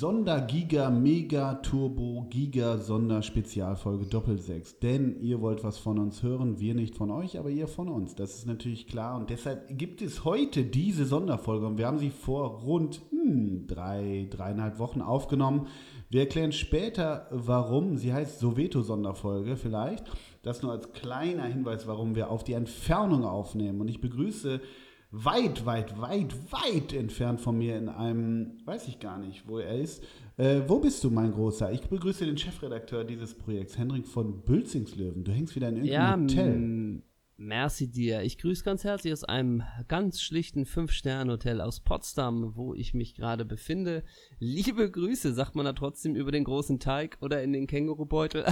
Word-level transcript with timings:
Sonder-Giga 0.00 0.88
Mega 0.88 1.56
Turbo 1.56 2.26
Giga 2.30 2.78
Sonderspezialfolge 2.78 4.06
Doppelsechs. 4.06 4.78
Denn 4.78 5.20
ihr 5.20 5.42
wollt 5.42 5.62
was 5.62 5.76
von 5.76 5.98
uns 5.98 6.22
hören, 6.22 6.58
wir 6.58 6.74
nicht 6.74 6.94
von 6.94 7.10
euch, 7.10 7.38
aber 7.38 7.50
ihr 7.50 7.68
von 7.68 7.90
uns. 7.90 8.14
Das 8.14 8.34
ist 8.34 8.46
natürlich 8.46 8.86
klar. 8.86 9.18
Und 9.18 9.28
deshalb 9.28 9.76
gibt 9.76 10.00
es 10.00 10.24
heute 10.24 10.64
diese 10.64 11.04
Sonderfolge. 11.04 11.66
Und 11.66 11.76
wir 11.76 11.86
haben 11.86 11.98
sie 11.98 12.08
vor 12.08 12.60
rund 12.62 13.02
hm, 13.10 13.66
drei, 13.66 14.26
dreieinhalb 14.30 14.78
Wochen 14.78 15.02
aufgenommen. 15.02 15.66
Wir 16.08 16.22
erklären 16.22 16.52
später, 16.52 17.26
warum. 17.30 17.98
Sie 17.98 18.14
heißt 18.14 18.40
Soweto-Sonderfolge 18.40 19.58
vielleicht. 19.58 20.04
Das 20.40 20.62
nur 20.62 20.72
als 20.72 20.94
kleiner 20.94 21.44
Hinweis, 21.44 21.86
warum 21.86 22.14
wir 22.14 22.30
auf 22.30 22.42
die 22.42 22.54
Entfernung 22.54 23.26
aufnehmen. 23.26 23.82
Und 23.82 23.88
ich 23.88 24.00
begrüße 24.00 24.62
weit, 25.10 25.66
weit, 25.66 26.00
weit, 26.00 26.52
weit 26.52 26.92
entfernt 26.92 27.40
von 27.40 27.58
mir 27.58 27.76
in 27.76 27.88
einem, 27.88 28.58
weiß 28.64 28.88
ich 28.88 29.00
gar 29.00 29.18
nicht, 29.18 29.48
wo 29.48 29.58
er 29.58 29.78
ist. 29.78 30.04
Äh, 30.36 30.62
wo 30.66 30.78
bist 30.78 31.02
du, 31.02 31.10
mein 31.10 31.32
Großer? 31.32 31.72
Ich 31.72 31.82
begrüße 31.82 32.24
den 32.24 32.38
Chefredakteur 32.38 33.04
dieses 33.04 33.34
Projekts, 33.34 33.76
Henrik 33.76 34.06
von 34.06 34.42
Bülzingslöwen. 34.42 35.24
Du 35.24 35.32
hängst 35.32 35.56
wieder 35.56 35.68
in 35.68 35.76
irgendeinem 35.76 36.28
ja, 36.28 36.34
Hotel. 36.34 37.02
Merci 37.42 37.90
dir. 37.90 38.20
Ich 38.20 38.36
grüße 38.36 38.62
ganz 38.62 38.84
herzlich 38.84 39.14
aus 39.14 39.24
einem 39.24 39.62
ganz 39.88 40.20
schlichten 40.20 40.66
Fünf-Sterne-Hotel 40.66 41.62
aus 41.62 41.80
Potsdam, 41.80 42.54
wo 42.54 42.74
ich 42.74 42.92
mich 42.92 43.14
gerade 43.14 43.46
befinde. 43.46 44.04
Liebe 44.38 44.90
Grüße, 44.90 45.32
sagt 45.32 45.56
man 45.56 45.64
da 45.64 45.72
trotzdem 45.72 46.14
über 46.14 46.32
den 46.32 46.44
großen 46.44 46.80
Teig 46.80 47.16
oder 47.22 47.42
in 47.42 47.54
den 47.54 47.66
Kängurubeutel? 47.66 48.44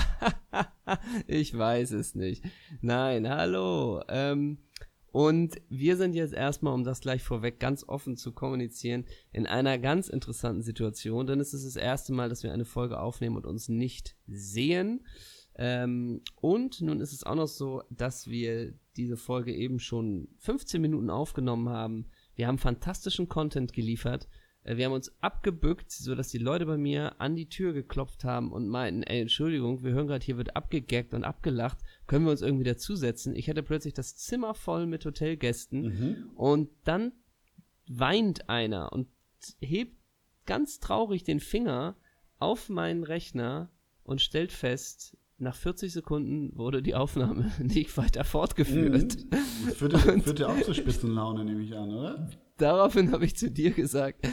ich 1.27 1.57
weiß 1.57 1.91
es 1.93 2.15
nicht. 2.15 2.43
Nein, 2.81 3.29
hallo. 3.29 4.03
Ähm, 4.09 4.57
und 5.19 5.61
wir 5.69 5.97
sind 5.97 6.15
jetzt 6.15 6.33
erstmal, 6.33 6.73
um 6.73 6.85
das 6.85 7.01
gleich 7.01 7.25
vorweg 7.25 7.59
ganz 7.59 7.83
offen 7.89 8.17
zu 8.17 8.31
kommunizieren, 8.31 9.05
in 9.33 9.49
einer 9.49 9.77
ganz 9.77 10.09
interessanten 10.09 10.63
Situation, 10.63 11.27
denn 11.27 11.41
es 11.41 11.53
ist 11.53 11.67
das 11.67 11.75
erste 11.75 12.13
Mal, 12.13 12.29
dass 12.29 12.45
wir 12.45 12.53
eine 12.53 12.65
Folge 12.65 13.01
aufnehmen 13.01 13.35
und 13.35 13.45
uns 13.45 13.69
nicht 13.69 14.15
sehen. 14.29 15.05
Ähm, 15.57 16.21
und 16.37 16.81
nun 16.83 17.01
ist 17.01 17.13
es 17.13 17.25
auch 17.25 17.35
noch 17.35 17.49
so, 17.49 17.83
dass 17.91 18.29
wir 18.29 18.75
diese 18.97 19.17
Folge 19.17 19.53
eben 19.53 19.81
schon 19.81 20.29
15 20.39 20.81
Minuten 20.81 21.11
aufgenommen 21.11 21.69
haben. 21.69 22.07
Wir 22.37 22.47
haben 22.47 22.59
fantastischen 22.59 23.29
Content 23.29 23.73
geliefert 23.73 24.29
äh, 24.63 24.77
wir 24.77 24.85
haben 24.85 24.93
uns 24.93 25.13
abgebückt, 25.21 25.91
sodass 25.91 26.29
die 26.29 26.39
Leute 26.39 26.67
bei 26.67 26.77
mir 26.77 27.21
an 27.21 27.35
die 27.35 27.49
Tür 27.49 27.73
geklopft 27.73 28.23
haben 28.23 28.53
und 28.53 28.69
meinten, 28.69 29.03
ey, 29.03 29.21
Entschuldigung, 29.21 29.83
wir 29.83 29.93
hören 29.93 30.07
gerade, 30.07 30.25
hier 30.25 30.37
wird 30.37 30.55
abgegaggt 30.55 31.13
und 31.15 31.25
abgelacht, 31.25 31.79
können 32.09 32.25
wir 32.25 32.33
uns 32.33 32.43
irgendwie 32.43 32.65
dazusetzen? 32.65 33.37
Ich 33.37 33.49
hatte 33.49 33.63
plötzlich 33.63 33.95
das 33.95 34.17
Zimmer 34.17 34.55
voll 34.55 34.87
mit 34.87 35.05
Hotelgästen 35.05 35.83
mhm. 35.83 36.31
und 36.35 36.71
dann 36.85 37.13
weint 37.89 38.49
einer 38.49 38.93
und 38.93 39.07
hebt 39.61 39.97
ganz 40.45 40.81
traurig 40.81 41.23
den 41.23 41.39
Finger 41.39 41.97
auf 42.41 42.69
meinen 42.69 43.05
Rechner 43.05 43.71
und 44.03 44.21
stellt 44.21 44.51
fest, 44.51 45.17
nach 45.41 45.55
40 45.55 45.93
Sekunden 45.93 46.57
wurde 46.59 46.83
die 46.83 46.97
Aufnahme 46.97 47.53
nicht 47.63 47.97
weiter 47.97 48.25
fortgeführt. 48.25 49.17
Mhm. 49.31 49.73
Führte, 49.73 49.99
führte 49.99 50.49
auch 50.49 50.61
zur 50.63 50.75
Spitzenlaune, 50.75 51.45
nehme 51.45 51.63
ich 51.63 51.77
an, 51.77 51.95
oder? 51.95 52.29
daraufhin 52.59 53.13
habe 53.13 53.25
ich 53.25 53.37
zu 53.37 53.51
dir 53.51 53.71
gesagt, 53.71 54.27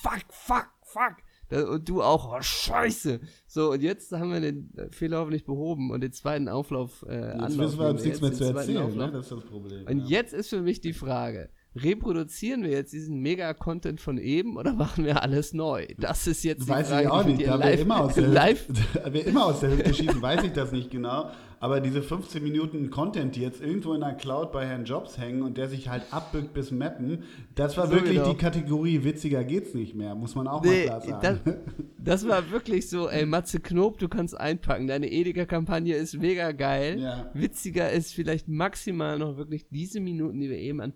fuck, 0.00 0.24
fuck, 0.30 0.70
fuck. 0.82 1.16
Und 1.52 1.88
du 1.88 2.02
auch, 2.02 2.34
oh, 2.34 2.40
scheiße. 2.40 3.20
So, 3.46 3.72
und 3.72 3.82
jetzt 3.82 4.12
haben 4.12 4.32
wir 4.32 4.40
den 4.40 4.72
Fehler 4.90 5.18
hoffentlich 5.18 5.44
behoben 5.44 5.90
und 5.90 6.00
den 6.00 6.12
zweiten 6.12 6.48
Auflauf 6.48 7.04
äh, 7.08 7.38
Jetzt 7.38 7.56
müssen 7.56 7.78
wir 7.78 7.88
uns 7.88 8.04
nichts 8.04 8.20
mehr 8.20 8.32
zu 8.32 8.44
erzählen, 8.44 8.96
ne? 8.96 9.10
das 9.12 9.26
ist 9.26 9.32
das 9.32 9.44
Problem. 9.44 9.86
Und 9.86 9.98
ja. 9.98 10.06
jetzt 10.06 10.32
ist 10.32 10.48
für 10.48 10.62
mich 10.62 10.80
die 10.80 10.92
Frage, 10.92 11.50
reproduzieren 11.74 12.62
wir 12.62 12.70
jetzt 12.70 12.92
diesen 12.92 13.20
Mega-Content 13.20 14.00
von 14.00 14.18
eben 14.18 14.56
oder 14.56 14.74
machen 14.74 15.04
wir 15.04 15.22
alles 15.22 15.52
neu? 15.52 15.86
Das 15.98 16.26
ist 16.26 16.44
jetzt 16.44 16.64
die 16.64 16.68
weiß 16.68 16.88
Frage, 16.88 17.04
ich 17.04 17.10
auch 17.10 17.24
nicht. 17.24 17.46
Da 17.46 17.58
wir 17.58 17.78
immer 17.78 18.00
aus 18.00 18.14
der 18.14 18.26
live 18.28 18.66
wir 19.10 19.26
immer 19.26 19.46
aus 19.46 19.60
der 19.60 19.70
Hüfte 19.70 19.94
schießen, 19.94 20.20
weiß 20.20 20.44
ich 20.44 20.52
das 20.52 20.72
nicht 20.72 20.90
genau. 20.90 21.30
Aber 21.62 21.80
diese 21.80 22.02
15 22.02 22.42
Minuten 22.42 22.90
Content, 22.90 23.36
die 23.36 23.40
jetzt 23.40 23.60
irgendwo 23.60 23.94
in 23.94 24.00
der 24.00 24.14
Cloud 24.14 24.50
bei 24.50 24.66
Herrn 24.66 24.84
Jobs 24.84 25.16
hängen 25.16 25.42
und 25.42 25.56
der 25.56 25.68
sich 25.68 25.88
halt 25.88 26.02
abbückt 26.10 26.54
bis 26.54 26.72
Mappen, 26.72 27.22
das 27.54 27.76
war 27.76 27.86
so 27.86 27.92
wirklich 27.92 28.16
genau. 28.16 28.30
die 28.30 28.36
Kategorie 28.36 29.04
witziger 29.04 29.44
geht's 29.44 29.72
nicht 29.72 29.94
mehr, 29.94 30.16
muss 30.16 30.34
man 30.34 30.48
auch 30.48 30.64
nee, 30.64 30.88
mal 30.88 30.98
klar 30.98 31.20
sagen. 31.20 31.40
Das, 31.44 31.54
das, 32.22 32.28
war 32.28 32.50
wirklich 32.50 32.88
so, 32.88 33.08
ey, 33.08 33.26
Matze 33.26 33.60
Knob, 33.60 33.98
du 33.98 34.08
kannst 34.08 34.36
einpacken. 34.36 34.88
Deine 34.88 35.08
Edeka-Kampagne 35.08 35.94
ist 35.94 36.18
mega 36.18 36.50
geil. 36.50 36.98
Ja. 36.98 37.30
Witziger 37.32 37.92
ist 37.92 38.12
vielleicht 38.12 38.48
maximal 38.48 39.16
noch 39.20 39.36
wirklich 39.36 39.68
diese 39.70 40.00
Minuten, 40.00 40.40
die 40.40 40.50
wir 40.50 40.58
eben 40.58 40.80
an 40.80 40.94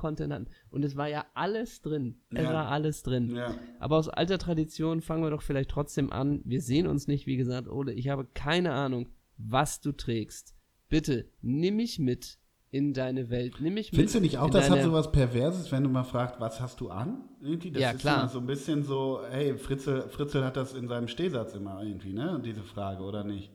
Premium-Content 0.00 0.32
hatten. 0.32 0.46
Und 0.70 0.84
es 0.84 0.96
war 0.96 1.08
ja 1.08 1.26
alles 1.34 1.82
drin. 1.82 2.16
Es 2.30 2.44
ja. 2.44 2.52
war 2.52 2.68
alles 2.68 3.02
drin. 3.02 3.34
Ja. 3.34 3.54
Aber 3.78 3.96
aus 3.96 4.08
alter 4.08 4.38
Tradition 4.38 5.00
fangen 5.00 5.22
wir 5.22 5.30
doch 5.30 5.42
vielleicht 5.42 5.70
trotzdem 5.70 6.12
an. 6.12 6.40
Wir 6.44 6.60
sehen 6.60 6.86
uns 6.86 7.06
nicht, 7.06 7.26
wie 7.26 7.36
gesagt, 7.36 7.68
Ole, 7.68 7.92
ich 7.92 8.08
habe 8.08 8.26
keine 8.34 8.72
Ahnung 8.72 9.08
was 9.42 9.80
du 9.80 9.92
trägst. 9.92 10.54
Bitte, 10.90 11.30
nimm 11.40 11.76
mich 11.76 11.98
mit 11.98 12.36
in 12.70 12.92
deine 12.92 13.30
Welt. 13.30 13.54
Nimm 13.58 13.72
mich 13.72 13.88
Findest 13.88 14.16
du 14.16 14.20
nicht 14.20 14.36
auch, 14.36 14.50
das 14.50 14.68
hat 14.68 14.82
so 14.82 14.92
was 14.92 15.10
Perverses, 15.10 15.72
wenn 15.72 15.82
du 15.82 15.88
mal 15.88 16.04
fragst, 16.04 16.38
was 16.40 16.60
hast 16.60 16.80
du 16.80 16.90
an? 16.90 17.22
Irgendwie, 17.40 17.70
das 17.70 17.80
ja, 17.80 17.90
ist 17.92 18.00
klar. 18.00 18.28
so 18.28 18.38
ein 18.38 18.46
bisschen 18.46 18.84
so, 18.84 19.20
hey, 19.30 19.56
Fritzel, 19.56 20.02
Fritzel 20.10 20.44
hat 20.44 20.58
das 20.58 20.74
in 20.74 20.88
seinem 20.88 21.08
Stehsatz 21.08 21.54
immer 21.54 21.82
irgendwie, 21.82 22.12
ne? 22.12 22.38
Diese 22.44 22.62
Frage, 22.62 23.02
oder 23.02 23.24
nicht? 23.24 23.50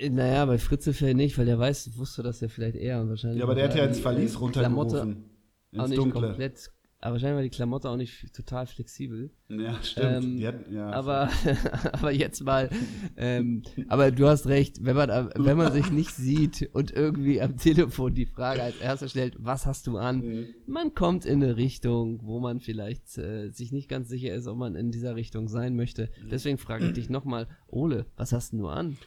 Äh, 0.00 0.10
naja, 0.10 0.44
bei 0.46 0.58
Fritzel 0.58 0.92
vielleicht 0.92 1.16
nicht, 1.16 1.38
weil 1.38 1.46
der 1.46 1.58
weiß, 1.58 1.96
wusste 1.98 2.22
das 2.22 2.40
ja 2.40 2.48
vielleicht 2.48 2.76
eher 2.76 3.00
und 3.00 3.10
wahrscheinlich. 3.10 3.38
Ja, 3.38 3.44
aber 3.44 3.54
der 3.54 3.68
hat 3.68 3.76
ja 3.76 3.84
ins 3.84 4.00
Verlies 4.00 4.40
runtergerufen. 4.40 5.29
Ins 5.72 5.82
auch 5.82 5.88
nicht 5.88 5.98
Dunkle. 5.98 6.28
komplett 6.28 6.70
aber 7.02 7.14
wahrscheinlich 7.14 7.36
war 7.36 7.42
die 7.42 7.50
Klamotte 7.50 7.88
auch 7.88 7.96
nicht 7.96 8.34
total 8.34 8.66
flexibel. 8.66 9.30
Ja, 9.48 9.82
stimmt. 9.82 10.24
Ähm, 10.24 10.46
hat, 10.46 10.70
ja, 10.70 10.90
aber, 10.90 11.30
aber 11.92 12.12
jetzt 12.12 12.44
mal, 12.44 12.68
ähm, 13.16 13.62
aber 13.88 14.10
du 14.10 14.28
hast 14.28 14.46
recht, 14.46 14.84
wenn 14.84 14.96
man, 14.96 15.30
wenn 15.34 15.56
man 15.56 15.72
sich 15.72 15.90
nicht 15.90 16.14
sieht 16.14 16.68
und 16.74 16.90
irgendwie 16.90 17.40
am 17.40 17.56
Telefon 17.56 18.14
die 18.14 18.26
Frage 18.26 18.62
als 18.62 18.76
erstes 18.80 19.12
stellt, 19.12 19.34
was 19.38 19.64
hast 19.64 19.86
du 19.86 19.96
an? 19.96 20.18
Mhm. 20.18 20.46
Man 20.66 20.94
kommt 20.94 21.24
in 21.24 21.42
eine 21.42 21.56
Richtung, 21.56 22.20
wo 22.22 22.38
man 22.38 22.60
vielleicht 22.60 23.16
äh, 23.16 23.48
sich 23.48 23.72
nicht 23.72 23.88
ganz 23.88 24.10
sicher 24.10 24.34
ist, 24.34 24.46
ob 24.46 24.58
man 24.58 24.74
in 24.74 24.90
dieser 24.90 25.16
Richtung 25.16 25.48
sein 25.48 25.76
möchte. 25.76 26.10
Deswegen 26.30 26.58
frage 26.58 26.88
ich 26.88 26.92
dich 26.92 27.08
nochmal, 27.08 27.48
Ole, 27.68 28.04
was 28.16 28.32
hast 28.32 28.52
du 28.52 28.68
an? 28.68 28.98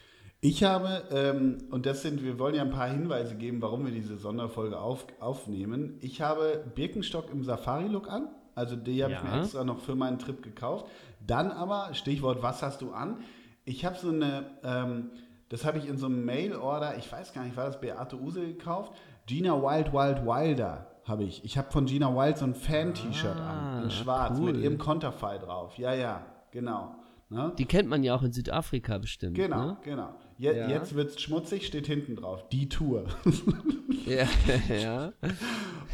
Ich 0.44 0.62
habe, 0.62 1.04
ähm, 1.10 1.56
und 1.70 1.86
das 1.86 2.02
sind, 2.02 2.22
wir 2.22 2.38
wollen 2.38 2.54
ja 2.54 2.60
ein 2.60 2.70
paar 2.70 2.90
Hinweise 2.90 3.34
geben, 3.34 3.62
warum 3.62 3.86
wir 3.86 3.92
diese 3.92 4.18
Sonderfolge 4.18 4.78
auf, 4.78 5.06
aufnehmen. 5.18 5.96
Ich 6.02 6.20
habe 6.20 6.62
Birkenstock 6.74 7.30
im 7.32 7.44
Safari-Look 7.44 8.10
an. 8.10 8.28
Also 8.54 8.76
die 8.76 9.02
habe 9.02 9.14
ja. 9.14 9.22
ich 9.22 9.24
mir 9.24 9.40
extra 9.40 9.64
noch 9.64 9.78
für 9.78 9.94
meinen 9.94 10.18
Trip 10.18 10.42
gekauft. 10.42 10.84
Dann 11.26 11.50
aber, 11.50 11.94
Stichwort, 11.94 12.42
was 12.42 12.62
hast 12.62 12.82
du 12.82 12.92
an? 12.92 13.20
Ich 13.64 13.86
habe 13.86 13.96
so 13.96 14.10
eine, 14.10 14.50
ähm, 14.62 15.12
das 15.48 15.64
habe 15.64 15.78
ich 15.78 15.88
in 15.88 15.96
so 15.96 16.06
einem 16.06 16.26
Mail-Order, 16.26 16.98
ich 16.98 17.10
weiß 17.10 17.32
gar 17.32 17.42
nicht, 17.44 17.56
war 17.56 17.64
das 17.64 17.80
Beate 17.80 18.20
Use 18.20 18.46
gekauft? 18.46 18.92
Gina 19.24 19.54
Wild 19.54 19.94
Wild 19.94 20.26
Wilder 20.26 20.88
habe 21.06 21.24
ich. 21.24 21.42
Ich 21.42 21.56
habe 21.56 21.70
von 21.70 21.86
Gina 21.86 22.14
Wild 22.14 22.36
so 22.36 22.44
ein 22.44 22.54
Fan-T-Shirt 22.54 23.38
ah, 23.38 23.78
an, 23.78 23.84
in 23.84 23.90
schwarz, 23.90 24.38
cool. 24.38 24.52
mit 24.52 24.62
ihrem 24.62 24.76
Konterfei 24.76 25.38
drauf. 25.38 25.78
Ja, 25.78 25.94
ja, 25.94 26.20
genau. 26.50 26.96
Ne? 27.30 27.52
Die 27.56 27.64
kennt 27.64 27.88
man 27.88 28.02
ja 28.02 28.14
auch 28.14 28.22
in 28.22 28.32
Südafrika 28.32 28.98
bestimmt. 28.98 29.36
Genau, 29.36 29.68
ne? 29.68 29.76
genau. 29.82 30.10
Je, 30.36 30.56
ja. 30.56 30.68
Jetzt 30.68 30.94
wird 30.94 31.10
es 31.10 31.20
schmutzig, 31.20 31.66
steht 31.66 31.86
hinten 31.86 32.16
drauf. 32.16 32.48
Die 32.50 32.68
Tour. 32.68 33.04
ja, 34.06 34.26
ja. 34.74 35.12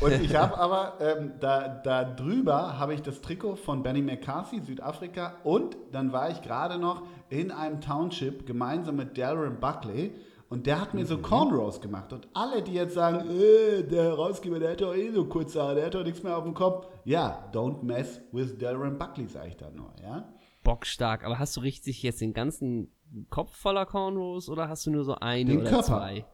Und 0.01 0.13
ich 0.23 0.35
habe 0.35 0.57
aber, 0.59 0.95
ähm, 1.01 1.33
da, 1.41 1.69
da 1.69 2.05
drüber 2.05 2.79
habe 2.79 2.95
ich 2.95 3.03
das 3.03 3.21
Trikot 3.21 3.57
von 3.57 3.83
Benny 3.83 4.01
McCarthy, 4.01 4.61
Südafrika. 4.61 5.35
Und 5.45 5.77
dann 5.93 6.13
war 6.13 6.31
ich 6.31 6.41
gerade 6.41 6.79
noch 6.79 7.03
in 7.29 7.51
einem 7.51 7.81
Township 7.81 8.47
gemeinsam 8.47 8.97
mit 8.97 9.19
Darren 9.19 9.61
Buckley. 9.61 10.15
Und 10.49 10.67
der 10.67 10.81
hat 10.81 10.95
mir 10.95 11.05
so 11.05 11.19
mhm. 11.19 11.23
Cornrows 11.23 11.81
gemacht. 11.81 12.13
Und 12.13 12.27
alle, 12.33 12.63
die 12.63 12.73
jetzt 12.73 12.95
sagen, 12.95 13.29
äh, 13.31 13.83
der 13.83 14.05
Herausgeber, 14.05 14.59
der 14.59 14.73
hat 14.73 14.81
doch 14.81 14.95
eh 14.95 15.11
so 15.11 15.27
kurze 15.27 15.63
Haare, 15.63 15.75
der 15.77 15.87
hat 15.87 15.95
doch 15.95 16.03
nichts 16.03 16.23
mehr 16.23 16.37
auf 16.37 16.45
dem 16.45 16.55
Kopf. 16.55 16.89
Ja, 17.05 17.49
don't 17.53 17.83
mess 17.83 18.21
with 18.33 18.59
Darren 18.59 18.99
Buckley, 18.99 19.27
sage 19.27 19.49
ich 19.49 19.57
da 19.57 19.71
nur, 19.71 19.93
ja 20.03 20.27
bockstark. 20.63 21.25
Aber 21.25 21.39
hast 21.39 21.57
du 21.57 21.61
richtig 21.61 22.03
jetzt 22.03 22.21
den 22.21 22.33
ganzen 22.33 22.93
Kopf 23.29 23.55
voller 23.57 23.87
Cornrows 23.87 24.49
oder 24.49 24.69
hast 24.69 24.87
du 24.87 24.91
nur 24.91 25.05
so 25.05 25.15
eine 25.17 25.51
den 25.51 25.61
oder 25.61 25.71
Körper. 25.71 25.85
zwei? 25.85 26.25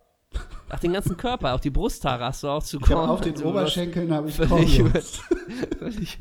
Ach, 0.68 0.80
den 0.80 0.92
ganzen 0.92 1.16
Körper, 1.16 1.54
auch 1.54 1.60
die 1.60 1.70
Brusthaare 1.70 2.24
hast 2.24 2.42
du 2.42 2.48
auch 2.48 2.62
zu 2.62 2.78
ich 2.78 2.92
Auf 2.92 3.20
den 3.20 3.40
Oberschenkeln 3.42 4.12
habe 4.12 4.28
ich 4.28 4.34
völlig, 4.34 4.78
über, 4.80 4.90
völlig, 5.78 6.18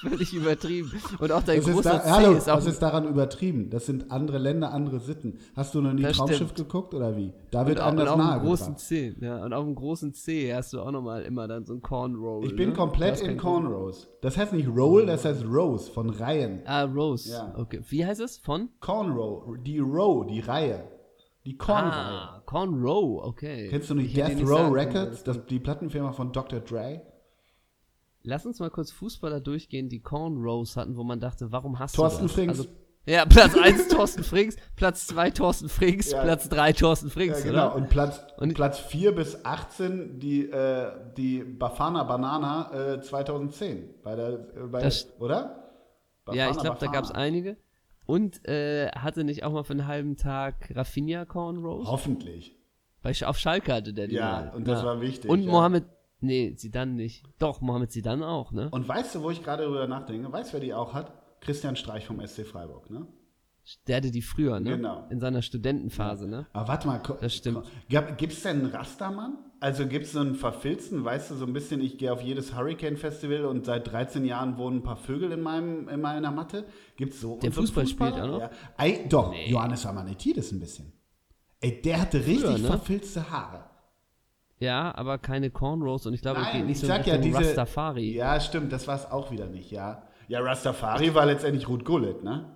völlig, 0.00 0.34
übertrieben. 0.34 0.92
Und 1.20 1.30
auch 1.30 1.42
dein 1.42 1.60
großer 1.60 1.90
da, 1.90 2.02
C 2.02 2.10
hallo, 2.10 2.32
ist 2.32 2.50
auch. 2.50 2.56
Was 2.56 2.66
ist 2.66 2.82
daran 2.82 3.06
übertrieben? 3.06 3.70
Das 3.70 3.86
sind 3.86 4.10
andere 4.10 4.38
Länder, 4.38 4.72
andere 4.72 4.98
Sitten. 4.98 5.38
Hast 5.54 5.74
du 5.74 5.80
noch 5.80 5.92
nie 5.92 6.02
Traumschiff 6.02 6.36
stimmt. 6.36 6.56
geguckt 6.56 6.94
oder 6.94 7.16
wie? 7.16 7.32
Da 7.52 7.66
wird 7.66 7.78
und 7.78 7.84
anders 7.84 8.08
auch, 8.08 8.16
und 8.16 8.22
auf 8.22 8.38
dem 8.38 8.46
großen 8.46 8.76
C, 8.76 9.14
ja, 9.20 9.44
und 9.44 9.52
auf 9.52 9.64
dem 9.64 9.74
großen 9.76 10.14
C 10.14 10.52
hast 10.52 10.72
du 10.72 10.80
auch 10.80 10.90
nochmal 10.90 11.22
immer 11.22 11.46
dann 11.46 11.64
so 11.64 11.74
ein 11.74 11.82
Cornroll. 11.82 12.44
Ich 12.44 12.56
bin 12.56 12.70
ne? 12.70 12.74
komplett 12.74 13.20
in 13.20 13.36
Cornrows. 13.36 14.08
Das 14.20 14.36
heißt 14.36 14.52
nicht 14.52 14.68
Roll, 14.68 15.06
das 15.06 15.24
heißt 15.24 15.44
Rose 15.44 15.90
von 15.92 16.10
Reihen. 16.10 16.62
Ah, 16.64 16.82
Rose. 16.82 17.30
Ja. 17.30 17.54
Okay. 17.56 17.80
Wie 17.88 18.04
heißt 18.04 18.20
es? 18.20 18.38
Von? 18.38 18.70
Cornrow, 18.80 19.56
die 19.64 19.78
Row, 19.78 20.26
die 20.26 20.40
Reihe. 20.40 20.84
Die 21.46 21.56
Cornrow. 21.56 21.92
Ah, 21.92 22.42
Cornrow, 22.46 23.22
okay. 23.24 23.68
Kennst 23.68 23.90
du 23.90 23.94
nicht 23.94 24.16
Death 24.16 24.40
Row 24.42 24.72
Records, 24.74 25.22
das, 25.24 25.44
die 25.46 25.58
Plattenfirma 25.60 26.12
von 26.12 26.32
Dr. 26.32 26.60
Dre? 26.60 27.02
lass 28.26 28.46
uns 28.46 28.58
mal 28.58 28.70
kurz 28.70 28.90
Fußballer 28.90 29.40
durchgehen, 29.40 29.90
die 29.90 30.00
Cornrows 30.00 30.78
hatten, 30.78 30.96
wo 30.96 31.04
man 31.04 31.20
dachte, 31.20 31.52
warum 31.52 31.78
hast 31.78 31.94
Thorsten 31.96 32.22
du 32.22 32.26
das? 32.28 32.34
Frings. 32.34 32.58
Also, 32.58 32.70
ja, 33.06 33.26
Platz 33.28 33.54
1 33.54 33.88
Thorsten 33.88 34.24
Frings, 34.24 34.56
Platz 34.76 35.06
2 35.08 35.30
Thorsten 35.32 35.68
Frings, 35.68 36.10
Ja. 36.10 36.22
Platz 36.22 36.48
3 36.48 36.72
Thorsten 36.72 37.08
Ja, 37.08 37.12
Frings, 37.12 37.42
genau. 37.42 37.66
oder? 37.66 37.74
Und 37.74 37.90
Platz, 37.90 38.22
Und- 38.38 38.54
Platz 38.54 38.78
4 38.78 39.14
bis 39.14 39.44
18 39.44 40.18
die, 40.20 40.48
äh, 40.50 40.90
die 41.18 41.44
Bafana 41.44 42.04
Banana 42.04 42.94
äh, 42.94 43.00
2010. 43.02 43.90
Bei 44.02 44.16
der, 44.16 44.28
äh, 44.56 44.66
bei 44.70 44.80
Das- 44.80 45.06
der, 45.06 45.20
oder? 45.20 45.70
Ja, 46.32 46.44
ich 46.48 46.56
Bafana 46.56 46.62
glaube, 46.62 46.64
da 46.80 46.86
Bafana. 46.86 46.92
gab 46.92 47.04
es 47.04 47.10
einige. 47.10 47.56
Und 48.06 48.46
äh, 48.46 48.88
hatte 48.90 49.24
nicht 49.24 49.44
auch 49.44 49.52
mal 49.52 49.64
für 49.64 49.72
einen 49.72 49.86
halben 49.86 50.16
Tag 50.16 50.70
Rafinha 50.74 51.24
Cornrows? 51.24 51.86
Hoffentlich. 51.88 52.56
Bei, 53.02 53.12
auf 53.26 53.38
Schalke 53.38 53.72
hatte 53.72 53.92
der 53.94 54.08
die 54.08 54.16
Ja, 54.16 54.30
mal. 54.50 54.54
und 54.56 54.66
das 54.68 54.82
war 54.84 55.00
wichtig, 55.00 55.30
Und 55.30 55.42
ja. 55.42 55.50
Mohammed, 55.50 55.84
nee, 56.20 56.54
Zidane 56.54 56.92
nicht. 56.92 57.24
Doch, 57.38 57.60
Mohammed 57.60 57.92
Zidane 57.92 58.26
auch, 58.26 58.52
ne? 58.52 58.68
Und 58.70 58.86
weißt 58.88 59.14
du, 59.14 59.22
wo 59.22 59.30
ich 59.30 59.42
gerade 59.42 59.64
drüber 59.64 59.86
nachdenke? 59.86 60.30
Weißt 60.32 60.50
du, 60.50 60.54
wer 60.54 60.60
die 60.60 60.74
auch 60.74 60.92
hat? 60.94 61.12
Christian 61.40 61.76
Streich 61.76 62.06
vom 62.06 62.26
SC 62.26 62.46
Freiburg, 62.46 62.90
ne? 62.90 63.06
Der 63.86 63.96
hatte 63.96 64.10
die 64.10 64.22
früher, 64.22 64.60
ne? 64.60 64.76
Genau. 64.76 65.06
In 65.10 65.20
seiner 65.20 65.40
Studentenphase, 65.42 66.28
ne? 66.28 66.46
Aber 66.52 66.68
warte 66.68 66.86
mal, 66.86 67.00
Das 67.20 67.34
stimmt. 67.34 67.66
Gibt 67.88 68.32
es 68.32 68.42
denn 68.42 68.60
einen 68.60 68.66
Rastermann? 68.70 69.38
Also 69.64 69.86
gibt 69.86 70.04
es 70.04 70.12
so 70.12 70.20
einen 70.20 70.34
Verfilzten, 70.34 71.06
weißt 71.06 71.30
du, 71.30 71.36
so 71.36 71.46
ein 71.46 71.54
bisschen, 71.54 71.80
ich 71.80 71.96
gehe 71.96 72.12
auf 72.12 72.20
jedes 72.20 72.54
Hurricane-Festival 72.54 73.46
und 73.46 73.64
seit 73.64 73.90
13 73.90 74.26
Jahren 74.26 74.58
wohnen 74.58 74.80
ein 74.80 74.82
paar 74.82 74.98
Vögel 74.98 75.32
in, 75.32 75.40
meinem, 75.40 75.88
in 75.88 76.02
meiner 76.02 76.30
Matte. 76.30 76.66
Gibt 76.98 77.14
es 77.14 77.22
so 77.22 77.38
Der 77.38 77.50
Fußball 77.50 77.86
spielt 77.86 78.12
auch 78.12 78.26
noch? 78.26 78.40
Ja. 78.40 78.50
Ei, 78.76 79.06
doch, 79.08 79.32
Johannes 79.34 79.86
Amanetidis 79.86 80.52
ein 80.52 80.60
bisschen. 80.60 80.92
Ey, 81.62 81.80
der 81.80 82.02
hatte 82.02 82.18
richtig 82.18 82.60
ne? 82.60 82.68
verfilzte 82.68 83.30
Haare. 83.30 83.64
Ja, 84.58 84.94
aber 84.94 85.16
keine 85.16 85.48
Cornrows 85.48 86.04
und 86.04 86.12
ich 86.12 86.20
glaube, 86.20 86.40
es 86.40 86.46
geht 86.48 86.56
Nein, 86.56 86.66
nicht 86.66 86.76
ich 86.76 86.80
so 86.82 86.86
sag 86.86 87.06
ja 87.06 87.16
diese. 87.16 87.38
Rastafari. 87.38 88.16
Ja, 88.16 88.38
stimmt, 88.40 88.70
das 88.70 88.86
war 88.86 88.96
es 88.96 89.10
auch 89.10 89.30
wieder 89.30 89.46
nicht, 89.46 89.70
ja. 89.70 90.02
Ja, 90.28 90.40
Rastafari 90.40 91.14
war 91.14 91.24
letztendlich 91.24 91.66
Ruth 91.68 91.86
Gullit, 91.86 92.22
ne? 92.22 92.54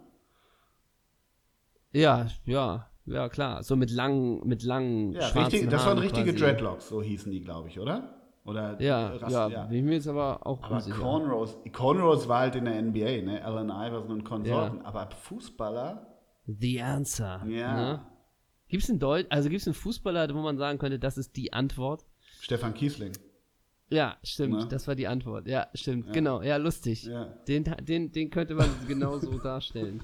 Ja, 1.91 2.27
ja, 2.45 2.91
ja, 3.11 3.29
klar. 3.29 3.63
So 3.63 3.77
mit 3.77 3.91
langen, 3.91 4.47
mit 4.47 4.63
langen 4.63 5.13
Ja, 5.13 5.23
schwarzen 5.23 5.53
richtig, 5.53 5.71
das 5.71 5.87
waren 5.87 5.99
richtige 5.99 6.33
quasi. 6.33 6.45
Dreadlocks, 6.45 6.89
so 6.89 7.03
hießen 7.03 7.31
die, 7.33 7.41
glaube 7.41 7.69
ich, 7.69 7.79
oder? 7.79 8.15
Oder 8.45 8.81
Ja, 8.81 9.09
Rast- 9.17 9.31
ja, 9.53 9.65
bin 9.67 9.79
ich 9.79 9.85
mir 9.85 9.95
jetzt 9.95 10.09
aber 10.09 10.47
auch 10.47 10.63
Aber 10.63 10.77
unsicher. 10.77 10.97
Cornrows, 10.99 11.59
Cornrows 11.73 12.29
war 12.29 12.41
halt 12.41 12.57
in 12.57 12.65
der 12.65 12.81
NBA, 12.83 13.23
ne? 13.23 13.45
Allen 13.45 13.69
Iverson 13.69 14.11
und 14.13 14.25
Konsorten. 14.25 14.81
Aber 14.83 15.09
Fußballer, 15.11 16.07
The 16.47 16.81
Answer. 16.81 17.45
Ja. 17.47 17.75
Ne? 17.77 18.01
Gibt 18.69 18.83
es 18.85 18.89
einen 18.91 18.99
Deut 18.99 19.27
also 19.31 19.49
gibt's 19.51 19.67
einen 19.67 19.75
Fußballer, 19.75 20.35
wo 20.35 20.41
man 20.41 20.57
sagen 20.57 20.79
könnte, 20.79 20.99
das 20.99 21.19
ist 21.19 21.37
die 21.37 21.53
Antwort? 21.53 22.07
Stefan 22.41 22.73
Kiesling. 22.75 23.13
Ja, 23.91 24.17
stimmt. 24.23 24.55
Ne? 24.55 24.67
Das 24.69 24.87
war 24.89 24.95
die 24.95 25.07
Antwort. 25.09 25.47
Ja, 25.47 25.67
stimmt. 25.75 26.13
Genau. 26.13 26.43
Ja, 26.43 26.57
lustig. 26.57 27.05
Ja. 27.05 27.25
Den, 27.49 27.65
den, 27.83 28.13
den 28.13 28.31
könnte 28.31 28.55
man 28.55 28.69
genau 28.87 29.19
so 29.19 29.39
darstellen. 29.43 30.03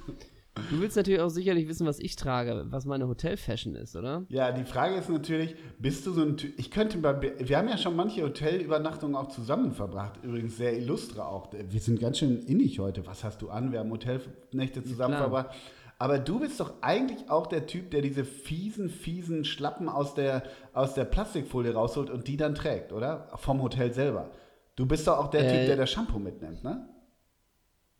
Du 0.71 0.81
willst 0.81 0.97
natürlich 0.97 1.21
auch 1.21 1.31
sicherlich 1.31 1.67
wissen, 1.69 1.87
was 1.87 1.99
ich 1.99 2.15
trage, 2.17 2.67
was 2.69 2.85
meine 2.85 3.09
Hotel-Fashion 3.09 3.75
ist, 3.75 3.97
oder? 3.97 4.25
Ja, 4.29 4.53
die 4.53 4.65
Frage 4.65 4.95
ist 4.95 5.09
natürlich, 5.11 5.57
bist 5.79 6.07
du 6.07 6.13
so 6.13 6.23
ein 6.23 6.37
Typ, 6.37 6.53
ich 6.59 6.71
könnte 6.71 6.99
bei, 6.99 7.35
wir 7.39 7.59
haben 7.59 7.69
ja 7.69 7.77
schon 7.77 7.97
manche 7.97 8.23
Hotelübernachtungen 8.23 9.17
auch 9.17 9.29
zusammen 9.29 9.73
verbracht, 9.73 10.21
übrigens 10.23 10.57
sehr 10.57 10.77
illustre 10.79 11.27
auch. 11.27 11.49
Wir 11.53 11.81
sind 11.81 11.99
ganz 12.01 12.19
schön 12.19 12.39
innig 12.47 12.79
heute. 12.79 13.05
Was 13.07 13.25
hast 13.25 13.43
du 13.43 13.51
an? 13.51 13.73
Wir 13.73 13.81
haben 13.81 13.91
Hotelnächte 13.91 14.85
zusammen 14.85 15.15
klar. 15.17 15.31
verbracht. 15.31 15.57
Aber 15.99 16.19
du 16.19 16.41
bist 16.41 16.59
doch 16.61 16.73
eigentlich 16.83 17.31
auch 17.31 17.47
der 17.47 17.67
Typ, 17.67 17.91
der 17.91 18.03
diese 18.03 18.25
fiesen, 18.25 18.91
fiesen 18.91 19.45
Schlappen 19.45 19.89
aus 19.89 20.15
der, 20.15 20.43
aus 20.73 20.95
der 20.95 21.05
Plastikfolie 21.05 21.73
rausholt 21.73 22.11
und 22.11 22.27
die 22.29 22.37
dann 22.37 22.55
trägt, 22.55 22.93
oder? 22.93 23.29
Vom 23.37 23.63
Hotel 23.63 23.93
selber. 23.93 24.31
Du 24.77 24.87
bist 24.87 25.07
doch 25.07 25.19
auch 25.19 25.31
der 25.31 25.47
Äh, 25.47 25.51
Typ, 25.59 25.67
der 25.67 25.77
das 25.77 25.91
Shampoo 25.91 26.19
mitnimmt, 26.19 26.65
ne? 26.65 26.89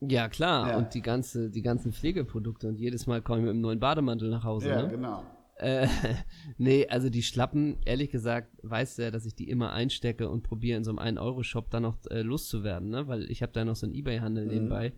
Ja, 0.09 0.29
klar. 0.29 0.71
Ja. 0.71 0.79
Und 0.79 0.95
die, 0.95 1.03
ganze, 1.03 1.51
die 1.51 1.63
ganzen 1.63 1.93
Pflegeprodukte. 1.93 2.69
Und 2.69 2.79
jedes 2.79 3.07
Mal 3.07 3.23
komme 3.23 3.41
ich 3.41 3.45
mit 3.45 3.51
einem 3.51 3.61
neuen 3.61 3.81
Bademantel 3.81 4.31
nach 4.31 4.45
Hause. 4.45 4.69
Ja, 4.69 4.83
ne? 4.83 4.89
genau. 4.89 5.25
Äh, 5.57 5.87
nee, 6.59 6.87
also 6.89 7.11
die 7.11 7.23
Schlappen, 7.23 7.77
ehrlich 7.85 8.11
gesagt, 8.11 8.51
weißt 8.63 8.99
du 8.99 9.03
ja, 9.03 9.11
dass 9.11 9.27
ich 9.27 9.35
die 9.35 9.49
immer 9.49 9.73
einstecke 9.73 10.29
und 10.29 10.43
probiere 10.43 10.79
in 10.79 10.85
so 10.85 10.95
einem 10.97 11.19
1-Euro-Shop 11.19 11.71
dann 11.71 11.85
noch 11.85 11.99
äh, 12.11 12.23
loszuwerden, 12.23 12.91
ne? 12.91 13.07
Weil 13.09 13.31
ich 13.31 13.43
habe 13.43 13.53
da 13.53 13.65
noch 13.65 13.77
so 13.77 13.87
einen 13.87 13.95
Ebay-Handel 13.95 14.47
nebenbei, 14.47 14.93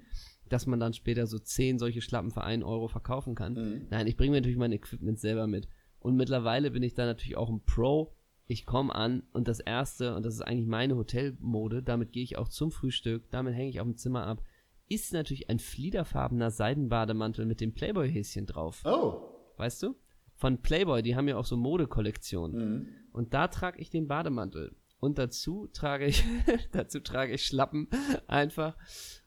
dass 0.49 0.67
man 0.67 0.81
dann 0.81 0.93
später 0.93 1.27
so 1.27 1.39
10 1.39 1.79
solche 1.79 2.01
Schlappen 2.01 2.31
für 2.31 2.45
1 2.45 2.65
Euro 2.65 2.89
verkaufen 2.89 3.35
kann. 3.35 3.87
Nein, 3.91 4.07
ich 4.07 4.17
bringe 4.17 4.31
mir 4.31 4.39
natürlich 4.39 4.59
mein 4.59 4.73
Equipment 4.73 5.19
selber 5.19 5.47
mit. 5.47 5.69
Und 5.99 6.17
mittlerweile 6.17 6.71
bin 6.71 6.83
ich 6.83 6.95
da 6.95 7.05
natürlich 7.05 7.37
auch 7.37 7.51
ein 7.51 7.65
Pro. 7.65 8.15
Ich 8.47 8.65
komme 8.65 8.95
an 8.95 9.25
und 9.33 9.49
das 9.49 9.59
erste, 9.59 10.15
und 10.15 10.25
das 10.25 10.35
ist 10.35 10.43
eigentlich 10.43 10.69
meine 10.69 10.97
Hotelmode, 10.97 11.83
damit 11.83 12.13
gehe 12.13 12.23
ich 12.23 12.39
auch 12.39 12.49
zum 12.49 12.71
Frühstück, 12.71 13.29
damit 13.31 13.55
hänge 13.55 13.71
ich 13.71 13.81
auf 13.81 13.87
dem 13.87 13.97
Zimmer 13.97 14.25
ab, 14.25 14.41
ist 14.89 15.13
natürlich 15.13 15.49
ein 15.51 15.59
fliederfarbener 15.59 16.51
Seidenbademantel 16.51 17.47
mit 17.47 17.61
dem 17.61 17.73
Playboy-Häschen 17.75 18.47
drauf 18.47 18.83
Oh. 18.85 19.21
weißt 19.57 19.83
du? 19.83 19.95
Von 20.35 20.59
Playboy, 20.63 21.03
die 21.03 21.17
haben 21.17 21.29
ja 21.29 21.37
auch 21.39 21.47
so 21.47 21.57
Modekollektionen. 21.57 22.57
Mhm. 22.81 22.89
Und 23.13 23.33
da 23.35 23.49
trage 23.49 23.81
ich 23.81 23.89
den 23.91 24.07
Bademantel. 24.07 24.77
Und 25.01 25.19
dazu 25.19 25.67
trage 25.73 26.07
ich, 26.07 26.25
dazu 26.73 27.01
trage 27.01 27.33
ich 27.35 27.45
Schlappen 27.47 27.89
einfach. 28.27 28.77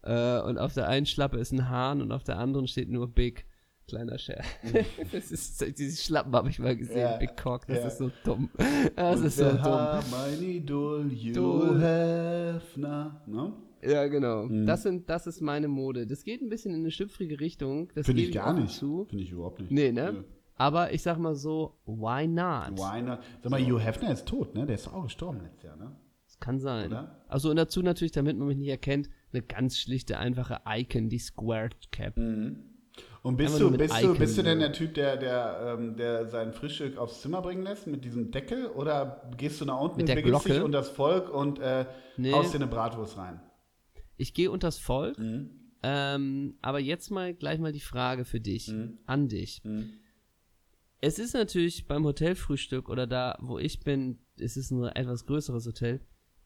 Äh, 0.03 0.41
und 0.41 0.57
auf 0.57 0.73
der 0.73 0.87
einen 0.87 1.05
Schlappe 1.05 1.37
ist 1.37 1.51
ein 1.51 1.69
Hahn 1.69 2.01
und 2.01 2.11
auf 2.11 2.23
der 2.23 2.37
anderen 2.37 2.67
steht 2.67 2.89
nur 2.89 3.07
Big. 3.07 3.45
Kleiner 3.87 4.19
Scherz. 4.19 4.45
das 5.11 5.31
ist, 5.31 5.79
diese 5.79 5.99
Schlappen 6.03 6.31
habe 6.35 6.49
ich 6.49 6.59
mal 6.59 6.77
gesehen, 6.77 6.95
Mhm. 6.97 7.01
Ja, 7.01 7.17
Big 7.17 7.35
Cock, 7.37 7.65
das 7.65 7.79
ja. 7.79 7.87
ist 7.87 7.97
so 7.97 8.11
dumm. 8.23 8.51
Das 8.95 9.19
Und 9.19 9.25
ist 9.25 9.37
so 9.37 9.45
dumm. 9.49 9.61
haben 9.63 10.13
ein 10.13 10.43
Idol, 10.43 11.09
Du. 11.09 11.69
Hugh 11.73 11.79
Hefner. 11.79 13.23
Ne? 13.25 13.53
Ja, 13.81 14.07
genau. 14.07 14.47
Das, 14.65 14.83
sind, 14.83 15.09
das 15.09 15.27
ist 15.27 15.41
meine 15.41 15.67
Mode. 15.67 16.05
Das 16.07 16.23
geht 16.23 16.41
ein 16.41 16.49
bisschen 16.49 16.73
in 16.73 16.81
eine 16.81 16.91
schlüpfrige 16.91 17.39
Richtung. 17.39 17.89
Das 17.95 18.05
Finde 18.05 18.21
ich 18.23 18.31
gar 18.31 18.53
nicht. 18.53 18.73
Zu. 18.73 19.05
Finde 19.05 19.23
ich 19.23 19.31
überhaupt 19.31 19.59
nicht. 19.61 19.71
Nee, 19.71 19.91
ne? 19.91 20.11
Nö. 20.13 20.23
Aber 20.55 20.91
ich 20.91 21.01
sag 21.01 21.17
mal 21.17 21.35
so, 21.35 21.75
why 21.85 22.27
not? 22.27 22.77
Why 22.77 23.01
not? 23.01 23.19
Sag 23.41 23.51
mal, 23.51 23.61
Hugh 23.61 23.79
Hefner 23.79 24.11
ist 24.11 24.25
tot, 24.27 24.53
ne? 24.55 24.65
Der 24.65 24.75
ist 24.75 24.87
auch 24.93 25.03
gestorben 25.03 25.39
letztes 25.41 25.63
Jahr, 25.63 25.77
ne? 25.77 25.95
Das 26.25 26.39
kann 26.39 26.59
sein. 26.59 26.87
Oder? 26.87 27.23
Also 27.29 27.49
und 27.49 27.55
dazu 27.55 27.81
natürlich, 27.81 28.11
damit 28.11 28.37
man 28.37 28.47
mich 28.47 28.57
nicht 28.57 28.67
erkennt, 28.67 29.09
eine 29.31 29.41
ganz 29.41 29.77
schlichte, 29.77 30.17
einfache 30.19 30.59
Icon, 30.67 31.07
die 31.09 31.19
Squared 31.19 31.91
Cap. 31.91 32.17
Und 32.17 33.37
bist 33.37 33.55
Einfach 33.55 33.71
du, 33.71 33.77
bist 33.77 33.93
du, 33.93 34.03
Icon, 34.05 34.17
bist 34.17 34.37
du 34.37 34.43
denn 34.43 34.57
so. 34.59 34.65
der 34.65 34.73
Typ, 34.73 34.93
der, 34.95 35.17
der, 35.17 35.75
ähm, 35.79 35.95
der 35.95 36.27
sein 36.27 36.51
Frühstück 36.53 36.97
aufs 36.97 37.21
Zimmer 37.21 37.41
bringen 37.41 37.63
lässt 37.63 37.87
mit 37.87 38.03
diesem 38.03 38.31
Deckel? 38.31 38.67
Oder 38.67 39.29
gehst 39.37 39.61
du 39.61 39.65
nach 39.65 39.79
unten, 39.79 39.97
Mit 39.97 40.09
der 40.09 40.17
wickelst 40.17 40.45
dich 40.45 40.51
Glocke? 40.53 40.65
und 40.65 40.71
das 40.73 40.89
Volk 40.89 41.33
und 41.33 41.59
äh, 41.59 41.85
Nee. 42.17 42.33
haust 42.33 42.53
dir 42.53 42.57
eine 42.57 42.67
Bratwurst 42.67 43.17
rein? 43.17 43.39
Ich 44.19 44.33
gehe 44.33 44.51
unters 44.51 44.77
Volk, 44.79 45.17
Mhm. 45.17 45.49
ähm, 45.81 46.55
aber 46.61 46.79
jetzt 46.79 47.09
mal 47.09 47.33
gleich 47.33 47.59
mal 47.59 47.71
die 47.71 47.79
Frage 47.79 48.25
für 48.25 48.39
dich, 48.41 48.67
Mhm. 48.67 48.97
an 49.05 49.27
dich. 49.29 49.61
Es 51.01 51.17
ist 51.19 51.33
natürlich 51.33 51.87
beim 51.87 52.03
Hotelfrühstück 52.03 52.89
oder 52.89 53.07
da, 53.07 53.37
wo 53.41 53.57
ich 53.57 53.79
bin, 53.79 54.19
es 54.37 54.57
ist 54.57 54.71
ein 54.71 54.83
etwas 54.83 55.25
größeres 55.25 55.65
Hotel. 55.65 56.01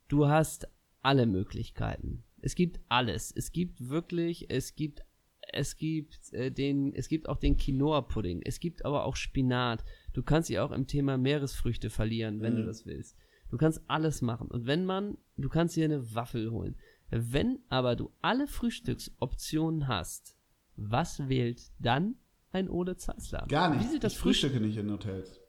Du 0.07 0.27
hast 0.27 0.67
alle 1.01 1.25
Möglichkeiten. 1.25 2.23
Es 2.41 2.53
gibt 2.55 2.79
alles. 2.89 3.31
Es 3.35 3.51
gibt 3.51 3.89
wirklich, 3.89 4.51
es 4.51 4.75
gibt, 4.75 5.03
es 5.51 5.75
gibt 5.77 6.31
äh, 6.33 6.51
den, 6.51 6.93
es 6.93 7.07
gibt 7.07 7.27
auch 7.27 7.37
den 7.37 7.57
Quinoa-Pudding. 7.57 8.41
Es 8.45 8.59
gibt 8.59 8.85
aber 8.85 9.05
auch 9.05 9.15
Spinat. 9.15 9.83
Du 10.13 10.21
kannst 10.21 10.49
dich 10.49 10.59
auch 10.59 10.71
im 10.71 10.85
Thema 10.85 11.17
Meeresfrüchte 11.17 11.89
verlieren, 11.89 12.41
wenn 12.41 12.55
du 12.55 12.65
das 12.65 12.85
willst. 12.85 13.17
Du 13.49 13.57
kannst 13.57 13.81
alles 13.87 14.21
machen. 14.21 14.47
Und 14.49 14.65
wenn 14.67 14.85
man, 14.85 15.17
du 15.37 15.49
kannst 15.49 15.75
dir 15.75 15.85
eine 15.85 16.13
Waffel 16.15 16.51
holen. 16.51 16.75
Wenn 17.15 17.59
aber 17.69 17.95
du 17.95 18.11
alle 18.21 18.47
Frühstücksoptionen 18.47 19.87
hast, 19.87 20.35
was 20.75 21.27
wählt 21.29 21.61
dann 21.79 22.15
ein 22.51 22.69
Ole 22.69 22.95
Zeissler? 22.97 23.45
Gar 23.47 23.69
nicht. 23.75 23.83
Wie 23.83 23.87
sieht 23.93 24.03
das 24.03 24.13
ich 24.13 24.19
Frühstück? 24.19 24.51
frühstücke 24.51 24.65
nicht 24.67 24.77
in 24.77 24.91
Hotels. 24.91 25.39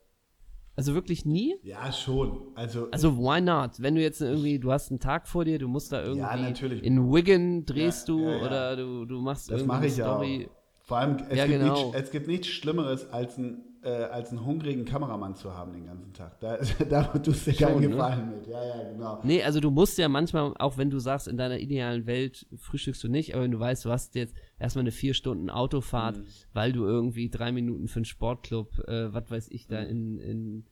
Also 0.76 0.94
wirklich 0.94 1.24
nie? 1.24 1.54
Ja, 1.62 1.92
schon. 1.92 2.48
Also, 2.56 2.90
Also 2.90 3.16
why 3.16 3.40
not? 3.40 3.80
Wenn 3.80 3.94
du 3.94 4.02
jetzt 4.02 4.20
irgendwie, 4.20 4.58
du 4.58 4.72
hast 4.72 4.90
einen 4.90 4.98
Tag 4.98 5.28
vor 5.28 5.44
dir, 5.44 5.58
du 5.58 5.68
musst 5.68 5.92
da 5.92 6.02
irgendwie 6.02 6.20
Ja, 6.20 6.36
natürlich. 6.36 6.82
in 6.82 7.12
Wigan 7.12 7.64
drehst 7.64 8.08
Ja, 8.08 8.14
du 8.14 8.20
ja, 8.24 8.36
ja. 8.36 8.44
oder 8.46 8.76
du, 8.76 9.04
du 9.04 9.20
machst 9.20 9.48
das 9.50 9.60
irgendwie 9.60 9.68
mache 9.68 9.78
eine 9.78 9.86
ich 9.86 9.96
ja 9.96 10.06
auch. 10.12 10.16
Story. 10.16 10.48
Vor 10.82 10.98
allem, 10.98 11.16
es, 11.16 11.28
gibt 11.28 11.46
genau. 11.48 11.72
nichts, 11.92 11.98
es 12.02 12.10
gibt 12.10 12.26
nichts 12.26 12.46
Schlimmeres, 12.48 13.08
als, 13.10 13.38
ein, 13.38 13.62
äh, 13.84 14.04
als 14.04 14.30
einen 14.30 14.44
hungrigen 14.44 14.84
Kameramann 14.84 15.34
zu 15.34 15.52
haben 15.54 15.72
den 15.72 15.86
ganzen 15.86 16.12
Tag. 16.12 16.40
Da, 16.40 16.56
da 16.88 17.02
tust 17.04 17.46
du 17.46 17.52
dir 17.52 17.66
keinen 17.66 17.80
ne? 17.80 17.88
Gefallen 17.90 18.30
mit. 18.30 18.46
Ja, 18.46 18.64
ja, 18.64 18.90
genau. 18.90 19.20
Nee, 19.22 19.42
also 19.42 19.60
du 19.60 19.70
musst 19.70 19.98
ja 19.98 20.08
manchmal, 20.08 20.54
auch 20.58 20.76
wenn 20.78 20.90
du 20.90 20.98
sagst, 20.98 21.28
in 21.28 21.36
deiner 21.36 21.58
idealen 21.58 22.06
Welt 22.06 22.46
frühstückst 22.56 23.02
du 23.04 23.08
nicht, 23.08 23.34
aber 23.34 23.44
wenn 23.44 23.50
du 23.52 23.60
weißt, 23.60 23.84
du 23.84 23.90
hast 23.90 24.14
jetzt 24.14 24.34
erstmal 24.58 24.82
eine 24.84 24.92
vier 24.92 25.14
Stunden 25.14 25.50
Autofahrt, 25.50 26.18
Mhm. 26.18 26.24
weil 26.52 26.72
du 26.72 26.84
irgendwie 26.84 27.28
drei 27.30 27.52
Minuten 27.52 27.88
für 27.88 27.96
einen 28.00 28.04
Sportclub, 28.06 28.78
äh, 28.88 29.12
was 29.12 29.30
weiß 29.30 29.48
ich, 29.50 29.68
Mhm. 29.68 29.72
da 29.72 29.78
in, 29.82 30.18
in 30.18 30.66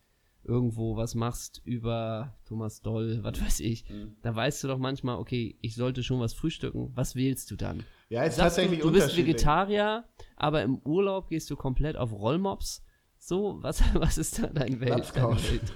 irgendwo 0.45 0.97
was 0.97 1.15
machst 1.15 1.61
über 1.65 2.35
Thomas 2.47 2.83
Doll, 2.83 3.21
was 3.23 3.41
weiß 3.41 3.61
ich, 3.61 3.89
Mhm. 3.89 4.17
da 4.23 4.35
weißt 4.35 4.65
du 4.65 4.69
doch 4.69 4.79
manchmal, 4.79 5.17
okay, 5.19 5.57
ich 5.61 5.77
sollte 5.77 6.03
schon 6.03 6.19
was 6.19 6.35
frühstücken. 6.35 6.91
Was 6.97 7.15
wählst 7.15 7.51
du 7.51 7.57
dann? 7.57 7.85
Ja, 8.09 8.25
ist 8.25 8.37
Sagst 8.37 8.59
du, 8.59 8.63
tatsächlich 8.63 8.81
du 8.85 8.91
bist. 8.93 9.17
Vegetarier, 9.17 10.05
aber 10.37 10.63
im 10.63 10.79
Urlaub 10.79 11.29
gehst 11.29 11.49
du 11.51 11.57
komplett 11.57 11.97
auf 11.97 12.13
Rollmops. 12.13 12.83
So, 13.25 13.59
was, 13.63 13.81
was 13.95 14.19
ist 14.19 14.43
da 14.43 14.49
deine 14.49 14.81
Welt? 14.81 15.13
Deine 15.15 15.37
Welt? 15.37 15.73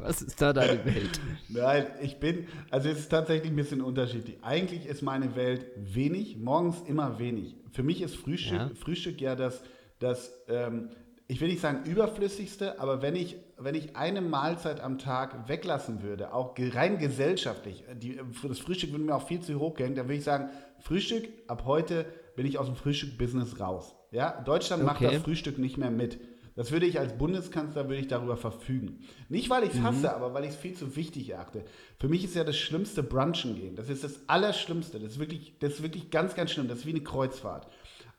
was 0.00 0.22
ist 0.22 0.40
da 0.40 0.52
deine 0.52 0.84
Welt? 0.84 1.20
Nein, 1.48 1.86
ich 2.00 2.20
bin, 2.20 2.46
also 2.70 2.88
es 2.88 3.00
ist 3.00 3.08
tatsächlich 3.08 3.50
ein 3.50 3.56
bisschen 3.56 3.80
unterschiedlich. 3.80 4.36
Eigentlich 4.42 4.86
ist 4.86 5.02
meine 5.02 5.34
Welt 5.34 5.66
wenig, 5.76 6.36
morgens 6.36 6.82
immer 6.86 7.18
wenig. 7.18 7.56
Für 7.72 7.82
mich 7.82 8.00
ist 8.00 8.14
Frühstück 8.14 8.58
ja, 8.58 8.70
Frühstück 8.76 9.20
ja 9.20 9.34
das, 9.34 9.60
das 9.98 10.32
ähm, 10.46 10.90
ich 11.26 11.40
will 11.40 11.48
nicht 11.48 11.60
sagen 11.60 11.84
überflüssigste, 11.84 12.78
aber 12.78 13.02
wenn 13.02 13.16
ich, 13.16 13.38
wenn 13.58 13.74
ich 13.74 13.96
eine 13.96 14.20
Mahlzeit 14.20 14.78
am 14.78 14.98
Tag 14.98 15.48
weglassen 15.48 16.04
würde, 16.04 16.32
auch 16.32 16.54
rein 16.56 16.98
gesellschaftlich, 16.98 17.82
die, 18.00 18.20
das 18.46 18.60
Frühstück 18.60 18.92
würde 18.92 19.02
mir 19.02 19.16
auch 19.16 19.26
viel 19.26 19.40
zu 19.40 19.58
hoch 19.58 19.74
gehen, 19.74 19.96
dann 19.96 20.06
würde 20.06 20.18
ich 20.18 20.24
sagen, 20.24 20.48
Frühstück, 20.78 21.28
ab 21.48 21.64
heute 21.64 22.06
bin 22.36 22.46
ich 22.46 22.56
aus 22.56 22.66
dem 22.66 22.76
Frühstück-Business 22.76 23.58
raus. 23.58 23.96
Ja, 24.12 24.40
Deutschland 24.42 24.84
okay. 24.84 24.92
macht 24.92 25.02
das 25.02 25.22
Frühstück 25.22 25.58
nicht 25.58 25.76
mehr 25.76 25.90
mit. 25.90 26.20
Das 26.56 26.72
würde 26.72 26.86
ich 26.86 26.98
als 26.98 27.16
Bundeskanzler 27.16 27.88
würde 27.88 28.00
ich 28.00 28.08
darüber 28.08 28.36
verfügen. 28.38 29.00
Nicht, 29.28 29.50
weil 29.50 29.64
ich 29.64 29.70
es 29.70 29.76
mhm. 29.76 29.84
hasse, 29.84 30.14
aber 30.14 30.32
weil 30.32 30.44
ich 30.44 30.50
es 30.50 30.56
viel 30.56 30.74
zu 30.74 30.96
wichtig 30.96 31.30
erachte. 31.30 31.64
Für 31.98 32.08
mich 32.08 32.24
ist 32.24 32.34
ja 32.34 32.44
das 32.44 32.56
schlimmste 32.56 33.02
Brunchen 33.02 33.54
gehen. 33.54 33.76
Das 33.76 33.90
ist 33.90 34.02
das 34.02 34.20
Allerschlimmste. 34.26 34.98
Das 34.98 35.12
ist 35.12 35.18
wirklich, 35.18 35.58
das 35.58 35.74
ist 35.74 35.82
wirklich 35.82 36.10
ganz, 36.10 36.34
ganz 36.34 36.50
schlimm. 36.50 36.66
Das 36.66 36.78
ist 36.78 36.86
wie 36.86 36.90
eine 36.90 37.02
Kreuzfahrt. 37.02 37.68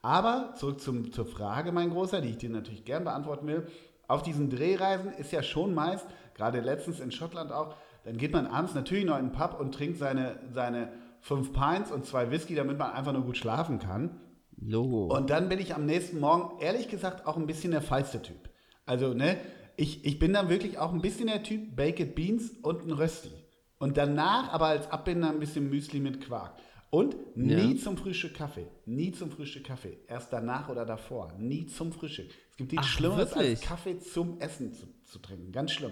Aber 0.04 0.54
zurück 0.56 0.80
zum, 0.80 1.12
zur 1.12 1.26
Frage, 1.26 1.72
mein 1.72 1.90
Großer, 1.90 2.22
die 2.22 2.30
ich 2.30 2.38
dir 2.38 2.52
natürlich 2.52 2.86
gern 2.86 3.04
beantworten 3.04 3.48
will. 3.48 3.68
Auf 4.08 4.22
diesen 4.22 4.52
Drehreisen 4.52 5.12
ist 5.14 5.32
ja 5.32 5.42
schon 5.42 5.74
meist, 5.74 6.06
gerade 6.36 6.62
letztens 6.62 7.00
in 7.00 7.12
Schottland 7.12 7.52
auch, 7.52 7.76
dann 8.06 8.18
geht 8.18 8.32
man 8.32 8.48
abends 8.48 8.74
natürlich 8.74 9.04
noch 9.04 9.18
in 9.18 9.26
den 9.26 9.32
Pub 9.34 9.60
und 9.60 9.74
trinkt 9.74 9.98
seine, 9.98 10.40
seine 10.54 10.94
fünf 11.20 11.52
Pints 11.52 11.92
und 11.92 12.06
zwei 12.06 12.32
Whisky, 12.32 12.56
damit 12.56 12.78
man 12.78 12.92
einfach 12.92 13.12
nur 13.12 13.24
gut 13.24 13.36
schlafen 13.36 13.80
kann. 13.80 14.22
Logo. 14.58 15.16
Und 15.16 15.30
dann 15.30 15.50
bin 15.50 15.60
ich 15.60 15.76
am 15.76 15.86
nächsten 15.86 16.20
Morgen, 16.20 16.60
ehrlich 16.62 16.88
gesagt, 16.90 17.26
auch 17.26 17.38
ein 17.38 17.48
bisschen 17.48 17.72
der 17.72 17.82
feiste 17.82 18.22
Typ. 18.22 18.50
Also, 18.86 19.14
ne, 19.14 19.38
ich, 19.76 20.06
ich 20.06 20.18
bin 20.20 20.34
dann 20.34 20.50
wirklich 20.50 20.80
auch 20.80 20.92
ein 20.92 21.02
bisschen 21.02 21.28
der 21.28 21.44
Typ 21.44 21.76
Baked 21.76 22.16
Beans 22.16 22.52
und 22.62 22.86
ein 22.86 22.92
Rösti. 22.92 23.32
Und 23.80 23.98
danach 23.98 24.52
aber 24.52 24.68
als 24.68 24.90
Abbinder 24.90 25.30
ein 25.30 25.40
bisschen 25.40 25.70
Müsli 25.70 26.00
mit 26.00 26.26
Quark. 26.26 26.56
Und 26.90 27.16
nie 27.36 27.76
ja. 27.76 27.84
zum 27.84 27.98
Frühstück 27.98 28.34
Kaffee. 28.34 28.66
Nie 28.86 29.12
zum 29.12 29.30
Frühstück 29.30 29.66
Kaffee. 29.66 29.98
Erst 30.08 30.32
danach 30.32 30.70
oder 30.70 30.86
davor. 30.86 31.34
Nie 31.38 31.68
zum 31.68 31.92
Frühstück. 31.92 32.30
Es 32.50 32.58
gibt 32.58 32.72
nichts 32.72 32.88
Schlimmeres 32.88 33.34
als 33.34 33.62
Kaffee 33.62 34.00
zum 34.00 34.40
Essen 34.40 34.74
zu, 34.74 34.88
zu 35.04 35.20
trinken. 35.20 35.52
Ganz 35.52 35.74
schlimm. 35.74 35.92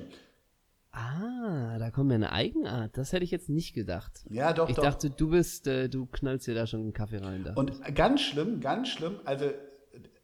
Ah, 0.96 1.78
da 1.78 1.92
kommt 1.92 2.08
mir 2.08 2.16
eine 2.16 2.32
Eigenart. 2.32 2.98
Das 2.98 3.12
hätte 3.12 3.26
ich 3.26 3.32
jetzt 3.32 3.50
nicht 3.50 3.74
gedacht. 3.74 4.24
Ja, 4.30 4.54
doch, 4.54 4.70
ich 4.70 4.76
doch. 4.76 4.84
Dachte, 4.84 5.10
du 5.10 5.30
bist, 5.30 5.68
äh, 5.68 5.90
du 5.90 6.06
knallst 6.06 6.48
dir 6.48 6.56
da 6.56 6.66
schon 6.66 6.80
einen 6.82 6.94
Kaffee 6.94 7.18
rein. 7.18 7.46
Und 7.56 7.84
ganz 7.94 8.22
schlimm, 8.22 8.62
ganz 8.62 8.88
schlimm, 8.88 9.20
also 9.26 9.46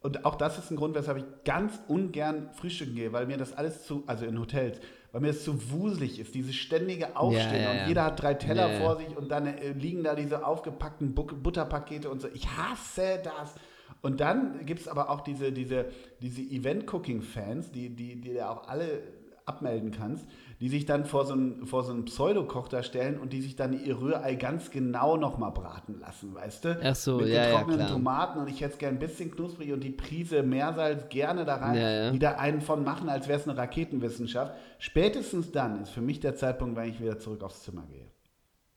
und 0.02 0.26
auch 0.26 0.36
das 0.36 0.58
ist 0.58 0.72
ein 0.72 0.78
Grund, 0.78 0.96
weshalb 0.96 1.20
ich 1.20 1.26
ganz 1.46 1.80
ungern 1.88 2.50
frühstücken 2.54 2.96
gehe, 2.96 3.14
weil 3.14 3.28
mir 3.28 3.38
das 3.38 3.54
alles 3.54 3.84
zu, 3.86 4.04
also 4.08 4.26
in 4.26 4.40
Hotels, 4.40 4.80
weil 5.12 5.22
mir 5.22 5.28
das 5.28 5.44
zu 5.44 5.72
wuselig 5.72 6.20
ist, 6.20 6.34
dieses 6.34 6.56
ständige 6.56 7.16
Aufstehen 7.16 7.62
ja, 7.62 7.74
ja. 7.74 7.82
und 7.84 7.88
jeder 7.88 8.06
hat 8.06 8.22
drei 8.22 8.34
Teller 8.34 8.80
vor 8.80 8.98
sich 8.98 9.16
und 9.16 9.30
dann 9.30 9.46
äh, 9.46 9.74
liegen 9.74 10.04
da 10.04 10.16
diese 10.16 10.46
aufgepackten 10.46 11.14
Butterpakete 11.14 12.10
und 12.10 12.22
so. 12.22 12.30
Ich 12.34 12.48
hasse 12.48 13.22
das. 13.24 13.54
Und 14.02 14.20
dann 14.22 14.66
gibt 14.66 14.80
es 14.80 14.88
aber 14.88 15.12
auch 15.12 15.22
diese, 15.22 15.52
diese, 15.52 15.86
diese 16.22 16.42
Event-Cooking-Fans, 16.42 17.72
die, 17.72 17.90
die, 17.90 18.20
die 18.20 18.32
ja 18.32 18.50
auch 18.50 18.68
alle 18.68 19.04
abmelden 19.46 19.92
kannst, 19.92 20.26
die 20.62 20.70
sich 20.70 20.86
dann 20.86 21.06
vor 21.06 21.26
so 21.26 21.34
einen, 21.34 21.66
vor 21.66 21.84
so 21.84 21.92
einen 21.92 22.06
Pseudokoch 22.06 22.68
da 22.68 22.84
stellen 22.84 23.20
und 23.20 23.34
die 23.34 23.42
sich 23.42 23.56
dann 23.56 23.74
ihr 23.84 24.00
Rührei 24.00 24.36
ganz 24.36 24.70
genau 24.70 25.18
nochmal 25.18 25.52
braten 25.52 26.00
lassen, 26.00 26.36
weißt 26.36 26.66
du? 26.66 26.80
Ach 26.84 26.96
so, 26.96 27.18
Mit 27.18 27.30
ja, 27.30 27.48
getrockneten 27.48 27.82
ja, 27.82 27.88
Tomaten 27.88 28.40
und 28.40 28.48
ich 28.48 28.62
hätte 28.62 28.74
es 28.74 28.78
gerne 28.78 28.98
ein 28.98 29.00
bisschen 29.00 29.32
knusprig 29.32 29.74
und 29.74 29.84
die 29.84 29.90
Prise 29.90 30.44
Meersalz 30.44 31.10
gerne 31.10 31.46
da 31.46 31.56
rein, 31.56 31.78
ja, 31.78 31.90
ja. 31.90 32.14
wieder 32.14 32.40
einen 32.40 32.62
von 32.62 32.84
machen, 32.84 33.10
als 33.10 33.28
wäre 33.28 33.40
es 33.40 33.48
eine 33.48 33.58
Raketenwissenschaft. 33.58 34.54
Spätestens 34.78 35.52
dann 35.52 35.82
ist 35.82 35.90
für 35.90 36.02
mich 36.02 36.20
der 36.20 36.36
Zeitpunkt, 36.36 36.76
wenn 36.76 36.90
ich 36.90 37.02
wieder 37.02 37.18
zurück 37.18 37.42
aufs 37.42 37.64
Zimmer 37.64 37.88
gehe. 37.88 38.06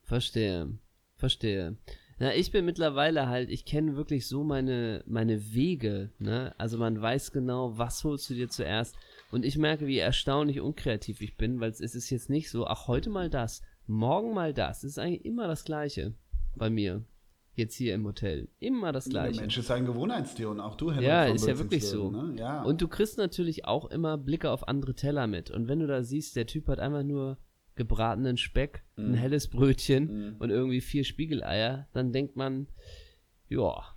Verstehe, 0.01 0.79
verstehe. 1.13 1.77
Na, 2.17 2.33
ich 2.33 2.51
bin 2.51 2.65
mittlerweile 2.65 3.27
halt, 3.27 3.51
ich 3.51 3.63
kenne 3.65 3.95
wirklich 3.95 4.27
so 4.27 4.43
meine, 4.43 5.03
meine 5.05 5.53
Wege, 5.53 6.09
ne? 6.17 6.55
Also 6.57 6.79
man 6.79 6.99
weiß 6.99 7.31
genau, 7.31 7.77
was 7.77 8.03
holst 8.03 8.27
du 8.29 8.33
dir 8.33 8.49
zuerst. 8.49 8.95
Und 9.31 9.45
ich 9.45 9.57
merke, 9.57 9.87
wie 9.87 9.97
erstaunlich 9.97 10.61
unkreativ 10.61 11.21
ich 11.21 11.37
bin, 11.37 11.59
weil 11.59 11.71
es 11.71 11.81
ist 11.81 12.09
jetzt 12.09 12.29
nicht 12.29 12.49
so, 12.49 12.67
ach, 12.67 12.87
heute 12.87 13.09
mal 13.09 13.29
das, 13.29 13.61
morgen 13.87 14.33
mal 14.33 14.53
das. 14.53 14.83
Es 14.83 14.91
ist 14.91 14.99
eigentlich 14.99 15.25
immer 15.25 15.47
das 15.47 15.65
Gleiche 15.65 16.13
bei 16.55 16.69
mir. 16.69 17.03
Jetzt 17.55 17.75
hier 17.75 17.95
im 17.95 18.05
Hotel. 18.05 18.49
Immer 18.59 18.91
das 18.91 19.07
Gleiche. 19.07 19.33
Der 19.33 19.41
Mensch 19.43 19.57
ist 19.57 19.71
ein 19.71 19.85
Gewohnheitstier 19.85 20.49
und 20.49 20.59
auch 20.59 20.75
du, 20.75 20.91
Henrik 20.91 21.07
Ja, 21.07 21.23
ist 21.23 21.47
ja 21.47 21.57
wirklich 21.57 21.87
so. 21.87 22.11
Ne? 22.11 22.35
Ja. 22.37 22.63
Und 22.63 22.81
du 22.81 22.89
kriegst 22.89 23.17
natürlich 23.17 23.63
auch 23.63 23.85
immer 23.85 24.17
Blicke 24.17 24.51
auf 24.51 24.67
andere 24.67 24.93
Teller 24.93 25.25
mit. 25.27 25.51
Und 25.51 25.69
wenn 25.69 25.79
du 25.79 25.87
da 25.87 26.03
siehst, 26.03 26.35
der 26.35 26.47
Typ 26.47 26.67
hat 26.67 26.79
einfach 26.79 27.03
nur 27.03 27.37
gebratenen 27.75 28.37
Speck, 28.37 28.83
mm. 28.95 29.01
ein 29.01 29.11
mhm. 29.11 29.15
helles 29.15 29.47
Brötchen 29.47 30.31
mm. 30.31 30.35
und 30.39 30.49
irgendwie 30.49 30.81
vier 30.81 31.05
Spiegeleier, 31.05 31.87
dann 31.93 32.11
denkt 32.11 32.35
man, 32.35 32.67
ja, 33.47 33.95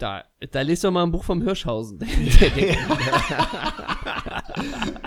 da, 0.00 0.24
da 0.50 0.62
liest 0.62 0.82
doch 0.82 0.90
mal 0.90 1.04
ein 1.04 1.12
Buch 1.12 1.24
vom 1.24 1.42
Hirschhausen. 1.42 1.98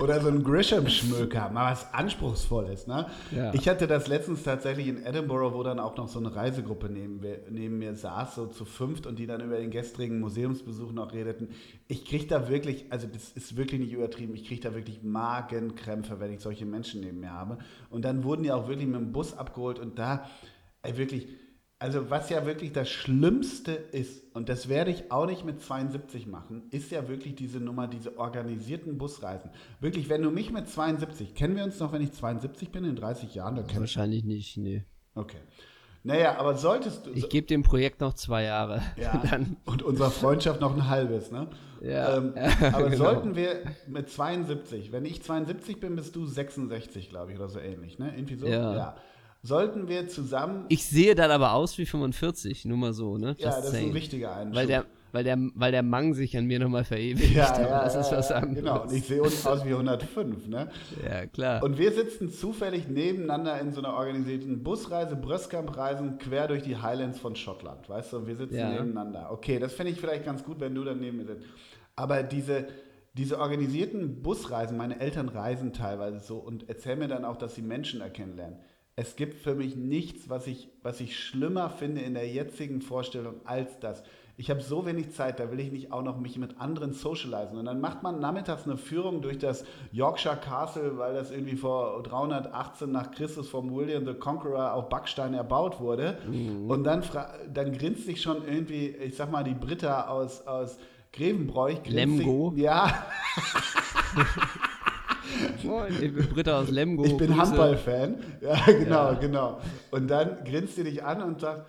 Oder 0.01 0.22
so 0.22 0.27
ein 0.27 0.43
Grisham-Schmöker, 0.43 1.50
mal 1.50 1.72
was 1.72 1.93
Anspruchsvolles. 1.93 2.88
Ne? 2.88 3.07
Ja. 3.31 3.53
Ich 3.53 3.69
hatte 3.69 3.88
das 3.88 4.07
letztens 4.07 4.43
tatsächlich 4.43 4.88
in 4.88 5.05
Edinburgh, 5.05 5.53
wo 5.53 5.63
dann 5.63 5.79
auch 5.79 5.95
noch 5.98 6.07
so 6.07 6.19
eine 6.19 6.36
Reisegruppe 6.36 6.89
neben 6.89 7.19
mir, 7.19 7.39
neben 7.50 7.79
mir 7.79 7.95
saß, 7.95 8.36
so 8.36 8.48
zu 8.48 8.65
fünft 8.65 9.05
und 9.05 9.19
die 9.19 9.27
dann 9.27 9.41
über 9.41 9.57
den 9.57 9.72
gestrigen 9.72 10.19
Museumsbesuch 10.19 10.91
noch 10.91 11.13
redeten. 11.13 11.50
Ich 11.88 12.05
kriege 12.05 12.27
da 12.27 12.50
wirklich, 12.50 12.86
also 12.89 13.07
das 13.07 13.31
ist 13.31 13.55
wirklich 13.55 13.79
nicht 13.79 13.93
übertrieben, 13.93 14.36
ich 14.36 14.45
kriege 14.45 14.62
da 14.62 14.75
wirklich 14.75 15.03
Magenkrämpfe, 15.03 16.19
wenn 16.19 16.33
ich 16.33 16.41
solche 16.41 16.65
Menschen 16.65 17.01
neben 17.01 17.19
mir 17.19 17.31
habe. 17.31 17.57
Und 17.89 18.03
dann 18.05 18.24
wurden 18.24 18.43
die 18.43 18.51
auch 18.51 18.67
wirklich 18.67 18.88
mit 18.88 19.00
dem 19.00 19.12
Bus 19.12 19.38
abgeholt 19.38 19.79
und 19.79 20.00
da, 20.00 20.25
ey, 20.81 20.98
wirklich 20.98 21.27
also 21.84 22.10
was 22.10 22.30
ja 22.30 22.46
wirklich 22.46 22.72
das 22.72 22.90
Schlimmste 22.90 23.74
ist, 23.74 24.24
und 24.34 24.48
das 24.48 24.70
werde 24.70 24.90
ich 24.90 25.12
auch 25.12 25.25
nicht 25.25 25.44
mit 25.44 25.62
72 25.62 26.28
machen, 26.28 26.63
ist 26.72 26.92
ja 26.92 27.10
wirklich 27.10 27.36
diese 27.36 27.60
Nummer, 27.60 27.90
diese 27.90 28.18
organisierten 28.18 28.98
Busreisen. 28.98 29.52
Wirklich, 29.82 30.08
wenn 30.08 30.22
du 30.22 30.32
mich 30.32 30.50
mit 30.50 30.70
72, 30.70 31.36
kennen 31.36 31.58
wir 31.58 31.66
uns 31.66 31.82
noch, 31.82 31.92
wenn 31.92 32.02
ich 32.02 32.13
72 32.13 32.72
bin, 32.72 32.86
in 32.86 32.96
30 32.96 33.36
Jahren? 33.36 33.58
Wahrscheinlich 33.58 34.24
nicht, 34.24 34.56
nee. 34.56 34.86
Okay. 35.13 35.40
Naja, 36.04 36.38
aber 36.38 36.56
solltest 36.56 37.06
du. 37.06 37.12
Ich 37.12 37.28
gebe 37.28 37.48
dem 37.48 37.63
Projekt 37.63 38.00
noch 38.00 38.13
zwei 38.13 38.44
Jahre. 38.44 38.82
Ja, 38.96 39.22
Dann. 39.30 39.58
und 39.66 39.84
unserer 39.84 40.12
Freundschaft 40.12 40.62
noch 40.62 40.74
ein 40.74 40.88
halbes, 40.90 41.32
ne? 41.32 41.50
Ja. 41.82 42.16
Ähm, 42.16 42.34
aber 42.74 42.92
genau. 42.92 43.04
sollten 43.04 43.36
wir 43.36 43.62
mit 43.88 44.10
72, 44.10 44.94
wenn 44.94 45.04
ich 45.04 45.22
72 45.22 45.82
bin, 45.82 45.98
bist 45.98 46.16
du 46.16 46.25
66, 46.25 47.10
glaube 47.10 47.34
ich, 47.34 47.40
oder 47.40 47.50
so 47.50 47.60
ähnlich, 47.60 48.00
ne? 48.00 48.13
Irgendwie 48.16 48.36
so? 48.36 48.48
Ja. 48.48 48.74
ja 48.74 48.96
sollten 49.43 49.89
wir 49.89 50.07
zusammen. 50.07 50.65
Ich 50.69 50.85
sehe 50.85 51.15
dann 51.15 51.29
aber 51.29 51.53
aus 51.53 51.77
wie 51.77 51.85
45, 51.85 52.65
nur 52.65 52.77
mal 52.77 52.93
so, 52.93 53.17
ne? 53.17 53.35
ja, 53.38 53.50
das 53.50 53.65
ist 53.65 53.75
ein 53.75 53.93
wichtiger 53.93 54.35
Einschub. 54.35 54.55
Weil 54.55 54.67
der, 54.67 54.85
weil 55.12 55.25
der, 55.25 55.38
weil 55.53 55.71
der 55.73 55.83
Mang 55.83 56.13
sich 56.13 56.35
an 56.38 56.45
mir 56.45 56.59
nochmal 56.59 56.85
verewigt. 56.85 57.35
Ja, 57.35 57.59
ja, 57.62 57.83
das 57.83 57.95
ist 57.95 58.12
was 58.12 58.31
anderes. 58.31 58.63
Genau, 58.63 58.81
und 58.83 58.93
ich 58.93 59.05
sehe 59.05 59.21
uns 59.21 59.45
aus 59.45 59.65
wie 59.65 59.73
105, 59.73 60.47
ne? 60.47 60.71
Ja, 61.05 61.25
klar. 61.25 61.62
Und 61.62 61.77
wir 61.77 61.91
sitzen 61.91 62.31
zufällig 62.31 62.88
nebeneinander 62.88 63.59
in 63.59 63.73
so 63.73 63.81
einer 63.81 63.93
organisierten 63.93 64.63
Busreise, 64.63 65.17
Bröskamp-Reisen 65.17 66.19
quer 66.19 66.47
durch 66.47 66.63
die 66.63 66.77
Highlands 66.77 67.19
von 67.19 67.35
Schottland, 67.35 67.89
weißt 67.89 68.13
du? 68.13 68.25
Wir 68.25 68.38
sitzen 68.38 68.55
ja. 68.55 68.69
nebeneinander. 68.69 69.29
Okay, 69.29 69.59
das 69.59 69.73
fände 69.73 69.91
ich 69.91 70.00
vielleicht 70.00 70.23
ganz 70.23 70.43
gut, 70.45 70.62
wenn 70.62 70.73
du 70.73 70.85
dann 70.85 71.01
neben 71.01 71.17
mir 71.17 71.25
sitzt. 71.25 71.45
Aber 71.97 72.23
diese, 72.23 72.67
diese 73.13 73.39
organisierten 73.39 74.23
Busreisen, 74.23 74.77
meine 74.77 75.01
Eltern 75.01 75.27
reisen 75.27 75.73
teilweise 75.73 76.21
so 76.21 76.38
und 76.38 76.69
erzählen 76.69 76.97
mir 76.97 77.09
dann 77.09 77.25
auch, 77.25 77.35
dass 77.35 77.55
sie 77.55 77.62
Menschen 77.62 78.00
erkennen 78.00 78.38
lernen 78.38 78.57
es 78.95 79.15
gibt 79.15 79.39
für 79.39 79.55
mich 79.55 79.75
nichts, 79.75 80.29
was 80.29 80.47
ich, 80.47 80.69
was 80.83 81.00
ich 81.01 81.19
schlimmer 81.19 81.69
finde 81.69 82.01
in 82.01 82.13
der 82.13 82.27
jetzigen 82.27 82.81
Vorstellung 82.81 83.35
als 83.45 83.79
das. 83.79 84.03
Ich 84.35 84.50
habe 84.50 84.62
so 84.62 84.85
wenig 84.88 85.12
Zeit, 85.12 85.39
da 85.39 85.51
will 85.51 85.59
ich 85.59 85.71
nicht 85.71 85.91
auch 85.91 86.01
noch 86.01 86.19
mich 86.19 86.39
mit 86.39 86.59
anderen 86.59 86.93
socialisen. 86.93 87.57
Und 87.57 87.65
dann 87.65 87.79
macht 87.79 88.01
man 88.01 88.19
nachmittags 88.19 88.65
eine 88.65 88.77
Führung 88.77 89.21
durch 89.21 89.38
das 89.38 89.63
Yorkshire 89.91 90.38
Castle, 90.38 90.97
weil 90.97 91.13
das 91.13 91.29
irgendwie 91.29 91.55
vor 91.55 92.01
318 92.01 92.91
nach 92.91 93.12
Christus 93.12 93.47
vom 93.47 93.73
William 93.75 94.05
the 94.05 94.15
Conqueror 94.15 94.73
auf 94.73 94.89
Backstein 94.89 95.35
erbaut 95.35 95.79
wurde. 95.79 96.17
Mhm. 96.27 96.69
Und 96.69 96.83
dann, 96.83 97.03
dann 97.53 97.77
grinst 97.77 98.05
sich 98.05 98.23
schon 98.23 98.47
irgendwie, 98.47 98.88
ich 98.88 99.15
sag 99.15 99.31
mal, 99.31 99.43
die 99.43 99.53
Britta 99.53 100.07
aus, 100.07 100.47
aus 100.47 100.79
Grevenbroich. 101.13 101.88
Lemgo. 101.88 102.51
Sich, 102.55 102.63
ja. 102.63 103.05
Moin, 105.63 105.93
ich 106.01 106.13
bin 106.13 106.27
Britta 106.29 106.60
aus 106.60 106.70
Lemgo. 106.70 107.05
Ich 107.05 107.17
bin 107.17 107.36
Handballfan. 107.38 108.17
Ja, 108.41 108.65
genau, 108.65 109.12
ja. 109.12 109.13
genau. 109.13 109.62
Und 109.91 110.08
dann 110.08 110.43
grinst 110.43 110.75
sie 110.75 110.84
dich 110.84 111.03
an 111.03 111.22
und 111.22 111.39
sagt, 111.39 111.65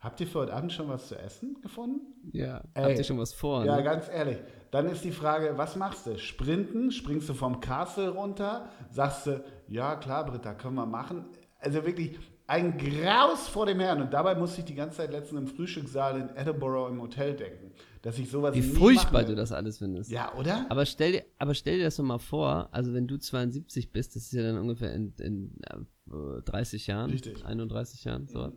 habt 0.00 0.20
ihr 0.20 0.26
für 0.26 0.40
heute 0.40 0.54
Abend 0.54 0.72
schon 0.72 0.88
was 0.88 1.08
zu 1.08 1.18
essen 1.18 1.60
gefunden? 1.62 2.00
Ja, 2.32 2.62
Ey, 2.74 2.84
habt 2.84 2.98
ihr 2.98 3.04
schon 3.04 3.18
was 3.18 3.32
vor? 3.32 3.64
Ja, 3.64 3.76
ne? 3.76 3.82
ganz 3.84 4.08
ehrlich. 4.12 4.38
Dann 4.70 4.88
ist 4.88 5.04
die 5.04 5.12
Frage, 5.12 5.54
was 5.56 5.76
machst 5.76 6.06
du? 6.06 6.18
Sprinten? 6.18 6.90
Springst 6.92 7.28
du 7.28 7.34
vom 7.34 7.60
Castle 7.60 8.10
runter? 8.10 8.68
Sagst 8.90 9.26
du, 9.26 9.44
ja 9.68 9.96
klar, 9.96 10.26
Britta, 10.26 10.54
können 10.54 10.76
wir 10.76 10.86
machen. 10.86 11.24
Also 11.58 11.84
wirklich, 11.84 12.18
Ein 12.50 12.76
Graus 12.78 13.46
vor 13.46 13.64
dem 13.64 13.78
Herrn. 13.78 14.02
Und 14.02 14.12
dabei 14.12 14.34
musste 14.34 14.58
ich 14.58 14.64
die 14.64 14.74
ganze 14.74 14.96
Zeit 14.96 15.12
letztens 15.12 15.40
im 15.40 15.46
Frühstückssaal 15.46 16.18
in 16.18 16.36
Edinburgh 16.36 16.88
im 16.88 17.00
Hotel 17.00 17.36
denken, 17.36 17.70
dass 18.02 18.18
ich 18.18 18.28
sowas 18.28 18.56
Wie 18.56 18.62
furchtbar 18.62 19.22
du 19.22 19.36
das 19.36 19.52
alles 19.52 19.78
findest. 19.78 20.10
Ja, 20.10 20.34
oder? 20.34 20.66
Aber 20.68 20.84
stell, 20.84 21.12
dir, 21.12 21.24
aber 21.38 21.54
stell 21.54 21.78
dir 21.78 21.84
das 21.84 21.94
doch 21.94 22.02
mal 22.02 22.18
vor, 22.18 22.68
also 22.72 22.92
wenn 22.92 23.06
du 23.06 23.18
72 23.18 23.92
bist, 23.92 24.16
das 24.16 24.24
ist 24.24 24.32
ja 24.32 24.42
dann 24.42 24.58
ungefähr 24.58 24.92
in, 24.92 25.14
in 25.20 25.60
äh, 26.10 26.42
30 26.42 26.88
Jahren, 26.88 27.12
Richtig. 27.12 27.46
31 27.46 28.02
Jahren, 28.02 28.26
so. 28.26 28.52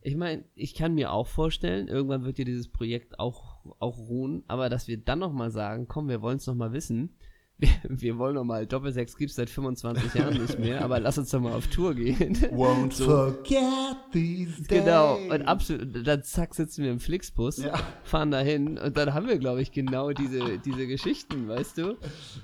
Ich 0.00 0.16
meine, 0.16 0.42
ich 0.56 0.74
kann 0.74 0.94
mir 0.94 1.12
auch 1.12 1.28
vorstellen, 1.28 1.86
irgendwann 1.86 2.24
wird 2.24 2.38
dir 2.38 2.44
dieses 2.44 2.66
Projekt 2.68 3.20
auch, 3.20 3.64
auch 3.78 3.96
ruhen, 3.96 4.42
aber 4.48 4.68
dass 4.68 4.88
wir 4.88 4.98
dann 4.98 5.20
nochmal 5.20 5.52
sagen, 5.52 5.86
komm, 5.86 6.08
wir 6.08 6.20
wollen 6.20 6.38
es 6.38 6.48
nochmal 6.48 6.72
wissen, 6.72 7.14
wir, 7.58 7.68
wir 7.88 8.18
wollen 8.18 8.34
nochmal, 8.34 8.66
Doppelsechs 8.66 9.16
gibt's 9.16 9.36
seit 9.36 9.48
25 9.48 10.14
Jahren 10.14 10.40
nicht 10.42 10.58
mehr, 10.58 10.82
aber 10.84 10.98
lass 11.00 11.18
uns 11.18 11.30
doch 11.30 11.40
mal 11.40 11.52
auf 11.52 11.68
Tour 11.68 11.94
gehen. 11.94 12.34
Won't 12.52 12.92
So. 12.94 13.04
forget 13.04 13.96
these 14.12 14.62
days. 14.62 14.66
Genau, 14.84 15.16
und 15.30 15.42
absolut, 15.42 16.06
dann 16.06 16.22
zack, 16.24 16.54
sitzen 16.54 16.82
wir 16.84 16.90
im 16.90 16.98
Flixbus, 17.00 17.58
Ja. 17.58 17.74
fahren 18.02 18.30
dahin 18.32 18.76
und 18.78 18.96
dann 18.96 19.14
haben 19.14 19.28
wir, 19.28 19.38
glaube 19.38 19.62
ich, 19.62 19.70
genau 19.72 20.10
diese, 20.12 20.58
diese 20.58 20.86
Geschichten, 20.86 21.46
weißt 21.48 21.78
du? 21.78 21.96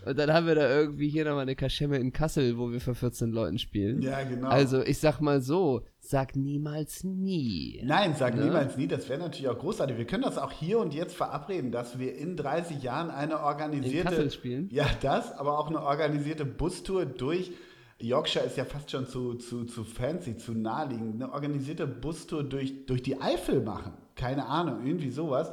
Und 0.07 0.19
dann 0.19 0.33
haben 0.33 0.47
wir 0.47 0.55
da 0.55 0.71
irgendwie 0.71 1.09
hier 1.09 1.25
nochmal 1.25 1.43
eine 1.43 1.57
Kaschemme 1.57 1.97
in 1.99 2.12
Kassel, 2.12 2.57
wo 2.57 2.71
wir 2.71 2.81
für 2.81 2.95
14 2.95 3.31
Leuten 3.33 3.59
spielen. 3.59 4.00
Ja, 4.02 4.23
genau. 4.23 4.49
Also, 4.49 4.83
ich 4.83 4.99
sag 4.99 5.21
mal 5.21 5.40
so, 5.40 5.83
sag 6.11 6.37
niemals 6.37 7.05
nie. 7.05 7.81
Nein, 7.85 8.14
sag 8.19 8.35
Ne? 8.35 8.45
niemals 8.45 8.76
nie. 8.76 8.87
Das 8.88 9.09
wäre 9.09 9.21
natürlich 9.21 9.49
auch 9.49 9.59
großartig. 9.59 9.97
Wir 9.97 10.07
können 10.07 10.25
das 10.25 10.38
auch 10.38 10.52
hier 10.52 10.79
und 10.79 10.93
jetzt 10.93 11.14
verabreden, 11.14 11.71
dass 11.73 11.99
wir 11.99 12.17
in 12.17 12.37
30 12.37 12.83
Jahren 12.83 13.11
eine 13.11 13.35
In 13.35 13.38
organisierte. 13.38 14.09
Kassel 14.09 14.31
spielen? 14.31 14.69
Ja, 14.73 14.87
das, 15.00 15.33
aber 15.38 15.59
auch 15.59 15.69
eine 15.69 15.83
organisierte 15.83 16.45
Bustour 16.45 17.07
durch. 17.07 17.52
Yorkshire 18.00 18.45
ist 18.45 18.57
ja 18.57 18.64
fast 18.64 18.90
schon 18.90 19.07
zu, 19.07 19.35
zu, 19.35 19.64
zu 19.64 19.85
fancy, 19.85 20.37
zu 20.37 20.52
naheliegend. 20.52 21.14
Eine 21.23 21.33
organisierte 21.33 21.87
Bustour 21.87 22.43
durch, 22.45 22.87
durch 22.87 23.02
die 23.02 23.21
Eifel 23.21 23.61
machen. 23.62 23.93
Keine 24.17 24.47
Ahnung, 24.47 24.85
irgendwie 24.87 25.11
sowas. 25.11 25.52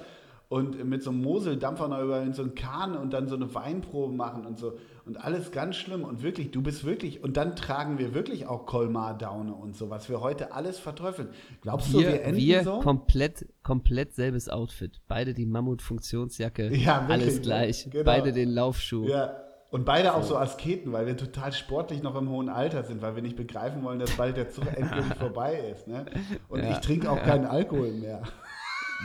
Und 0.49 0.81
mit 0.85 1.03
so 1.03 1.09
einem 1.09 1.21
Moseldampfer 1.23 1.89
noch 1.89 2.01
über 2.01 2.21
in 2.21 2.33
so 2.33 2.41
einen 2.43 2.55
Kahn 2.55 2.95
und 2.95 3.11
dann 3.11 3.27
so 3.27 3.35
eine 3.35 3.53
Weinprobe 3.53 4.13
machen 4.13 4.45
und 4.45 4.57
so. 4.57 4.77
Und 5.07 5.23
alles 5.23 5.51
ganz 5.51 5.77
schlimm. 5.77 6.03
Und 6.03 6.21
wirklich, 6.21 6.51
du 6.51 6.61
bist 6.61 6.83
wirklich. 6.83 7.23
Und 7.23 7.37
dann 7.37 7.55
tragen 7.55 7.97
wir 7.97 8.13
wirklich 8.13 8.45
auch 8.45 8.65
Colmar-Daune 8.65 9.53
und 9.53 9.75
so, 9.75 9.89
was 9.89 10.09
wir 10.09 10.19
heute 10.19 10.51
alles 10.51 10.79
verteufeln. 10.79 11.29
Glaubst 11.61 11.93
du, 11.93 11.99
wir, 11.99 12.09
Wir, 12.09 12.23
enden 12.23 12.41
wir 12.41 12.63
so? 12.63 12.79
komplett, 12.79 13.47
komplett 13.63 14.13
selbes 14.13 14.49
Outfit. 14.49 14.99
Beide 15.07 15.33
die 15.33 15.45
Mammut-Funktionsjacke. 15.45 16.75
Ja, 16.75 17.07
wirklich, 17.07 17.09
alles 17.09 17.35
ne? 17.35 17.41
gleich. 17.41 17.87
Genau. 17.89 18.03
Beide 18.03 18.33
den 18.33 18.49
Laufschuh. 18.49 19.07
Ja. 19.07 19.35
Und 19.69 19.85
beide 19.85 20.13
auch 20.13 20.23
so 20.23 20.37
Asketen, 20.37 20.93
weil 20.93 21.07
wir 21.07 21.17
total 21.17 21.51
sportlich 21.51 22.01
noch 22.01 22.15
im 22.15 22.29
hohen 22.29 22.47
Alter 22.47 22.83
sind, 22.83 23.01
weil 23.01 23.15
wir 23.15 23.21
nicht 23.21 23.35
begreifen 23.35 23.83
wollen, 23.83 23.99
dass 23.99 24.11
bald 24.11 24.37
der 24.37 24.49
Zug 24.49 24.65
endgültig 24.75 25.15
vorbei 25.15 25.55
ist. 25.73 25.87
Ne? 25.87 26.05
Und 26.47 26.63
Ja, 26.63 26.71
ich 26.71 26.77
trinke 26.79 27.11
auch 27.11 27.21
keinen 27.21 27.45
Alkohol 27.45 27.91
mehr. 27.91 28.23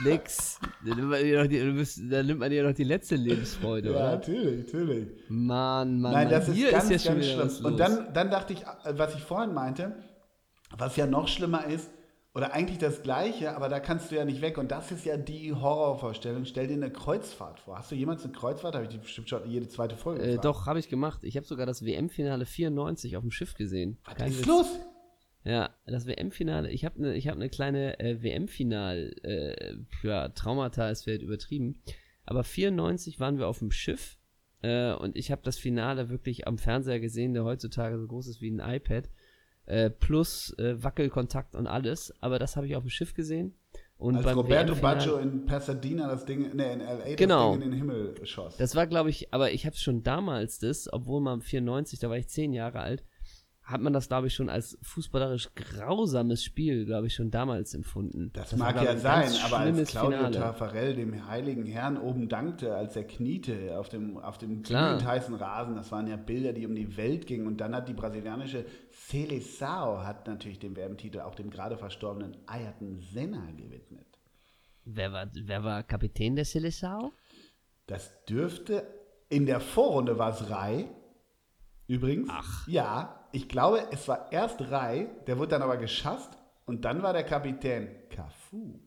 Nix. 0.03 0.59
Da 0.85 0.95
nimmt 0.95 1.09
man 1.09 1.21
dir 1.21 1.41
noch 1.43 1.47
die, 1.49 1.59
bist, 1.71 1.99
da 2.09 2.23
nimmt 2.23 2.39
man 2.39 2.49
dir 2.49 2.63
noch 2.63 2.73
die 2.73 2.83
letzte 2.83 3.15
Lebensfreude, 3.15 3.89
Ja, 3.89 3.95
oder? 3.95 4.11
natürlich, 4.13 4.65
natürlich. 4.65 5.07
Mann, 5.29 5.99
Mann, 6.01 6.11
Nein, 6.13 6.23
Mann. 6.25 6.29
das 6.29 6.47
ist 6.49 6.55
Hier 6.55 6.71
ganz, 6.71 6.89
ist 6.89 7.05
ja 7.05 7.11
schon 7.11 7.21
ganz 7.37 7.57
schlimm. 7.57 7.65
Und 7.65 7.77
dann, 7.79 8.13
dann 8.13 8.31
dachte 8.31 8.53
ich, 8.53 8.61
äh, 8.63 8.97
was 8.97 9.15
ich 9.15 9.21
vorhin 9.21 9.53
meinte, 9.53 9.95
was 10.77 10.95
ja 10.95 11.05
noch 11.05 11.27
schlimmer 11.27 11.67
ist, 11.67 11.89
oder 12.35 12.51
eigentlich 12.53 12.79
das 12.79 13.03
Gleiche, 13.03 13.55
aber 13.55 13.69
da 13.69 13.79
kannst 13.79 14.09
du 14.09 14.15
ja 14.15 14.25
nicht 14.25 14.41
weg. 14.41 14.57
Und 14.57 14.71
das 14.71 14.91
ist 14.91 15.05
ja 15.05 15.17
die 15.17 15.53
Horrorvorstellung. 15.53 16.45
Stell 16.45 16.65
dir 16.65 16.73
eine 16.73 16.89
Kreuzfahrt 16.91 17.59
vor. 17.59 17.77
Hast 17.77 17.91
du 17.91 17.95
jemals 17.95 18.23
eine 18.23 18.33
Kreuzfahrt? 18.33 18.73
Habe 18.73 18.85
ich 18.85 18.89
die 18.89 18.97
bestimmt 18.97 19.29
schon 19.29 19.47
jede 19.47 19.67
zweite 19.67 19.95
Folge 19.95 20.23
äh, 20.23 20.37
doch, 20.39 20.65
habe 20.65 20.79
ich 20.79 20.89
gemacht. 20.89 21.19
Ich 21.23 21.37
habe 21.37 21.45
sogar 21.45 21.67
das 21.67 21.85
WM-Finale 21.85 22.47
94 22.47 23.17
auf 23.17 23.21
dem 23.21 23.29
Schiff 23.29 23.53
gesehen. 23.53 23.99
Was 24.05 24.15
Kein 24.15 24.31
ist 24.31 24.39
Witz. 24.39 24.47
los? 24.47 24.65
Ja, 25.43 25.75
das 25.85 26.07
WM-Finale. 26.07 26.71
Ich 26.71 26.85
habe 26.85 26.97
eine 26.97 27.19
hab 27.19 27.37
ne 27.37 27.49
kleine 27.49 27.99
äh, 27.99 28.21
WM-Final, 28.23 29.13
äh, 29.23 29.75
ja, 30.01 30.29
Traumata 30.29 30.89
ist 30.89 31.03
vielleicht 31.03 31.21
übertrieben. 31.21 31.81
Aber 32.25 32.43
94 32.43 33.19
waren 33.19 33.37
wir 33.37 33.47
auf 33.47 33.59
dem 33.59 33.71
Schiff 33.71 34.17
äh, 34.63 34.93
und 34.93 35.17
ich 35.17 35.31
habe 35.31 35.41
das 35.43 35.57
Finale 35.57 36.09
wirklich 36.09 36.47
am 36.47 36.57
Fernseher 36.57 36.99
gesehen, 36.99 37.33
der 37.33 37.43
heutzutage 37.43 37.99
so 37.99 38.07
groß 38.07 38.27
ist 38.27 38.41
wie 38.41 38.49
ein 38.49 38.59
iPad. 38.59 39.09
Äh, 39.65 39.89
plus 39.89 40.53
äh, 40.57 40.81
Wackelkontakt 40.81 41.55
und 41.55 41.67
alles. 41.67 42.13
Aber 42.21 42.39
das 42.39 42.55
habe 42.55 42.67
ich 42.67 42.75
auf 42.75 42.83
dem 42.83 42.89
Schiff 42.89 43.13
gesehen. 43.13 43.55
Und 43.97 44.17
Als 44.17 44.35
Roberto 44.35 44.75
Baggio 44.75 45.17
in 45.17 45.45
Pasadena 45.45 46.07
das 46.07 46.25
Ding, 46.25 46.53
ne, 46.55 46.73
in 46.73 46.81
L.A. 46.81 47.15
Genau. 47.15 47.51
das 47.51 47.59
Ding 47.59 47.71
in 47.71 47.71
den 47.71 47.77
Himmel 47.77 48.25
schoss. 48.25 48.57
Das 48.57 48.75
war, 48.75 48.87
glaube 48.87 49.09
ich, 49.09 49.33
aber 49.33 49.51
ich 49.51 49.65
habe 49.65 49.77
schon 49.77 50.03
damals 50.03 50.59
das, 50.59 50.91
obwohl 50.91 51.21
man 51.21 51.41
94, 51.41 51.99
da 51.99 52.09
war 52.09 52.17
ich 52.17 52.27
zehn 52.27 52.51
Jahre 52.51 52.79
alt, 52.79 53.05
hat 53.63 53.79
man 53.79 53.93
das, 53.93 54.09
glaube 54.09 54.27
ich, 54.27 54.33
schon 54.33 54.49
als 54.49 54.77
fußballerisch 54.81 55.49
grausames 55.55 56.43
Spiel, 56.43 56.85
glaube 56.85 57.07
ich, 57.07 57.15
schon 57.15 57.31
damals 57.31 57.73
empfunden. 57.73 58.29
Das, 58.33 58.51
war, 58.59 58.73
mag 58.73 58.83
ja 58.83 58.97
sein, 58.97 59.31
aber 59.45 59.59
als 59.59 59.89
Claudio 59.89 60.17
Finale. 60.17 60.37
Taffarel 60.37 60.95
dem 60.95 61.27
heiligen 61.27 61.65
Herrn 61.65 61.97
oben 61.97 62.27
dankte, 62.27 62.75
als 62.75 62.97
er 62.97 63.05
kniete 63.05 63.79
auf 63.79 63.87
dem, 63.87 64.17
auf 64.17 64.37
dem 64.37 64.63
heißen 64.65 65.35
Rasen, 65.35 65.75
das 65.75 65.93
waren 65.93 66.07
ja 66.07 66.17
Bilder, 66.17 66.51
die 66.51 66.65
um 66.65 66.75
die 66.75 66.97
Welt 66.97 67.25
gingen. 67.25 67.47
Und 67.47 67.61
dann 67.61 67.73
hat 67.73 67.87
die 67.87 67.93
brasilianische 67.93 68.65
Seleção 68.91 70.03
hat 70.03 70.27
natürlich 70.27 70.59
den 70.59 70.75
WM-Titel 70.75 71.21
auch 71.21 71.35
dem 71.35 71.49
gerade 71.49 71.77
verstorbenen 71.77 72.35
Ayrton 72.47 72.99
Senna 72.99 73.49
gewidmet. 73.55 74.07
Wer 74.83 75.13
war, 75.13 75.27
wer 75.33 75.63
war 75.63 75.83
Kapitän 75.83 76.35
der 76.35 76.45
Seleção? 76.45 77.13
Das 77.87 78.25
dürfte, 78.25 78.85
in 79.29 79.45
der 79.45 79.61
Vorrunde 79.61 80.19
war 80.19 80.31
es 80.31 80.49
Rai, 80.49 80.89
übrigens. 81.87 82.27
Ach. 82.29 82.67
Ja, 82.67 83.22
ich 83.33 83.49
glaube, 83.49 83.87
es 83.91 84.07
war 84.07 84.31
erst 84.31 84.61
Rai, 84.71 85.09
der 85.27 85.37
wurde 85.37 85.49
dann 85.49 85.61
aber 85.63 85.77
geschasst 85.77 86.37
und 86.65 86.85
dann 86.85 87.03
war 87.03 87.13
der 87.13 87.23
Kapitän 87.23 87.89
Cafu. 88.09 88.79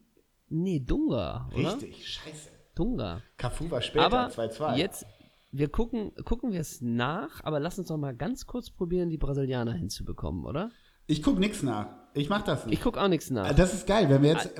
Nee, 0.48 0.80
Dunga, 0.80 1.50
oder? 1.52 1.74
Richtig, 1.74 2.08
scheiße. 2.08 2.50
Dunga. 2.74 3.22
Cafu 3.36 3.70
war 3.70 3.82
später, 3.82 4.06
Aber 4.06 4.28
2-2. 4.28 4.76
jetzt, 4.76 5.06
wir 5.50 5.68
gucken, 5.68 6.12
gucken 6.24 6.52
wir 6.52 6.60
es 6.60 6.80
nach, 6.80 7.42
aber 7.42 7.58
lass 7.58 7.78
uns 7.78 7.88
doch 7.88 7.96
mal 7.96 8.14
ganz 8.14 8.46
kurz 8.46 8.70
probieren, 8.70 9.10
die 9.10 9.18
Brasilianer 9.18 9.72
hinzubekommen, 9.72 10.44
oder? 10.44 10.70
Ich 11.08 11.22
gucke 11.22 11.40
nichts 11.40 11.62
nach. 11.62 11.88
Ich 12.16 12.28
mach 12.30 12.42
das 12.42 12.64
nicht. 12.66 12.74
Ich 12.78 12.80
gucke 12.82 13.00
auch 13.00 13.08
nichts 13.08 13.30
nach. 13.30 13.52
das 13.54 13.74
ist 13.74 13.86
geil, 13.86 14.08
wenn 14.08 14.22
wir 14.22 14.30
jetzt, 14.32 14.50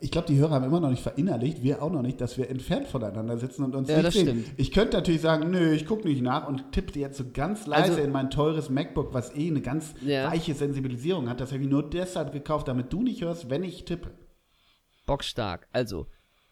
ich 0.00 0.10
glaube, 0.10 0.26
die 0.28 0.36
Hörer 0.36 0.50
haben 0.56 0.64
immer 0.66 0.78
noch 0.80 0.90
nicht 0.90 1.02
verinnerlicht, 1.02 1.62
wir 1.62 1.82
auch 1.82 1.90
noch 1.90 2.02
nicht, 2.02 2.20
dass 2.20 2.36
wir 2.36 2.50
entfernt 2.50 2.86
voneinander 2.86 3.38
sitzen 3.38 3.64
und 3.64 3.74
uns 3.74 3.88
Ja, 3.88 3.96
nicht 3.96 4.06
das 4.08 4.14
sehen. 4.14 4.26
stimmt. 4.44 4.46
Ich 4.58 4.70
könnte 4.72 4.96
natürlich 4.98 5.22
sagen, 5.22 5.50
nö, 5.50 5.72
ich 5.72 5.86
gucke 5.86 6.06
nicht 6.06 6.20
nach 6.22 6.46
und 6.46 6.70
tippe 6.72 6.98
jetzt 6.98 7.16
so 7.18 7.24
ganz 7.32 7.66
leise 7.66 7.92
Also- 7.92 8.02
in 8.02 8.12
mein 8.12 8.30
teures 8.30 8.68
MacBook, 8.70 9.14
was 9.14 9.34
eh 9.34 9.48
eine 9.48 9.60
ganz 9.62 9.94
Ja. 10.04 10.30
weiche 10.30 10.54
Sensibilisierung 10.54 11.28
hat. 11.30 11.40
Das 11.40 11.50
habe 11.52 11.62
ich 11.62 11.68
nur 11.68 11.88
deshalb 11.88 12.32
gekauft, 12.32 12.68
damit 12.68 12.92
du 12.92 13.02
nicht 13.02 13.22
hörst, 13.22 13.48
wenn 13.50 13.64
ich 13.64 13.84
tippe. 13.86 14.10
Bockstark. 15.06 15.66
Also, 15.72 16.06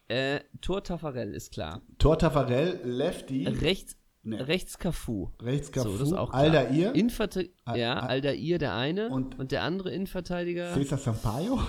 äh, 0.07 0.39
Tor 0.61 0.83
Tafarel 0.83 1.33
ist 1.33 1.51
klar. 1.51 1.81
Tor 1.99 2.17
Tafarel, 2.17 2.79
Lefty, 2.83 3.45
Rechts, 3.47 3.95
Nee. 4.29 4.41
rechts 4.41 4.77
Cafu. 4.77 5.29
rechts 5.41 5.71
Cafu, 5.71 5.89
So, 5.91 5.97
das 5.99 6.07
ist 6.09 6.13
auch 6.13 6.29
klar. 6.31 6.41
Aldair, 6.43 6.93
Innenverte 6.95 7.49
Al- 7.65 7.79
ja, 7.79 7.93
Al- 7.99 8.09
Aldair 8.09 8.57
der 8.59 8.75
eine 8.75 9.09
Und- 9.09 9.39
und, 9.39 9.51
der 9.51 9.63
andere 9.63 9.91
Innenverteidiger. 9.91 10.73
Cesar 10.73 10.97
Sampaio. 10.97 11.59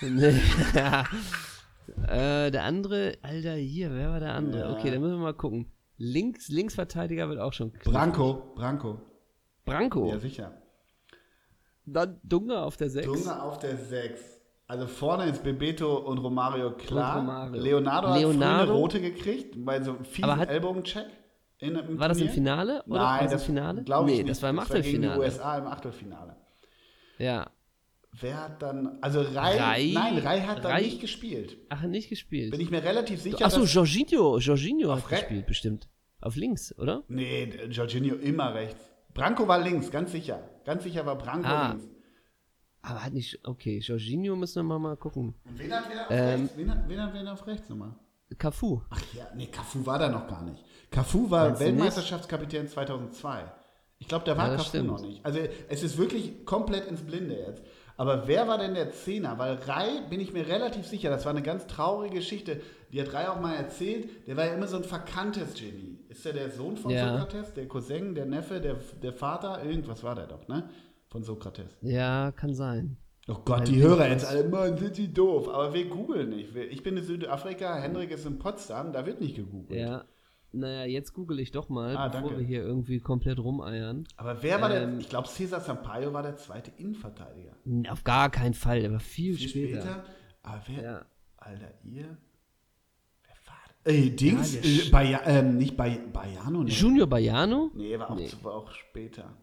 Nee, 0.00 0.34
ja. 0.74 1.04
äh, 2.46 2.50
der 2.50 2.64
andere, 2.64 3.14
Aldair, 3.22 3.90
wer 3.92 4.10
war 4.10 4.20
der 4.20 4.34
andere? 4.34 4.60
Ja. 4.62 4.72
Okay, 4.78 4.90
dann 4.90 5.00
müssen 5.00 5.14
wir 5.16 5.22
mal 5.22 5.34
gucken. 5.34 5.70
Links, 5.96 6.48
Linksverteidiger 6.48 7.28
wird 7.28 7.38
auch 7.38 7.52
schon. 7.52 7.72
knifflig. 7.72 7.92
Branco, 7.94 8.52
Branco. 8.56 9.00
Branco. 9.64 10.08
Ja, 10.10 10.18
sicher. 10.18 10.52
Dann 11.86 12.18
Dunga 12.22 12.62
auf 12.64 12.76
der 12.76 12.88
6. 12.90 13.06
Dunga 13.06 13.40
auf 13.42 13.58
der 13.58 13.76
6. 13.76 14.20
Also 14.66 14.86
vorne 14.86 15.26
ist 15.26 15.42
Bebeto 15.44 15.96
und 15.98 16.18
Romario 16.18 16.72
klar. 16.72 17.20
Und 17.20 17.26
Romario. 17.28 17.62
Leonardo, 17.62 18.08
hat 18.08 18.16
früh 18.20 18.24
eine 18.24 18.32
Leonardo- 18.32 18.74
rote 18.74 19.00
gekriegt 19.00 19.54
bei 19.64 19.82
so 19.82 19.92
einem 19.92 20.04
fiesen 20.06 20.40
Ellbogencheck. 20.40 21.06
In, 21.64 21.74
im 21.76 21.98
War 21.98 22.08
das 22.08 22.20
im. 22.20 22.28
Finale? 22.28 22.82
Oder 22.86 22.98
Nein, 23.00 23.00
war 23.00 23.22
das, 23.22 23.32
das 23.32 23.44
Finale? 23.44 23.82
glaube 23.84 24.10
ich 24.12 24.18
nee, 24.18 24.24
das 24.24 24.42
war 24.42 24.50
im 24.50 24.56
gegen 24.56 24.66
die 24.68 24.72
Achtelfinale. 24.76 25.20
USA 25.20 25.58
im 25.58 25.66
Achtelfinale. 25.66 26.36
Ja. 27.18 27.50
Wer 28.20 28.40
hat 28.44 28.62
dann, 28.62 28.98
also 29.00 29.22
Rai, 29.22 29.56
Rai- 29.58 29.92
nein, 29.92 30.18
Rai 30.18 30.40
hat 30.42 30.64
Rai- 30.64 30.82
nicht 30.82 31.00
gespielt. 31.00 31.56
Ach, 31.68 31.82
nicht 31.82 32.08
gespielt. 32.08 32.52
Bin 32.52 32.60
ich 32.60 32.70
mir 32.70 32.82
relativ 32.84 33.20
sicher, 33.20 33.44
Achso, 33.44 33.64
Jorginho. 33.64 34.38
Jorginho 34.38 34.92
hat 34.94 35.10
Re- 35.10 35.16
gespielt, 35.16 35.46
bestimmt. 35.46 35.88
Auf 36.20 36.36
links, 36.36 36.76
oder? 36.78 37.02
nee, 37.08 37.52
Jorginho 37.70 38.14
immer 38.14 38.54
rechts. 38.54 38.80
Branco 39.14 39.46
war 39.48 39.58
links, 39.60 39.90
ganz 39.90 40.12
sicher. 40.12 40.42
Ganz 40.64 40.84
sicher 40.84 41.04
war 41.06 41.16
Branco 41.18 41.46
Ah. 41.48 41.68
links. 41.70 41.88
Aber 42.82 43.02
hat 43.04 43.12
nicht. 43.14 43.40
Okay, 43.44 43.78
Jorginho 43.78 44.36
müssen 44.36 44.56
wir 44.56 44.62
mal, 44.64 44.78
mal 44.78 44.96
gucken. 44.96 45.34
Und 45.44 45.58
wen 45.58 45.72
hat 45.72 45.84
wer 45.90 46.02
auf 46.02 46.10
Ähm, 46.10 46.40
rechts? 46.42 46.56
Wen 46.56 46.70
hat, 46.70 46.88
wen 46.88 47.02
hat 47.02 47.14
wer 47.14 47.32
auf 47.32 47.46
rechts 47.46 47.68
nochmal? 47.68 47.94
Cafu. 48.38 48.82
Ach 48.90 49.00
ja, 49.14 49.26
nee, 49.34 49.46
Cafu 49.46 49.84
war 49.86 49.98
da 49.98 50.08
noch 50.08 50.26
gar 50.28 50.42
nicht. 50.42 50.62
Cafu 50.94 51.30
war 51.30 51.58
Weltmeisterschaftskapitän 51.58 52.68
2002. 52.68 53.44
Ich 53.98 54.08
glaube, 54.08 54.24
da 54.24 54.36
war 54.36 54.48
Ja, 54.50 54.56
Cafu 54.56 54.68
stimmt. 54.68 54.86
noch 54.88 55.00
nicht. 55.02 55.24
Also 55.24 55.40
es 55.68 55.82
ist 55.82 55.98
wirklich 55.98 56.44
komplett 56.44 56.86
ins 56.86 57.02
Blinde 57.02 57.34
jetzt. 57.36 57.62
Aber 57.96 58.26
wer 58.26 58.48
war 58.48 58.58
denn 58.58 58.74
der 58.74 58.90
Zehner? 58.92 59.38
Weil 59.38 59.54
Rai, 59.66 60.02
bin 60.10 60.20
ich 60.20 60.32
mir 60.32 60.46
relativ 60.48 60.86
sicher, 60.86 61.10
das 61.10 61.24
war 61.24 61.30
eine 61.30 61.42
ganz 61.42 61.66
traurige 61.68 62.16
Geschichte. 62.16 62.60
Die 62.92 63.00
hat 63.00 63.12
Rai 63.12 63.28
auch 63.28 63.40
mal 63.40 63.54
erzählt. 63.54 64.08
Der 64.26 64.36
war 64.36 64.46
ja 64.46 64.54
immer 64.54 64.66
so 64.66 64.76
ein 64.76 64.84
verkanntes 64.84 65.54
Genie. 65.54 65.98
Ist 66.08 66.24
der 66.24 66.32
der 66.32 66.50
Sohn 66.50 66.76
von 66.76 66.90
Ja. 66.90 67.18
Sokrates? 67.18 67.54
Der 67.54 67.66
Cousin, 67.68 68.14
der 68.14 68.26
Neffe, 68.26 68.60
der, 68.60 68.76
der 69.02 69.12
Vater? 69.12 69.64
Irgendwas 69.64 70.02
war 70.02 70.14
der 70.16 70.26
doch, 70.26 70.46
ne? 70.48 70.68
Von 71.08 71.22
Sokrates. 71.22 71.76
Ja, 71.82 72.32
kann 72.32 72.54
sein. 72.54 72.96
Oh 73.28 73.34
Gott, 73.44 73.60
Weil 73.60 73.64
die 73.66 73.80
Hörer 73.82 74.08
jetzt 74.08 74.26
alle, 74.26 74.44
Mann, 74.48 74.76
sind 74.76 74.96
die 74.96 75.12
doof. 75.12 75.48
Aber 75.48 75.72
wir 75.72 75.86
googeln 75.88 76.30
nicht. 76.30 76.54
Ich 76.56 76.82
bin 76.82 76.96
in 76.96 77.04
Südafrika, 77.04 77.76
Hendrik 77.76 78.10
ist 78.10 78.26
in 78.26 78.38
Potsdam, 78.38 78.92
da 78.92 79.06
wird 79.06 79.20
nicht 79.20 79.36
gegoogelt. 79.36 79.80
Ja. 79.80 80.04
Naja, 80.54 80.84
jetzt 80.86 81.12
google 81.12 81.40
ich 81.40 81.50
doch 81.50 81.68
mal, 81.68 81.96
Ah, 81.96 82.08
bevor 82.08 82.28
danke. 82.30 82.38
wir 82.40 82.46
hier 82.46 82.62
irgendwie 82.62 83.00
komplett 83.00 83.38
rumeiern. 83.38 84.06
Aber 84.16 84.42
wer 84.42 84.60
war 84.60 84.68
der? 84.68 84.82
Ähm, 84.82 84.98
Ich 85.00 85.08
glaube, 85.08 85.28
Cesar 85.28 85.60
Sampaio 85.60 86.12
war 86.12 86.22
der 86.22 86.36
zweite 86.36 86.70
Innenverteidiger. 86.76 87.54
Auf 87.90 88.04
gar 88.04 88.30
keinen 88.30 88.54
Fall, 88.54 88.80
der 88.80 88.92
war 88.92 89.00
viel, 89.00 89.34
Viel 89.36 89.48
später. 89.48 89.80
später. 89.80 90.04
Aber 90.42 90.62
wer? 90.68 90.82
Ja. 90.82 91.06
Alter, 91.36 91.72
ihr? 91.82 92.16
Wer 93.22 93.36
war 93.46 93.60
das? 93.82 93.92
Ey, 93.94 94.14
Dings, 94.14 94.52
der 94.52 94.64
äh, 94.64 94.88
Baja, 94.90 95.20
ähm, 95.26 95.58
nicht 95.58 95.76
Bay, 95.76 95.98
Baiano, 96.12 96.62
nee. 96.62 96.70
Junior 96.70 97.06
Baiano? 97.06 97.70
Nee, 97.74 97.98
war 97.98 98.10
auch, 98.10 98.16
Nee. 98.16 98.30
war 98.42 98.54
auch 98.54 98.70
später. 98.72 99.36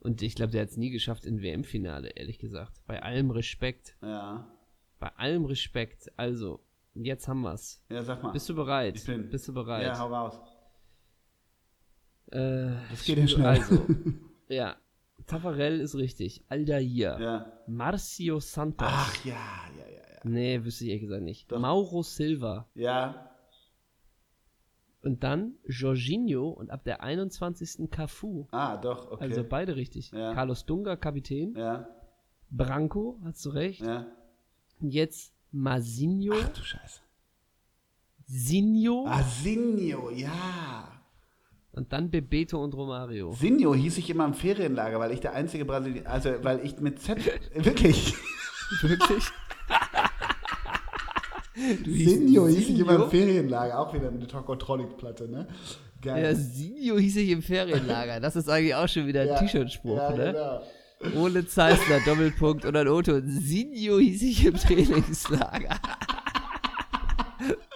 Und 0.00 0.20
ich 0.22 0.34
glaube, 0.34 0.50
der 0.52 0.62
hat 0.62 0.70
es 0.70 0.76
nie 0.76 0.90
geschafft 0.90 1.24
in 1.24 1.40
WM-Finale, 1.42 2.08
ehrlich 2.16 2.38
gesagt. 2.38 2.80
Bei 2.86 3.02
allem 3.02 3.30
Respekt. 3.30 3.96
Ja. 4.02 4.48
Bei 4.98 5.08
allem 5.16 5.44
Respekt. 5.44 6.10
Also, 6.16 6.60
jetzt 6.94 7.28
haben 7.28 7.40
wir's. 7.42 7.82
Ja, 7.88 8.02
sag 8.02 8.22
mal. 8.22 8.32
Bist 8.32 8.48
du 8.48 8.54
bereit? 8.54 8.96
Ich 8.96 9.04
bin. 9.06 9.28
Bist 9.30 9.48
du 9.48 9.54
bereit? 9.54 9.82
Ja, 9.86 9.98
hau 9.98 10.08
raus. 10.08 10.38
äh, 12.30 12.70
Das 12.90 13.04
geht 13.04 13.18
ja 13.18 13.26
schnell. 13.26 13.46
Also, 13.46 13.86
ja. 14.48 14.76
Tafarel 15.26 15.80
ist 15.80 15.94
richtig. 15.94 16.44
Aldair. 16.48 17.18
Ja. 17.20 17.52
Marcio 17.68 18.40
Santos. 18.40 18.88
Ach 18.90 19.24
ja, 19.24 19.32
ja, 19.78 19.86
ja, 19.88 19.98
ja. 20.14 20.20
Nee, 20.24 20.64
wüsste 20.64 20.84
ich 20.84 20.90
ehrlich 20.90 21.02
gesagt 21.02 21.22
nicht. 21.22 21.50
Doch. 21.52 21.60
Mauro 21.60 22.02
Silva. 22.02 22.68
Ja, 22.74 23.30
Und 25.02 25.22
dann 25.24 25.54
Jorginho 25.66 26.48
und 26.50 26.70
ab 26.70 26.84
der 26.84 27.02
21. 27.02 27.88
Cafu. 27.90 28.46
ah, 28.52 28.76
doch, 28.76 29.10
okay. 29.12 29.24
Also 29.24 29.44
beide 29.44 29.76
richtig. 29.76 30.10
Ja. 30.12 30.34
Carlos 30.34 30.64
Dunga, 30.66 30.96
Kapitän. 30.96 31.54
ja, 31.56 31.88
Branco, 32.50 33.18
hast 33.24 33.44
du 33.44 33.50
recht. 33.50 33.80
ja. 33.80 34.06
Und 34.80 34.90
jetzt 34.90 35.31
Masinho. 35.52 36.34
Ach 36.42 36.48
du 36.48 36.62
Scheiße. 36.62 37.00
Sinho. 38.26 39.04
Ah, 39.06 39.22
Sinjo, 39.22 40.10
ja. 40.10 40.88
Und 41.72 41.92
dann 41.92 42.10
Bebeto 42.10 42.62
und 42.62 42.74
Romario. 42.74 43.32
Sinjo 43.32 43.74
hieß 43.74 43.98
ich 43.98 44.10
immer 44.10 44.24
im 44.26 44.34
Ferienlager, 44.34 44.98
weil 44.98 45.12
ich 45.12 45.20
der 45.20 45.32
einzige 45.34 45.64
Brasilianer, 45.64 46.08
also 46.10 46.30
weil 46.42 46.64
ich 46.64 46.78
mit 46.80 47.00
Z, 47.00 47.18
wirklich, 47.54 48.14
Wirklich? 48.82 49.24
Hieß 51.84 52.10
Sinjo 52.10 52.48
hieß 52.48 52.58
ich 52.70 52.78
immer 52.78 52.92
Sinjo? 52.92 53.04
im 53.04 53.10
Ferienlager, 53.10 53.78
auch 53.78 53.92
wieder 53.92 54.08
eine 54.08 54.26
Tokotronic-Platte, 54.26 55.28
ne? 55.28 55.46
Geil. 56.00 56.24
Ja, 56.24 56.34
Sinjo 56.34 56.96
hieß 56.98 57.16
ich 57.16 57.28
im 57.28 57.42
Ferienlager. 57.42 58.20
Das 58.20 58.36
ist 58.36 58.48
eigentlich 58.48 58.74
auch 58.74 58.88
schon 58.88 59.06
wieder 59.06 59.20
ein 59.22 59.28
Ja, 59.28 59.38
T-Shirt-Spruch, 59.38 59.96
ja, 59.96 60.10
ne? 60.16 60.32
Genau. 60.32 60.62
Ohne 61.14 61.46
Zeissler, 61.46 62.00
Doppelpunkt 62.04 62.64
und 62.64 62.76
ein 62.76 62.88
Otto. 62.88 63.20
Sinjo 63.24 63.98
hieß 63.98 64.22
ich 64.22 64.46
im 64.46 64.54
Trainingslager. 64.54 65.78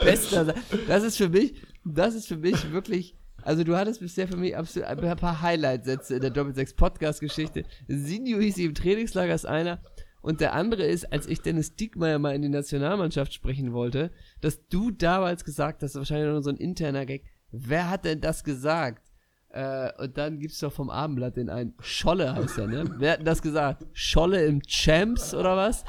Bester 0.01 0.55
Das 0.87 1.03
ist 1.03 1.17
für 1.17 1.29
mich, 1.29 1.55
das 1.85 2.15
ist 2.15 2.29
für 2.29 2.37
mich 2.37 2.71
wirklich, 2.71 3.17
also 3.43 3.65
du 3.65 3.77
hattest 3.77 4.01
bisher 4.01 4.29
für 4.29 4.37
mich 4.37 4.57
absolut 4.57 4.89
ein 4.89 5.17
paar 5.17 5.43
Highlight-Sätze 5.43 6.17
in 6.17 6.21
der 6.21 6.31
Doppelsechs 6.31 6.75
Podcast-Geschichte. 6.75 7.65
Sinjo 7.89 8.39
hieß 8.39 8.59
ich 8.59 8.65
im 8.65 8.75
Trainingslager 8.75 9.35
ist 9.35 9.47
einer 9.47 9.81
und 10.23 10.41
der 10.41 10.55
andere 10.55 10.85
ist, 10.85 11.13
als 11.13 11.27
ich 11.27 11.41
Dennis 11.41 11.77
Diekmeyer 11.77 12.19
mal 12.19 12.35
in 12.35 12.43
die 12.43 12.49
Nationalmannschaft 12.49 13.33
sprechen 13.33 13.73
wollte, 13.73 14.11
dass 14.41 14.67
du 14.69 14.91
damals 14.91 15.45
gesagt 15.45 15.83
hast, 15.83 15.95
wahrscheinlich 15.97 16.31
nur 16.31 16.43
so 16.43 16.51
ein 16.51 16.57
interner 16.57 17.07
Gag, 17.07 17.25
wer 17.51 17.91
hat 17.91 18.05
denn 18.05 18.21
das 18.21 18.45
gesagt? 18.45 19.06
Äh, 19.51 19.91
und 19.99 20.19
dann 20.19 20.39
gibt's 20.39 20.61
doch 20.61 20.73
vom 20.73 20.91
Abendblatt 20.91 21.37
den 21.37 21.49
einen, 21.49 21.75
Scholle 21.81 22.35
heißt 22.35 22.59
er, 22.59 22.67
ne? 22.67 22.85
Wer 22.99 23.13
hat 23.13 23.19
denn 23.21 23.27
das 23.27 23.43
gesagt? 23.43 23.87
Scholle 23.93 24.45
im 24.45 24.61
Champs 24.63 25.35
oder 25.35 25.57
was? 25.57 25.85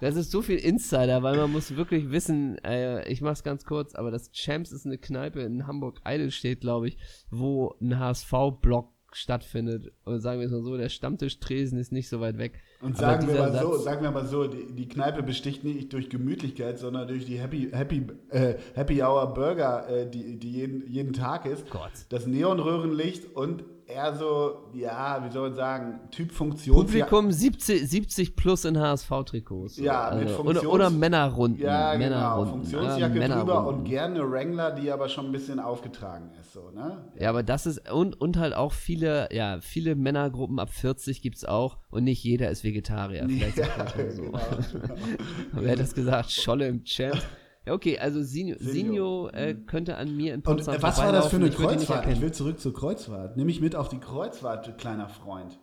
Das 0.00 0.14
ist 0.16 0.30
so 0.30 0.42
viel 0.42 0.58
Insider, 0.58 1.22
weil 1.22 1.36
man 1.36 1.52
muss 1.52 1.74
wirklich 1.74 2.10
wissen, 2.10 2.58
äh, 2.64 3.06
ich 3.08 3.22
mach's 3.22 3.42
ganz 3.42 3.64
kurz, 3.64 3.94
aber 3.94 4.10
das 4.10 4.30
Champs 4.30 4.72
ist 4.72 4.86
eine 4.86 4.98
Kneipe 4.98 5.40
in 5.40 5.66
Hamburg-Eidelstedt, 5.66 6.60
glaube 6.60 6.88
ich, 6.88 6.98
wo 7.30 7.74
ein 7.80 7.98
HSV-Block 7.98 8.95
stattfindet. 9.16 9.92
Und 10.04 10.20
sagen 10.20 10.40
wir 10.40 10.46
es 10.46 10.52
mal 10.52 10.62
so, 10.62 10.76
der 10.76 10.88
Stammtisch-Tresen 10.88 11.78
ist 11.78 11.92
nicht 11.92 12.08
so 12.08 12.20
weit 12.20 12.38
weg. 12.38 12.60
Und 12.80 12.98
Aber 13.02 13.20
sagen 13.22 13.28
wir, 13.28 13.34
mal 13.38 13.52
so, 13.60 13.72
Satz- 13.74 13.84
sagen 13.84 14.02
wir 14.02 14.10
mal 14.10 14.26
so, 14.26 14.46
die, 14.46 14.72
die 14.74 14.88
Kneipe 14.88 15.22
besticht 15.22 15.64
nicht 15.64 15.92
durch 15.92 16.10
Gemütlichkeit, 16.10 16.78
sondern 16.78 17.08
durch 17.08 17.24
die 17.24 17.38
Happy, 17.38 17.70
Happy, 17.72 18.06
äh, 18.30 18.54
Happy 18.74 19.02
Hour 19.02 19.32
Burger, 19.34 19.88
äh, 19.88 20.10
die, 20.10 20.38
die 20.38 20.52
jeden, 20.52 20.86
jeden 20.86 21.12
Tag 21.12 21.46
ist. 21.46 21.70
Gott. 21.70 21.90
Das 22.10 22.26
Neonröhrenlicht 22.26 23.34
und 23.34 23.64
eher 23.88 24.14
so, 24.16 24.68
ja, 24.74 25.24
wie 25.24 25.30
soll 25.30 25.48
man 25.48 25.56
sagen, 25.56 26.00
Typ 26.10 26.32
Funktions... 26.32 26.76
Publikum 26.76 27.30
70, 27.30 27.88
70 27.88 28.36
plus 28.36 28.64
in 28.64 28.78
HSV-Trikots. 28.78 29.78
Ja, 29.78 30.12
mit 30.14 30.28
also, 30.28 30.42
Funktions- 30.42 30.58
oder, 30.66 30.72
oder 30.72 30.90
Männerrunden. 30.90 31.62
Ja, 31.62 31.94
genau. 31.94 32.04
Männerrunden. 32.04 32.52
Funktionsjacke 32.52 33.20
Ja, 33.20 33.28
drüber 33.28 33.66
und 33.66 33.84
gerne 33.84 34.16
eine 34.16 34.30
Wrangler, 34.30 34.72
die 34.72 34.90
aber 34.90 35.08
schon 35.08 35.26
ein 35.26 35.32
bisschen 35.32 35.60
aufgetragen 35.60 36.30
ist, 36.40 36.52
so, 36.52 36.70
ne? 36.74 37.04
Ja, 37.18 37.30
aber 37.30 37.42
das 37.42 37.66
ist, 37.66 37.90
und, 37.90 38.20
und 38.20 38.36
halt 38.38 38.54
auch 38.54 38.72
viele, 38.72 39.28
ja, 39.32 39.60
viele 39.60 39.94
Männergruppen 39.94 40.58
ab 40.58 40.70
40 40.70 41.22
gibt's 41.22 41.44
auch 41.44 41.78
und 41.90 42.04
nicht 42.04 42.24
jeder 42.24 42.50
ist 42.50 42.64
Vegetarier. 42.64 43.26
Vielleicht 43.28 43.58
das 43.58 43.92
schon 43.92 44.10
so. 44.10 44.22
genau. 44.22 44.38
Wer 45.52 45.72
hat 45.72 45.80
das 45.80 45.94
gesagt? 45.94 46.30
Scholle 46.30 46.66
im 46.66 46.84
Chat. 46.84 47.24
Ja, 47.66 47.72
okay, 47.72 47.98
also 47.98 48.22
Sinjo, 48.22 48.56
Sinjo. 48.58 48.72
Sinjo 48.72 49.28
äh, 49.30 49.54
könnte 49.54 49.96
an 49.96 50.16
mir 50.16 50.34
in 50.34 50.40
Und 50.40 50.44
Potsdam 50.44 50.76
äh, 50.76 50.82
was 50.82 50.98
war 50.98 51.12
das 51.12 51.26
für 51.26 51.36
eine 51.36 51.48
ich 51.48 51.56
Kreuzfahrt? 51.56 52.06
Ich 52.08 52.20
will 52.20 52.32
zurück 52.32 52.60
zur 52.60 52.72
Kreuzfahrt. 52.72 53.36
Nimm 53.36 53.46
mich 53.46 53.60
mit 53.60 53.74
auf 53.74 53.88
die 53.88 53.98
Kreuzfahrt, 53.98 54.78
kleiner 54.78 55.08
Freund. 55.08 55.58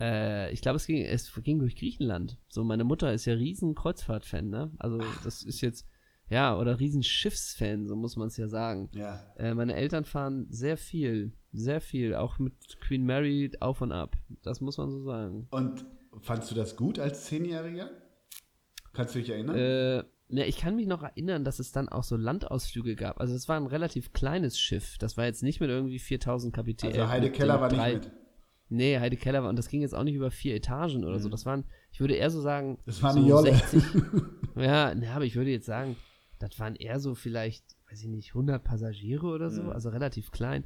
Äh, 0.00 0.50
ich 0.52 0.62
glaube, 0.62 0.76
es 0.76 0.86
ging, 0.86 1.04
es 1.04 1.30
ging 1.42 1.58
durch 1.58 1.76
Griechenland. 1.76 2.38
So, 2.48 2.64
meine 2.64 2.84
Mutter 2.84 3.12
ist 3.12 3.26
ja 3.26 3.34
riesen 3.34 3.74
Kreuzfahrt-Fan, 3.74 4.48
ne? 4.48 4.72
Also, 4.78 5.00
das 5.22 5.42
ist 5.42 5.60
jetzt, 5.60 5.86
ja, 6.30 6.56
oder 6.56 6.80
riesen 6.80 7.02
Schiffsfan, 7.02 7.86
so 7.86 7.94
muss 7.94 8.16
man 8.16 8.28
es 8.28 8.38
ja 8.38 8.48
sagen. 8.48 8.88
Ja. 8.94 9.20
Äh, 9.36 9.54
meine 9.54 9.74
Eltern 9.74 10.04
fahren 10.04 10.46
sehr 10.48 10.78
viel, 10.78 11.32
sehr 11.52 11.82
viel, 11.82 12.14
auch 12.14 12.38
mit 12.38 12.54
Queen 12.80 13.04
Mary 13.04 13.50
auf 13.60 13.82
und 13.82 13.92
ab. 13.92 14.16
Das 14.42 14.62
muss 14.62 14.78
man 14.78 14.90
so 14.90 15.02
sagen. 15.02 15.46
Und 15.50 15.84
fandst 16.20 16.50
du 16.50 16.54
das 16.54 16.76
gut 16.76 16.98
als 16.98 17.26
Zehnjähriger? 17.26 17.90
Kannst 18.94 19.14
du 19.14 19.18
dich 19.18 19.28
erinnern? 19.28 19.56
Äh, 19.56 20.04
ne, 20.28 20.46
ich 20.46 20.56
kann 20.58 20.76
mich 20.76 20.86
noch 20.86 21.02
erinnern, 21.02 21.44
dass 21.44 21.58
es 21.58 21.72
dann 21.72 21.88
auch 21.88 22.02
so 22.04 22.16
Landausflüge 22.16 22.96
gab. 22.96 23.20
Also 23.20 23.34
es 23.34 23.48
war 23.48 23.56
ein 23.56 23.66
relativ 23.66 24.12
kleines 24.12 24.58
Schiff. 24.58 24.96
Das 24.98 25.16
war 25.16 25.24
jetzt 25.24 25.42
nicht 25.42 25.60
mit 25.60 25.70
irgendwie 25.70 25.98
4000 25.98 26.54
Kapitän. 26.54 26.90
also 26.92 27.08
Heide 27.08 27.30
Keller 27.30 27.60
war 27.60 27.68
nicht 27.68 27.78
drei, 27.80 27.94
mit. 27.94 28.10
Nee, 28.70 28.98
Heide 28.98 29.16
Keller 29.16 29.42
war, 29.42 29.48
und 29.50 29.56
das 29.56 29.68
ging 29.68 29.80
jetzt 29.80 29.94
auch 29.94 30.04
nicht 30.04 30.14
über 30.14 30.30
vier 30.30 30.54
Etagen 30.54 31.04
oder 31.04 31.18
so. 31.20 31.28
Das 31.28 31.46
waren, 31.46 31.64
ich 31.90 32.00
würde 32.00 32.14
eher 32.14 32.30
so 32.30 32.40
sagen, 32.40 32.72
Mhm. 32.72 32.76
Das 32.86 33.02
war 33.02 33.12
so 33.12 33.18
eine 33.20 33.28
Jolle. 33.28 33.54
60. 33.54 33.82
ja, 34.56 34.94
ne, 34.94 35.10
aber 35.10 35.24
ich 35.24 35.36
würde 35.36 35.50
jetzt 35.50 35.66
sagen, 35.66 35.96
das 36.38 36.58
waren 36.60 36.76
eher 36.76 37.00
so 37.00 37.14
vielleicht, 37.14 37.64
weiß 37.90 38.02
ich 38.02 38.08
nicht, 38.08 38.28
100 38.30 38.62
Passagiere 38.62 39.26
oder 39.26 39.50
so, 39.50 39.62
Mhm. 39.62 39.70
also 39.70 39.88
relativ 39.88 40.30
klein. 40.30 40.64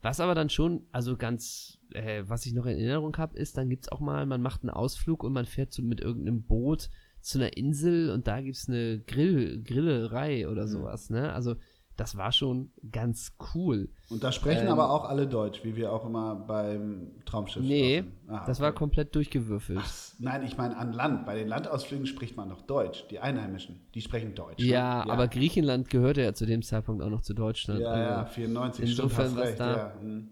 Was 0.00 0.18
aber 0.18 0.34
dann 0.34 0.50
schon, 0.50 0.86
also 0.90 1.16
ganz, 1.16 1.78
äh, 1.92 2.24
was 2.26 2.44
ich 2.46 2.54
noch 2.54 2.66
in 2.66 2.72
Erinnerung 2.76 3.16
habe, 3.18 3.36
ist, 3.38 3.56
dann 3.56 3.68
gibt's 3.68 3.88
auch 3.92 4.00
mal, 4.00 4.26
man 4.26 4.42
macht 4.42 4.62
einen 4.62 4.70
Ausflug 4.70 5.22
und 5.22 5.32
man 5.32 5.44
fährt 5.46 5.72
so 5.72 5.80
mit 5.82 6.00
irgendeinem 6.00 6.42
Boot 6.42 6.88
zu 7.22 7.38
einer 7.38 7.56
Insel 7.56 8.10
und 8.10 8.26
da 8.26 8.40
gibt's 8.40 8.68
eine 8.68 9.00
Grill, 9.06 9.62
Grillerei 9.62 10.48
oder 10.48 10.64
Mhm. 10.64 10.68
sowas, 10.68 11.10
ne? 11.10 11.32
Also 11.32 11.54
das 11.96 12.16
war 12.16 12.32
schon 12.32 12.72
ganz 12.90 13.36
cool. 13.54 13.90
Und 14.08 14.24
da 14.24 14.32
sprechen 14.32 14.66
Ähm, 14.66 14.72
aber 14.72 14.90
auch 14.90 15.04
alle 15.04 15.26
Deutsch, 15.28 15.62
wie 15.62 15.76
wir 15.76 15.92
auch 15.92 16.06
immer 16.06 16.34
beim 16.34 17.12
Traumschiff 17.26 17.62
Nee, 17.62 17.98
sprechen. 17.98 18.12
Ah, 18.28 18.46
das 18.46 18.60
war 18.60 18.70
okay. 18.70 18.78
komplett 18.78 19.14
durchgewürfelt. 19.14 19.78
Ach, 19.80 19.92
nein, 20.18 20.42
ich 20.42 20.56
meine 20.56 20.76
an 20.78 20.94
Land. 20.94 21.26
Bei 21.26 21.36
den 21.36 21.48
Landausflügen 21.48 22.06
spricht 22.06 22.34
man 22.36 22.48
doch 22.48 22.62
Deutsch. 22.62 23.04
Die 23.10 23.18
Einheimischen, 23.20 23.80
die 23.94 24.00
sprechen 24.00 24.34
Deutsch. 24.34 24.58
ne? 24.64 24.66
Ja, 24.70 25.06
aber 25.08 25.28
Griechenland 25.28 25.90
gehörte 25.90 26.22
ja 26.22 26.32
zu 26.32 26.46
dem 26.46 26.62
Zeitpunkt 26.62 27.02
auch 27.02 27.10
noch 27.10 27.20
zu 27.22 27.34
Deutschland. 27.34 27.80
Ja, 27.80 27.88
also 27.90 28.02
ja, 28.10 28.24
94, 28.24 28.84
insofern 28.88 29.26
stimmt, 29.26 29.36
was 29.36 29.42
hast 29.44 29.48
recht, 29.50 29.60
da- 29.60 29.76
ja. 29.76 29.94
hm. 30.00 30.28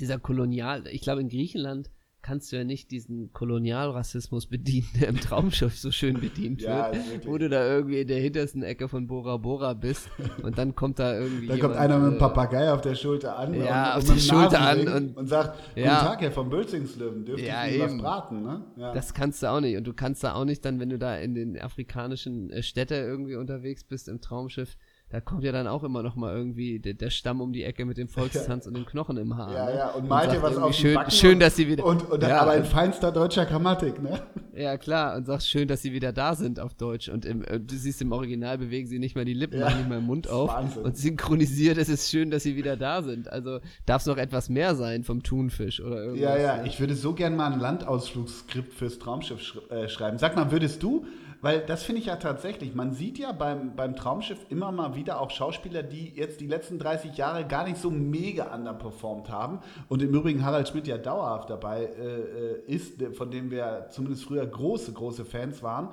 dieser 0.00 0.18
Kolonial, 0.18 0.86
ich 0.88 1.00
glaube 1.02 1.20
in 1.20 1.28
Griechenland 1.28 1.90
kannst 2.24 2.50
du 2.50 2.56
ja 2.56 2.64
nicht 2.64 2.90
diesen 2.90 3.32
Kolonialrassismus 3.34 4.46
bedienen, 4.46 4.88
der 4.98 5.08
im 5.08 5.20
Traumschiff 5.20 5.78
so 5.78 5.90
schön 5.90 6.18
bedient 6.20 6.62
Ja, 6.62 6.90
wird, 6.92 7.06
wirklich. 7.06 7.26
wo 7.26 7.36
du 7.38 7.48
da 7.48 7.66
irgendwie 7.68 8.00
in 8.00 8.08
der 8.08 8.18
hinterstenEcke 8.18 8.88
von 8.88 9.06
Bora 9.06 9.36
Bora 9.36 9.74
bist 9.74 10.08
und 10.42 10.56
dann 10.56 10.74
kommt 10.74 10.98
da 10.98 11.18
irgendwie 11.18 11.46
Da 11.46 11.54
jemand, 11.54 11.60
kommt 11.74 11.76
einer 11.76 11.98
mit 11.98 12.06
einem 12.06 12.16
äh, 12.16 12.18
Papagei 12.18 12.72
auf 12.72 12.80
der 12.80 12.94
Schulter 12.94 13.36
an 13.38 13.52
Ja, 13.54 13.92
und, 13.92 13.98
auf 13.98 14.04
der 14.04 14.14
dem 14.14 14.20
Schulter 14.20 14.60
an 14.60 14.88
und- 14.88 15.16
und 15.18 15.26
sagt, 15.28 15.58
Guten 15.74 15.86
Ja. 15.86 16.00
Tag, 16.00 16.20
Herr 16.22 16.32
vom 16.32 16.48
Bülzingslöwen, 16.48 17.24
dürfte 17.24 17.46
Ja, 17.46 17.66
ich 17.66 17.74
Ihnen 17.76 17.82
was 17.84 17.96
braten, 17.98 18.42
ne? 18.42 18.64
Ja. 18.76 18.94
Das 18.94 19.12
kannst 19.14 19.42
du 19.42 19.50
auch 19.50 19.60
nicht. 19.60 19.76
Und 19.76 19.84
du 19.84 19.92
kannst 19.92 20.24
da 20.24 20.34
auch 20.34 20.44
nicht 20.46 20.64
dann, 20.64 20.80
wenn 20.80 20.88
du 20.88 20.98
da 20.98 21.16
in 21.18 21.34
den 21.34 21.60
afrikanischen 21.60 22.50
äh, 22.50 22.62
Städte 22.62 22.94
irgendwie 22.94 23.36
unterwegs 23.36 23.84
bist 23.84 24.08
im 24.08 24.20
Traumschiff, 24.20 24.76
da 25.14 25.20
kommt 25.20 25.44
ja 25.44 25.52
dann 25.52 25.68
auch 25.68 25.84
immer 25.84 26.02
noch 26.02 26.16
mal 26.16 26.34
irgendwie 26.34 26.80
der, 26.80 26.94
der 26.94 27.08
Stamm 27.08 27.40
um 27.40 27.52
die 27.52 27.62
Ecke 27.62 27.84
mit 27.84 27.98
dem 27.98 28.08
Volkstanz 28.08 28.66
und 28.66 28.74
dem 28.74 28.84
Knochen 28.84 29.16
im 29.16 29.36
Haar. 29.36 29.54
Ja, 29.54 29.66
ne? 29.66 29.76
ja, 29.76 29.90
und 29.90 30.08
malt 30.08 30.32
dir 30.32 30.42
was 30.42 30.56
auf 30.56 30.74
schön, 30.74 30.94
Backen 30.94 31.10
schön, 31.12 31.34
und- 31.34 31.38
dass 31.40 31.54
sie 31.54 31.68
wieder. 31.68 31.84
Und, 31.86 32.10
und 32.10 32.20
dann 32.20 32.30
ja, 32.30 32.40
aber 32.40 32.56
in 32.56 32.64
feinster 32.64 33.12
deutscher 33.12 33.46
Grammatik, 33.46 34.02
ne? 34.02 34.20
ja, 34.56 34.76
klar, 34.76 35.16
und 35.16 35.26
sagt 35.26 35.44
schön, 35.44 35.68
dass 35.68 35.82
sie 35.82 35.92
wieder 35.92 36.12
da 36.12 36.34
sind 36.34 36.58
auf 36.58 36.74
Deutsch. 36.74 37.08
Und 37.08 37.26
im, 37.26 37.44
äh, 37.44 37.60
du 37.60 37.76
siehst 37.76 38.02
im 38.02 38.10
Original 38.10 38.58
bewegen 38.58 38.88
sie 38.88 38.98
nicht 38.98 39.14
mal 39.14 39.24
die 39.24 39.34
Lippen, 39.34 39.60
Ja, 39.60 39.70
nicht 39.72 39.88
mal 39.88 40.00
den 40.00 40.06
Mund 40.06 40.28
auf. 40.28 40.50
Wahnsinn. 40.50 40.82
Und 40.82 40.96
synchronisiert, 40.96 41.78
es 41.78 41.88
ist 41.88 42.10
schön, 42.10 42.32
dass 42.32 42.42
sie 42.42 42.56
wieder 42.56 42.76
da 42.76 43.02
sind. 43.02 43.30
Also 43.30 43.60
darf 43.86 44.00
es 44.02 44.06
noch 44.08 44.16
etwas 44.16 44.48
mehr 44.48 44.74
sein 44.74 45.04
vom 45.04 45.22
Thunfisch 45.22 45.80
oder 45.80 45.98
irgendwas. 46.06 46.22
Ja, 46.22 46.36
ja, 46.36 46.56
ne? 46.56 46.66
ich 46.66 46.80
würde 46.80 46.96
so 46.96 47.12
gern 47.12 47.36
mal 47.36 47.52
ein 47.52 47.60
Landausflugsskript 47.60 48.74
fürs 48.74 48.98
Traumschiff 48.98 49.40
sch 49.40 49.58
äh, 49.70 49.88
schreiben. 49.88 50.18
Sag 50.18 50.34
mal, 50.34 50.50
würdest 50.50 50.82
du, 50.82 51.06
weil 51.44 51.60
das 51.60 51.82
finde 51.82 52.00
ich 52.00 52.06
ja 52.06 52.16
tatsächlich, 52.16 52.74
man 52.74 52.94
sieht 52.94 53.18
ja 53.18 53.32
beim, 53.32 53.76
beim 53.76 53.94
Traumschiff 53.96 54.38
immer 54.48 54.72
mal 54.72 54.94
wieder 54.94 55.20
auch 55.20 55.30
Schauspieler, 55.30 55.82
die 55.82 56.08
jetzt 56.14 56.40
die 56.40 56.46
letzten 56.46 56.78
30 56.78 57.18
Jahre 57.18 57.46
gar 57.46 57.64
nicht 57.68 57.76
so 57.76 57.90
mega 57.90 58.54
underperformt 58.54 59.28
haben 59.28 59.60
und 59.90 60.00
im 60.00 60.14
Übrigen 60.14 60.42
Harald 60.42 60.68
Schmidt 60.68 60.86
ja 60.86 60.96
dauerhaft 60.96 61.50
dabei 61.50 61.84
äh, 61.84 62.20
äh, 62.20 62.62
ist, 62.66 63.02
von 63.14 63.30
dem 63.30 63.50
wir 63.50 63.88
zumindest 63.90 64.24
früher 64.24 64.46
große, 64.46 64.94
große 64.94 65.26
Fans 65.26 65.62
waren. 65.62 65.90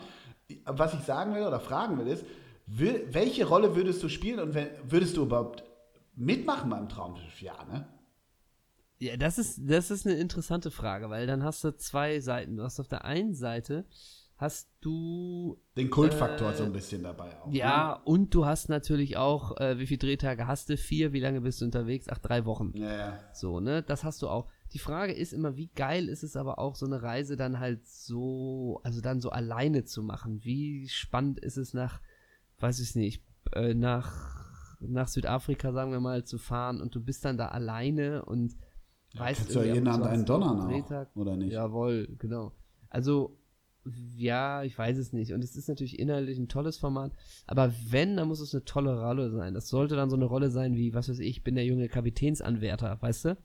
Was 0.63 0.93
ich 0.93 1.01
sagen 1.01 1.35
will 1.35 1.43
oder 1.43 1.59
fragen 1.59 1.99
will 1.99 2.07
ist, 2.07 2.25
welche 2.65 3.45
Rolle 3.45 3.75
würdest 3.75 4.01
du 4.03 4.07
spielen 4.07 4.39
und 4.39 4.57
würdest 4.89 5.17
du 5.17 5.23
überhaupt 5.23 5.65
mitmachen 6.15 6.69
beim 6.69 6.87
Traumschiff? 6.87 7.41
Ja, 7.41 7.65
ne? 7.69 7.89
Ja, 8.99 9.17
das 9.17 9.37
ist, 9.37 9.59
das 9.65 9.91
ist 9.91 10.07
eine 10.07 10.15
interessante 10.15 10.71
Frage, 10.71 11.09
weil 11.09 11.27
dann 11.27 11.43
hast 11.43 11.61
du 11.65 11.75
zwei 11.75 12.21
Seiten. 12.21 12.55
Du 12.55 12.63
hast 12.63 12.79
auf 12.79 12.87
der 12.87 13.03
einen 13.03 13.33
Seite 13.33 13.85
hast 14.41 14.69
du 14.81 15.57
Den 15.77 15.89
Kultfaktor 15.89 16.51
Äh, 16.51 16.55
so 16.55 16.63
ein 16.63 16.73
bisschen 16.73 17.03
dabei 17.03 17.39
auch. 17.39 17.51
ja 17.51 17.93
und 17.93 18.33
du 18.33 18.45
hast 18.45 18.67
natürlich 18.69 19.15
auch, 19.17 19.55
äh, 19.57 19.77
wie 19.79 19.85
viele 19.87 19.99
Drehtage 19.99 20.47
hast 20.47 20.69
du? 20.69 20.75
Vier, 20.77 21.13
wie 21.13 21.19
lange 21.19 21.41
bist 21.41 21.61
du 21.61 21.65
unterwegs? 21.65 22.07
Ach, 22.09 22.17
drei 22.17 22.45
Wochen. 22.45 22.71
Ne? 22.73 22.79
Ja, 22.81 22.97
ja. 22.97 23.19
So, 23.33 23.59
ne? 23.59 23.83
Das 23.83 24.03
hast 24.03 24.21
du 24.21 24.27
auch. 24.27 24.47
Die 24.73 24.79
Frage 24.79 25.13
ist 25.13 25.31
immer, 25.33 25.55
wie 25.57 25.67
geil 25.67 26.09
ist 26.09 26.23
es 26.23 26.35
aber 26.35 26.57
auch, 26.59 26.75
so 26.75 26.85
eine 26.85 27.01
Reise 27.03 27.35
dann 27.37 27.59
halt 27.59 27.85
so, 27.87 28.79
also 28.83 28.99
dann 29.01 29.21
so 29.21 29.29
alleine 29.29 29.83
zu 29.85 30.01
machen? 30.01 30.43
Wie 30.43 30.87
spannend 30.89 31.39
ist 31.39 31.57
es 31.57 31.73
nach, 31.73 32.01
weiß 32.59 32.79
ich 32.79 32.95
nicht, 32.95 33.23
äh, 33.53 33.73
nach, 33.73 34.77
nach 34.79 35.07
Südafrika, 35.07 35.71
sagen 35.73 35.91
wir 35.91 35.99
mal, 35.99 36.23
zu 36.23 36.37
fahren 36.37 36.81
und 36.81 36.95
du 36.95 37.01
bist 37.03 37.23
dann 37.25 37.37
da 37.37 37.49
alleine 37.49 38.23
und 38.25 38.55
weißt 39.15 39.41
Kannst 39.41 39.55
du 39.55 39.59
ja 39.59 39.73
jeden 39.75 39.87
Abend 39.87 40.07
einen 40.07 40.27
auch, 40.29 40.67
Drehtag. 40.67 41.09
oder 41.15 41.35
nicht? 41.35 41.51
Jawohl, 41.51 42.07
genau. 42.17 42.53
Also, 42.89 43.37
ja, 44.15 44.63
ich 44.63 44.77
weiß 44.77 44.97
es 44.97 45.11
nicht. 45.13 45.31
Und 45.33 45.43
es 45.43 45.55
ist 45.55 45.67
natürlich 45.67 45.97
inhaltlich 45.99 46.37
ein 46.37 46.47
tolles 46.47 46.77
Format. 46.77 47.11
Aber 47.47 47.73
wenn, 47.89 48.17
dann 48.17 48.27
muss 48.27 48.39
es 48.39 48.53
eine 48.53 48.63
tolle 48.63 48.99
Rolle 49.01 49.31
sein. 49.31 49.53
Das 49.53 49.67
sollte 49.69 49.95
dann 49.95 50.09
so 50.09 50.15
eine 50.15 50.25
Rolle 50.25 50.51
sein 50.51 50.75
wie, 50.75 50.93
was 50.93 51.09
weiß 51.09 51.19
ich, 51.19 51.27
ich 51.29 51.43
bin 51.43 51.55
der 51.55 51.65
junge 51.65 51.87
Kapitänsanwärter, 51.89 52.97
weißt 53.01 53.25
du? 53.25 53.37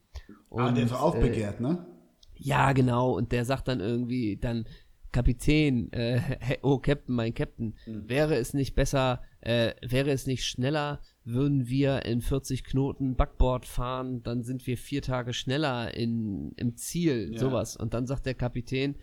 ah, 0.50 0.70
der 0.72 0.84
ist 0.84 0.90
so 0.90 0.96
äh, 0.96 0.98
aufbegehrt, 0.98 1.60
ne? 1.60 1.86
ja, 2.34 2.72
genau. 2.72 3.16
Und 3.16 3.32
der 3.32 3.44
sagt 3.44 3.68
dann 3.68 3.80
irgendwie 3.80 4.36
dann, 4.36 4.66
Kapitän, 5.12 5.90
äh, 5.92 6.18
hey, 6.40 6.58
oh 6.62 6.76
Captain, 6.78 7.14
mein 7.14 7.32
Captain, 7.32 7.74
Mhm. 7.86 8.06
wäre 8.08 8.34
es 8.36 8.52
nicht 8.52 8.74
besser, 8.74 9.22
äh, 9.40 9.72
wäre 9.80 10.10
es 10.10 10.26
nicht 10.26 10.44
schneller, 10.44 11.00
würden 11.24 11.68
wir 11.68 12.04
in 12.04 12.20
40 12.20 12.64
Knoten 12.64 13.16
Backboard 13.16 13.64
fahren, 13.64 14.22
dann 14.22 14.42
sind 14.42 14.66
wir 14.66 14.76
vier 14.76 15.00
Tage 15.00 15.32
schneller 15.32 15.94
in, 15.94 16.52
im 16.56 16.76
Ziel, 16.76 17.30
Ja. 17.32 17.38
sowas. 17.38 17.76
Und 17.78 17.94
dann 17.94 18.06
sagt 18.06 18.26
der 18.26 18.34
Kapitän, 18.34 18.96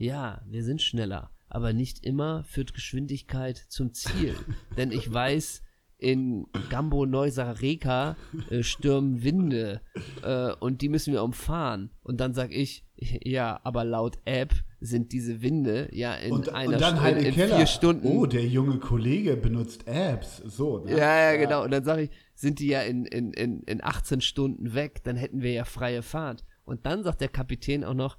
ja, 0.00 0.40
wir 0.48 0.64
sind 0.64 0.80
schneller, 0.80 1.30
aber 1.48 1.72
nicht 1.74 2.04
immer 2.06 2.42
führt 2.44 2.72
Geschwindigkeit 2.74 3.56
zum 3.68 3.92
Ziel. 3.92 4.34
Denn 4.76 4.92
ich 4.92 5.12
weiß, 5.12 5.62
in 5.98 6.46
Gambo 6.70 7.04
Neusareka 7.04 8.16
äh, 8.48 8.62
stürmen 8.62 9.22
Winde 9.22 9.82
äh, 10.22 10.52
und 10.54 10.80
die 10.80 10.88
müssen 10.88 11.12
wir 11.12 11.22
umfahren. 11.22 11.90
Und 12.02 12.18
dann 12.20 12.32
sag 12.32 12.52
ich, 12.52 12.86
ja, 12.96 13.60
aber 13.64 13.84
laut 13.84 14.16
App 14.24 14.54
sind 14.80 15.12
diese 15.12 15.42
Winde 15.42 15.90
ja 15.92 16.14
in 16.14 16.32
Und, 16.32 16.48
einer 16.54 16.72
und 16.76 16.80
dann 16.80 16.94
Stu- 16.96 17.02
Heide 17.02 17.20
in 17.20 17.34
Keller. 17.34 17.56
vier 17.56 17.66
Stunden. 17.66 18.06
Oh, 18.06 18.24
der 18.24 18.46
junge 18.46 18.78
Kollege 18.78 19.36
benutzt 19.36 19.86
Apps. 19.86 20.38
So, 20.38 20.78
ne? 20.78 20.92
Ja, 20.92 21.32
ja, 21.32 21.36
genau. 21.36 21.64
Und 21.64 21.70
dann 21.70 21.84
sage 21.84 22.04
ich, 22.04 22.10
sind 22.34 22.60
die 22.60 22.68
ja 22.68 22.80
in, 22.80 23.04
in, 23.04 23.34
in, 23.34 23.62
in 23.64 23.84
18 23.84 24.22
Stunden 24.22 24.72
weg, 24.72 25.04
dann 25.04 25.16
hätten 25.16 25.42
wir 25.42 25.52
ja 25.52 25.64
freie 25.66 26.00
Fahrt. 26.00 26.44
Und 26.64 26.86
dann 26.86 27.02
sagt 27.02 27.20
der 27.20 27.28
Kapitän 27.28 27.84
auch 27.84 27.92
noch, 27.92 28.16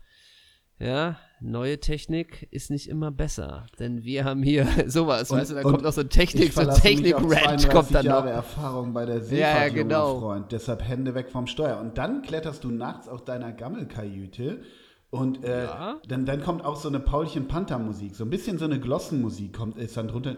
ja, 0.81 1.17
neue 1.39 1.79
Technik 1.79 2.47
ist 2.51 2.69
nicht 2.71 2.87
immer 2.89 3.11
besser, 3.11 3.65
denn 3.79 4.03
wir 4.03 4.25
haben 4.25 4.43
hier 4.43 4.65
sowas, 4.87 5.29
Und- 5.31 5.39
weißt 5.39 5.51
du, 5.51 5.55
da 5.55 5.61
kommt 5.63 5.83
noch 5.83 5.93
so 5.93 6.01
ein 6.01 6.09
Technik, 6.09 6.45
Ich 6.49 6.53
so 6.53 6.65
Technik-Rant 6.65 7.31
32 7.61 7.69
kommt 7.69 7.93
dann 7.95 8.05
Jahre 8.05 8.27
noch. 8.29 8.35
Erfahrung 8.35 8.93
bei 8.93 9.05
der 9.05 9.17
Ja, 9.17 9.21
Seefahrt, 9.23 9.55
ja, 9.55 9.65
junger 9.67 9.73
genau. 9.83 10.19
Freund. 10.19 10.51
Deshalb 10.51 10.87
Hände 10.87 11.13
weg 11.15 11.29
vom 11.29 11.47
Steuer. 11.47 11.79
Und 11.79 11.97
dann 11.97 12.21
kletterst 12.21 12.63
du 12.63 12.69
nachts 12.71 13.07
aus 13.07 13.23
deiner 13.25 13.51
Gammelkajüte 13.51 14.61
und 15.11 15.43
äh, 15.43 15.65
Ja. 15.65 15.99
dann, 16.07 16.25
dann 16.25 16.41
kommt 16.41 16.63
auch 16.65 16.77
so 16.77 16.87
eine 16.87 16.99
Paulchen 17.01 17.47
Panther 17.47 17.77
Musik, 17.77 18.15
so 18.15 18.23
ein 18.23 18.29
bisschen 18.29 18.57
so 18.57 18.65
eine 18.65 18.79
Glossenmusik 18.79 19.53
kommt, 19.53 19.77
ist 19.77 19.97
dann 19.97 20.07
drunter 20.07 20.37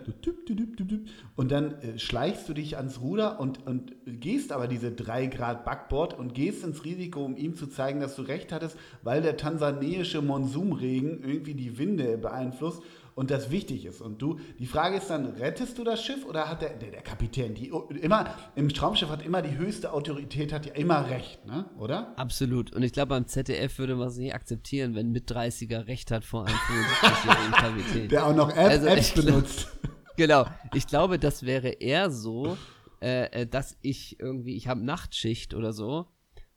und 1.36 1.52
dann 1.52 1.76
äh, 1.82 2.00
schleichst 2.00 2.50
du 2.50 2.54
dich 2.54 2.76
ans 2.78 3.00
Ruder 3.00 3.40
und, 3.40 3.66
und 3.68 3.94
gehst 4.06 4.52
aber 4.52 4.68
diese 4.68 4.92
drei 4.92 5.28
Grad 5.28 5.64
Backbord 5.64 6.18
und 6.18 6.34
gehst 6.34 6.64
ins 6.64 6.84
Risiko, 6.86 7.24
um 7.24 7.38
ihm 7.38 7.56
zu 7.56 7.68
zeigen, 7.68 8.00
dass 8.00 8.16
du 8.16 8.24
recht 8.24 8.52
hattest, 8.52 8.76
weil 9.04 9.22
der 9.22 9.38
tansaniische 9.38 10.22
Monsumregen 10.22 11.24
irgendwie 11.24 11.54
die 11.54 11.78
Winde 11.78 12.18
beeinflusst 12.18 12.82
und 13.16 13.32
das 13.32 13.52
wichtig 13.52 13.86
ist. 13.86 14.02
Und 14.02 14.22
du, 14.22 14.40
die 14.60 14.66
Frage 14.66 14.98
ist 14.98 15.10
dann, 15.10 15.26
rettest 15.26 15.78
du 15.78 15.84
das 15.84 16.04
Schiff 16.04 16.26
oder 16.26 16.50
hat 16.50 16.62
der, 16.62 16.76
der, 16.76 16.92
der 16.92 17.02
Kapitän, 17.02 17.54
die 17.54 17.72
immer, 18.02 18.34
im 18.56 18.70
Traumschiff 18.70 19.10
hat 19.10 19.24
immer 19.26 19.42
die 19.42 19.58
höchste 19.58 19.94
Autorität, 19.94 20.52
hat 20.54 20.66
ja 20.66 20.74
immer 20.74 21.10
recht, 21.10 21.46
ne? 21.46 21.66
oder? 21.78 22.18
Absolut. 22.18 22.74
Und 22.74 22.84
ich 22.84 22.94
glaube, 22.94 23.10
beim 23.10 23.28
ZDF 23.28 23.78
würde 23.78 23.96
man 23.96 24.08
es 24.08 24.18
nicht 24.18 24.34
akzeptieren, 24.34 24.96
wenn 24.96 25.12
mit 25.12 25.32
30er 25.32 25.88
Recht 25.88 26.12
hat 26.12 26.24
vor 26.26 26.46
einem 26.48 26.56
75-jährigen 26.56 27.52
Kapitän. 27.54 28.10
Der 28.10 28.26
auch 28.26 28.36
noch 28.36 28.50
App, 28.50 28.70
Also, 28.70 28.88
Apps 28.88 29.14
glaub- 29.14 29.26
benutzt. 29.26 29.68
Genau. 30.16 30.46
Ich 30.76 30.86
glaube, 30.86 31.18
das 31.18 31.42
wäre 31.44 31.70
eher 31.70 32.12
so, 32.12 32.56
äh, 33.02 33.42
äh, 33.42 33.48
dass 33.48 33.78
ich 33.82 34.20
irgendwie, 34.20 34.56
ich 34.56 34.68
habe 34.68 34.84
Nachtschicht 34.86 35.56
oder 35.56 35.74
so 35.74 36.06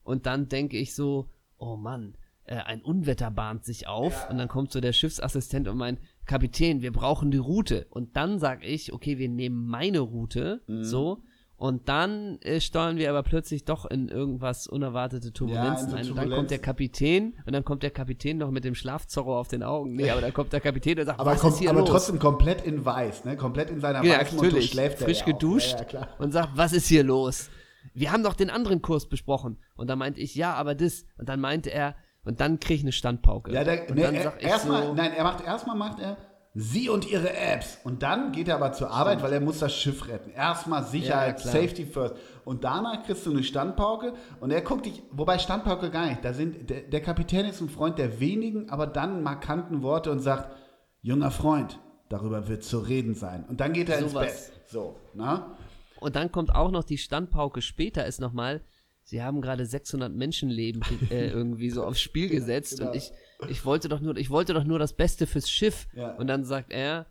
und 0.03 0.27
dann 0.27 0.49
denke 0.51 0.77
ich 0.77 0.95
so, 0.95 1.31
oh 1.57 1.77
Mann, 1.77 2.19
äh, 2.45 2.57
ein 2.57 2.83
Unwetter 2.83 3.31
bahnt 3.31 3.65
sich 3.65 3.89
auf 3.89 4.29
und 4.29 4.37
dann 4.37 4.49
kommt 4.49 4.73
so 4.73 4.81
der 4.81 4.93
Schiffsassistent 4.93 5.69
und 5.69 5.79
mein 5.79 5.99
Kapitän, 6.27 6.83
wir 6.83 6.93
brauchen 6.93 7.31
die 7.31 7.39
Route 7.39 7.87
und 7.91 8.17
dann 8.17 8.39
sag 8.39 8.65
ich, 8.65 8.93
okay, 8.93 9.19
wir 9.19 9.29
nehmen 9.29 9.67
meine 9.67 10.01
Route, 10.01 10.61
Mhm. 10.67 10.85
so 10.85 11.23
und 11.59 11.89
dann 11.89 12.39
äh, 12.43 12.61
steuern 12.61 12.99
wir 12.99 13.09
aber 13.09 13.23
plötzlich 13.23 13.65
doch 13.65 13.87
in 13.87 14.09
irgendwas 14.09 14.67
unerwartete 14.67 15.33
Turbulenzen 15.33 15.89
so 15.89 15.97
ein. 15.97 16.11
Und 16.11 16.17
dann 16.19 16.29
kommt 16.31 16.51
der. 16.51 16.59
Kapitän 16.59 17.33
und 17.47 17.55
dann 17.55 17.65
kommt 17.65 17.83
der 17.83 17.91
Kapitän 17.91 18.37
noch 18.37 18.51
mit 18.51 18.65
dem 18.65 18.75
Schlafzorro 18.75 19.39
auf 19.39 19.49
den 19.49 19.63
Augen. 19.63 19.95
Nee, 19.95 20.11
aber 20.13 20.21
dann 20.21 20.35
kommt 20.35 20.53
der 20.53 20.61
Kapitän 20.61 20.99
und 20.99 21.07
sagt, 21.07 21.19
Aber, 21.19 21.31
was 21.31 21.41
kom 21.41 21.51
ist 21.53 21.59
hier 21.61 21.71
aber 21.71 21.81
los? 21.81 21.89
trotzdem 21.89 22.19
komplett 22.19 22.61
in 22.67 22.85
weiß, 22.85 23.25
ne? 23.25 23.37
Komplett 23.39 23.71
in 23.71 23.81
seiner 23.81 24.05
Ja, 24.05 24.19
weißen 24.21 24.37
natürlich. 24.37 24.71
schläft 24.71 24.99
Frisch 24.99 25.21
ja 25.21 25.25
geduscht 25.27 25.73
Ja, 25.73 25.79
ja, 25.79 25.85
klar. 25.85 26.09
und 26.19 26.33
sagt, 26.33 26.51
was 26.57 26.75
ist 26.75 26.89
hier 26.89 27.05
los? 27.05 27.49
Wir 27.95 28.13
haben 28.13 28.23
doch 28.23 28.35
den 28.35 28.51
anderen 28.51 28.83
Kurs 28.83 29.09
besprochen. 29.09 29.57
Und 29.77 29.89
dann 29.89 29.99
meinte 29.99 30.21
ich, 30.21 30.35
ja, 30.35 30.53
aber 30.53 30.75
das. 30.75 31.07
Und 31.17 31.29
dann 31.31 31.41
meinte 31.41 31.71
er, 31.73 31.95
und 32.27 32.41
dann 32.41 32.61
krieg 32.61 32.77
ich 32.77 32.83
eine 32.83 32.93
Standpauke. 32.93 33.53
Ja, 33.53 33.65
der, 33.65 33.89
und 33.89 33.97
ne, 33.97 34.03
dann 34.03 34.15
er, 34.15 34.23
sag 34.23 34.43
ich 34.43 34.47
erstmal, 34.47 34.87
so, 34.87 34.95
nein, 34.95 35.13
er 35.13 35.25
macht 35.25 35.45
erstmal 35.45 35.77
macht 35.77 36.01
er 36.01 36.17
sie 36.59 36.89
und 36.89 37.11
ihre 37.11 37.37
Apps 37.37 37.79
und 37.85 38.03
dann 38.03 38.33
geht 38.33 38.49
er 38.49 38.55
aber 38.55 38.73
zur 38.73 38.91
Arbeit, 38.91 39.23
weil 39.23 39.33
er 39.33 39.41
muss 39.41 39.59
das 39.59 39.75
Schiff 39.75 40.09
retten. 40.09 40.31
Erstmal 40.31 40.85
Sicherheit, 40.85 41.39
klar. 41.41 41.53
Safety 41.53 41.85
first 41.85 42.15
und 42.45 42.65
danach 42.65 43.05
kriegst 43.05 43.27
du 43.27 43.31
eine 43.31 43.43
Standpauke 43.43 44.15
und 44.41 44.51
er 44.51 44.63
guckt 44.63 44.87
dich, 44.87 45.03
wobei 45.11 45.39
Standpauke 45.39 45.91
gar 45.91 46.07
nicht. 46.07 46.25
Da 46.25 46.33
sind 46.33 46.71
der, 46.71 46.81
der 46.81 47.01
Kapitän 47.03 47.45
ist 47.45 47.61
ein 47.61 47.69
Freund 47.69 47.99
der 47.99 48.21
wenigen, 48.21 48.71
aber 48.71 48.87
dann 48.87 49.23
markanten 49.23 49.83
Worte 49.83 50.11
und 50.11 50.21
sagt, 50.21 50.57
junger 51.03 51.31
Freund, 51.31 51.79
darüber 52.09 52.49
wird 52.49 52.65
zu 52.65 52.79
reden 52.79 53.15
sein. 53.15 53.45
Und 53.47 53.61
dann 53.61 53.75
geht 53.75 53.91
er 53.91 53.99
ins 53.99 54.13
Sowas. 54.13 54.51
Bett. 54.51 54.63
So, 54.67 54.97
na? 55.15 55.57
und 56.01 56.17
dann 56.17 56.31
kommt 56.33 56.55
auch 56.55 56.71
noch 56.71 56.85
die 56.85 56.99
Standpauke 56.99 57.63
später 57.63 58.07
ist 58.07 58.21
nochmal, 58.21 58.63
sie 59.07 59.23
haben 59.23 59.41
gerade 59.41 59.65
600 59.65 60.13
Menschenleben 60.13 60.83
äh, 61.11 61.29
irgendwie 61.31 61.71
so 61.71 61.85
aufs 61.85 62.01
Spiel 62.01 62.29
gesetzt 62.29 62.79
genau. 62.79 62.91
und 62.91 62.97
ich, 62.97 63.13
ich 63.49 63.65
wollte 63.65 63.89
doch 63.89 64.01
nur, 64.01 64.17
ich 64.17 64.31
wollte 64.31 64.53
doch 64.53 64.65
nur 64.65 64.79
das 64.79 64.93
Beste 64.93 65.27
fürs 65.27 65.49
Schiff. 65.49 65.87
Ja. 65.95 66.15
Und 66.17 66.27
dann 66.27 66.45
sagt 66.45 66.73
er, 66.73 67.07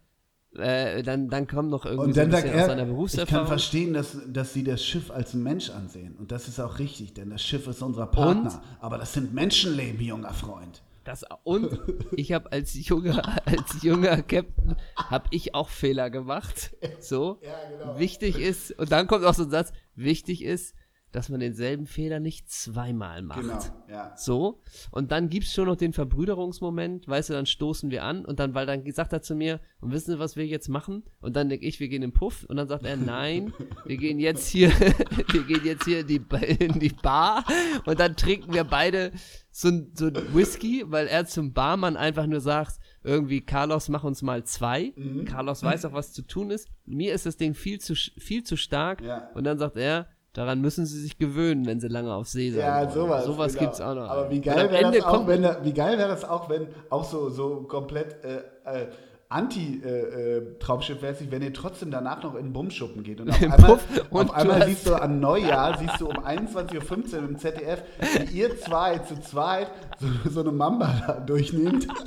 äh, 0.58 1.04
dann, 1.04 1.30
dann 1.30 1.48
kommt 1.48 1.70
noch 1.70 1.86
irgendwie 1.86 2.08
Und 2.08 2.14
so 2.14 2.22
ein 2.22 2.30
dann 2.30 2.42
sagt 2.42 2.44
bisschen 2.44 2.60
aus 2.60 2.62
er, 2.62 2.68
seiner 2.68 2.82
ich 2.82 2.88
kann 2.88 2.96
Berufserfahrung. 2.96 3.48
verstehen, 3.48 3.94
dass, 3.94 4.18
dass 4.28 4.54
sie 4.54 4.64
das 4.64 4.86
Schiff 4.86 5.10
als 5.10 5.34
Mensch 5.34 5.70
ansehen. 5.70 6.16
Und 6.16 6.32
das 6.32 6.48
ist 6.48 6.60
auch 6.60 6.80
richtig, 6.80 7.14
denn 7.14 7.30
das 7.30 7.42
Schiff 7.42 7.66
ist 7.68 7.82
unser 7.82 8.08
Partner. 8.08 8.62
Aber 8.80 8.98
das 8.98 9.14
sind 9.14 9.34
Menschenleben, 9.34 10.02
junger 10.02 10.34
Freund. 10.34 10.84
Das, 11.06 11.24
und 11.44 11.80
ich 12.16 12.34
habe 12.34 12.52
als 12.52 12.74
junger, 12.74 13.42
als 13.46 13.84
junger 13.84 14.22
Captain, 14.22 14.76
habe 14.98 15.28
ich 15.32 15.56
auch 15.56 15.70
Fehler 15.70 16.10
gemacht. 16.10 16.76
So. 17.00 17.40
Ja, 17.44 17.54
genau. 17.70 18.00
Wichtig 18.00 18.40
ist, 18.40 18.72
und 18.80 18.92
dann 18.92 19.06
kommt 19.06 19.26
auch 19.26 19.34
so 19.34 19.44
ein 19.44 19.52
Satz, 19.52 19.72
wichtig 19.96 20.44
ist, 20.44 20.74
dass 21.16 21.30
man 21.30 21.40
denselben 21.40 21.86
Fehler 21.86 22.20
nicht 22.20 22.50
zweimal 22.52 23.22
macht. 23.22 23.42
Genau, 23.42 23.60
ja. 23.90 24.14
So, 24.18 24.62
und 24.92 25.14
dann 25.14 25.30
gibt's 25.30 25.54
schon 25.54 25.68
noch 25.68 25.78
den 25.78 25.94
Verbrüderungsmoment, 25.94 27.08
weißt 27.08 27.30
du, 27.30 27.34
dann 27.34 27.46
stoßen 27.46 27.90
wir 27.90 28.04
an 28.04 28.26
und 28.26 28.40
dann, 28.40 28.54
weil 28.54 28.66
dann 28.66 28.84
sagt 28.92 29.14
er 29.14 29.22
zu 29.22 29.34
mir, 29.34 29.62
und 29.80 29.94
wissen 29.94 30.12
Sie, 30.12 30.20
was 30.20 30.36
wir 30.36 30.46
jetzt 30.46 30.68
machen? 30.68 31.04
Und 31.22 31.38
dann 31.38 31.48
denke 31.48 31.66
ich, 31.66 31.80
wir 31.80 31.88
gehen 31.88 32.04
in 32.04 32.10
den 32.10 32.14
Puff 32.14 32.44
und 32.50 32.58
dann 32.58 32.68
sagt 32.68 32.86
er, 32.86 32.98
nein, 32.98 33.54
wir 33.86 33.96
gehen 33.96 34.20
jetzt 34.20 34.48
hier, 34.48 34.70
wir 35.32 35.44
gehen 35.44 35.62
jetzt 35.64 35.86
hier 35.86 36.02
in 36.02 36.08
die, 36.08 36.22
in 36.60 36.80
die 36.80 36.90
Bar 36.90 37.46
und 37.86 37.98
dann 37.98 38.18
trinken 38.18 38.54
wir 38.54 38.66
beide 38.66 39.12
so 39.52 39.70
ein, 39.70 39.92
so 39.94 40.08
ein 40.08 40.34
Whisky, 40.34 40.84
weil 40.86 41.08
er 41.08 41.26
zum 41.26 41.54
Barmann 41.54 41.96
einfach 41.96 42.28
nur 42.28 42.42
sagt, 42.42 42.78
irgendwie, 43.04 43.40
Carlos, 43.40 43.88
mach 43.88 44.04
uns 44.04 44.22
mal 44.22 44.44
zwei. 44.44 44.92
Mhm. 44.98 45.24
Carlos 45.24 45.64
weiß 45.64 45.86
auch, 45.86 45.94
was 45.94 46.12
zu 46.12 46.24
tun 46.24 46.52
ist. 46.52 46.68
Mir 46.86 47.14
ist 47.14 47.26
das 47.26 47.38
Ding 47.38 47.54
viel 47.54 47.80
zu, 47.80 47.96
viel 47.96 48.44
zu 48.44 48.58
stark. 48.58 49.02
Ja. 49.02 49.30
Und 49.34 49.46
dann 49.46 49.58
sagt 49.58 49.78
er, 49.78 50.10
daran 50.36 50.62
müssen 50.62 50.86
sie 50.86 51.02
sich 51.02 51.18
gewöhnen, 51.18 51.66
wenn 51.66 51.80
sie 51.80 51.88
lange 51.88 52.14
auf 52.14 52.28
See 52.28 52.52
sein 52.52 52.60
Ja, 52.60 52.90
sowas. 52.90 53.26
Sowas 53.26 53.54
genau. 53.54 53.64
gibt's 53.66 53.82
auch 53.82 53.96
noch. 53.96 54.10
Aber 54.10 54.30
wie 54.30 54.42
geil 54.42 54.70
wäre 54.72 54.92
das, 54.92 55.04
auch, 55.06 55.26
wenn, 55.28 55.42
da- 55.42 55.58
wie 55.64 55.74
geil 55.74 55.98
wäre 55.98 56.10
das 56.10 56.24
auch, 56.24 56.50
wenn 56.50 56.68
auch 56.90 57.04
so, 57.04 57.30
so 57.30 57.62
komplett 57.64 58.24
äh, 58.24 58.38
äh, 58.66 58.88
Anti-Traumschiff-mäßig, 59.28 61.32
wenn 61.32 61.42
ihr 61.42 61.52
trotzdem 61.54 61.90
danach 61.90 62.22
noch 62.24 62.36
in 62.36 62.46
den 62.48 62.54
Bumschuppen 62.54 63.02
geht. 63.04 63.20
Und 63.22 63.30
auf 63.32 63.42
einmal, 63.42 63.80
und 64.12 64.30
auf 64.30 64.36
einmal 64.36 64.66
siehst 64.68 64.86
du 64.88 64.94
an 64.96 65.20
Neujahr, 65.20 65.78
siehst 65.80 66.00
du 66.00 66.08
um 66.10 66.18
21.15 66.20 67.16
Uhr 67.16 67.20
im 67.30 67.38
ZDF, 67.40 67.82
wie 68.20 68.38
ihr 68.40 68.58
zwei 68.60 69.00
zu 69.00 69.20
zweit 69.22 69.72
so, 70.00 70.08
so 70.30 70.40
eine 70.42 70.52
Mamba 70.52 70.94
da 71.08 71.14
durchnehmt. 71.20 71.88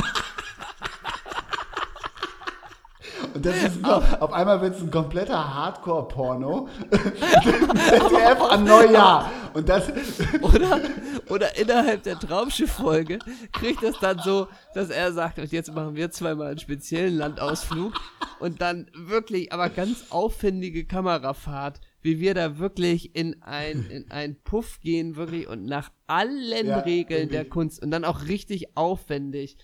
Und 3.27 3.27
das 3.27 3.27
ist 3.46 3.84
auf 3.84 4.32
einmal 4.32 4.60
wird 4.60 4.76
es 4.76 4.82
ein 4.82 4.90
kompletter 4.90 5.54
Hardcore-Porno. 5.54 6.68
ZDF 6.90 8.40
an 8.50 8.64
Neujahr. 8.64 9.30
Und 9.54 9.68
das, 9.68 9.90
Oder, 10.42 10.80
oder 11.28 11.56
innerhalb 11.58 12.02
der 12.02 12.18
Traumschiff-Folge 12.18 13.18
kriegt 13.52 13.82
das 13.82 13.98
dann 13.98 14.18
so, 14.20 14.46
dass 14.74 14.90
er 14.90 15.12
sagt, 15.12 15.38
und 15.38 15.50
jetzt 15.52 15.74
machen 15.74 15.96
wir 15.96 16.10
zweimal 16.10 16.48
einen 16.48 16.58
speziellen 16.58 17.16
Landausflug 17.16 17.94
und 18.40 18.60
dann 18.60 18.90
wirklich, 18.94 19.52
aber 19.52 19.68
ganz 19.68 20.06
aufwendige 20.10 20.84
Kamerafahrt, 20.84 21.80
wie 22.02 22.20
wir 22.20 22.34
da 22.34 22.58
wirklich 22.58 23.16
in 23.16 23.42
ein, 23.42 23.86
in 23.90 24.10
ein 24.10 24.36
Puff 24.42 24.80
gehen, 24.80 25.16
wirklich 25.16 25.48
und 25.48 25.64
nach 25.64 25.90
allen 26.06 26.68
Ja, 26.68 26.78
Regeln 26.80 27.28
der 27.28 27.40
wirklich. 27.40 27.50
Kunst 27.50 27.82
und 27.82 27.90
dann 27.90 28.04
auch 28.04 28.26
richtig 28.26 28.76
aufwendig 28.76 29.56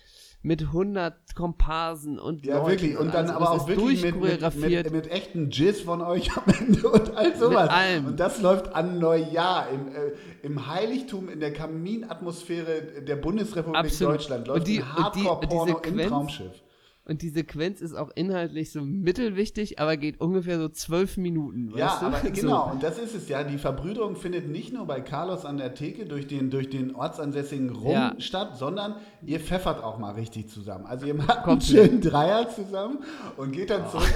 mit 0.45 0.61
100 0.61 1.33
Komparsen 1.35 2.19
und 2.19 2.45
Ja, 2.45 2.59
Leuten 2.59 2.69
wirklich. 2.69 2.97
Und 2.99 3.13
dann 3.15 3.25
also, 3.25 3.33
aber 3.33 3.51
auch 3.51 3.67
wirklich 3.67 4.03
mit, 4.03 4.21
mit, 4.21 4.55
mit, 4.57 4.91
mit 4.91 5.11
echten 5.11 5.49
Jizz 5.49 5.81
von 5.81 6.01
euch 6.03 6.29
am 6.37 6.43
Ende 6.59 6.87
und 6.87 7.17
all 7.17 7.35
sowas. 7.35 7.69
Und 8.05 8.19
das 8.19 8.41
läuft 8.41 8.75
an 8.75 8.99
Neujahr 8.99 9.67
im, 9.69 9.87
äh, 9.87 10.11
im 10.43 10.67
Heiligtum, 10.67 11.29
in 11.29 11.39
der 11.39 11.51
Kaminatmosphäre 11.51 13.01
der 13.07 13.15
Bundesrepublik 13.15 13.79
Absolut. 13.85 14.13
Deutschland. 14.15 14.47
Läuft 14.47 14.67
die- 14.67 14.81
ein 14.83 14.83
und 14.83 15.15
die- 15.15 15.19
und 15.21 15.25
Hardcore-Porno 15.25 15.79
im 15.79 15.97
Traumschiff. 15.97 16.61
Und 17.07 17.21
die 17.21 17.29
Sequenz 17.29 17.81
ist 17.81 17.93
auch 17.93 18.09
inhaltlich 18.15 18.71
so 18.71 18.81
mittelwichtig, 18.81 19.79
aber 19.79 19.95
geht 19.95 20.19
ungefähr 20.19 20.57
so 20.57 20.69
zwölf 20.69 21.17
Minuten. 21.17 21.71
Ja, 21.75 21.85
weißt 21.87 22.01
du? 22.01 22.05
aber 22.07 22.17
So. 22.23 22.29
genau, 22.31 22.71
und 22.71 22.81
das 22.81 22.97
ist 22.97 23.13
es 23.13 23.29
ja. 23.29 23.43
Die 23.43 23.59
Verbrüderung 23.59 24.15
findet 24.15 24.49
nicht 24.49 24.73
nur 24.73 24.85
bei 24.87 25.01
Carlos 25.01 25.45
an 25.45 25.57
der 25.57 25.75
Theke 25.75 26.05
durch 26.07 26.25
den, 26.25 26.49
durch 26.49 26.69
den 26.69 26.95
ortsansässigen 26.95 27.69
Rum 27.69 27.91
Ja. 27.91 28.15
statt, 28.17 28.57
sondern 28.57 28.95
ihr 29.23 29.39
pfeffert 29.39 29.83
auch 29.83 29.99
mal 29.99 30.13
richtig 30.15 30.49
zusammen. 30.49 30.87
Also 30.87 31.05
ihr 31.05 31.13
macht 31.13 31.29
einen 31.29 31.43
Komplett. 31.43 31.69
schönen 31.89 32.01
Dreier 32.01 32.49
zusammen 32.49 32.99
und 33.37 33.51
geht 33.51 33.69
dann 33.69 33.87
zurück, 33.87 34.11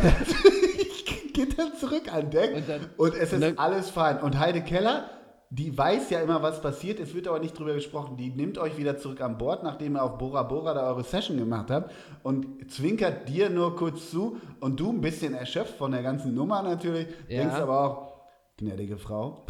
geht 1.33 1.59
dann 1.59 1.73
zurück 1.79 2.11
an 2.11 2.29
Deck 2.31 2.55
Und 2.55 2.67
dann- 2.69 2.81
und 2.97 3.13
es 3.15 3.31
ist 3.33 3.43
und 3.43 3.59
alles 3.59 3.89
fein. 3.91 4.19
Und 4.19 4.39
Heide 4.39 4.61
Keller, 4.61 5.09
die 5.51 5.75
weiß 5.75 6.11
ja 6.11 6.19
immer, 6.21 6.43
was 6.43 6.61
passiert, 6.61 6.99
es 6.99 7.15
wird 7.15 7.27
aber 7.27 7.39
nicht 7.39 7.57
drüber 7.57 7.73
gesprochen. 7.73 8.17
Die 8.17 8.29
nimmt 8.29 8.59
euch 8.59 8.77
wieder 8.77 8.97
zurück 8.97 9.19
an 9.21 9.37
Bord, 9.39 9.63
nachdem 9.63 9.95
ihr 9.95 10.03
auf 10.03 10.17
Bora 10.19 10.43
Bora 10.43 10.75
da 10.75 10.87
eure 10.87 11.03
Session 11.03 11.37
gemacht 11.37 11.71
habt 11.71 11.91
und 12.21 12.69
zwinkert 12.71 13.27
dir 13.27 13.49
nur 13.49 13.75
kurz 13.75 14.11
zu 14.11 14.37
und 14.59 14.79
du 14.79 14.91
ein 14.91 15.01
bisschen 15.01 15.33
erschöpft 15.33 15.75
von 15.77 15.91
der 15.91 16.03
ganzen 16.03 16.35
Nummer 16.35 16.61
natürlich, 16.61 17.07
Ja. 17.27 17.39
denkst 17.41 17.55
aber 17.55 17.79
auch, 17.81 18.13
gnädige 18.57 18.97
Frau. 18.97 19.45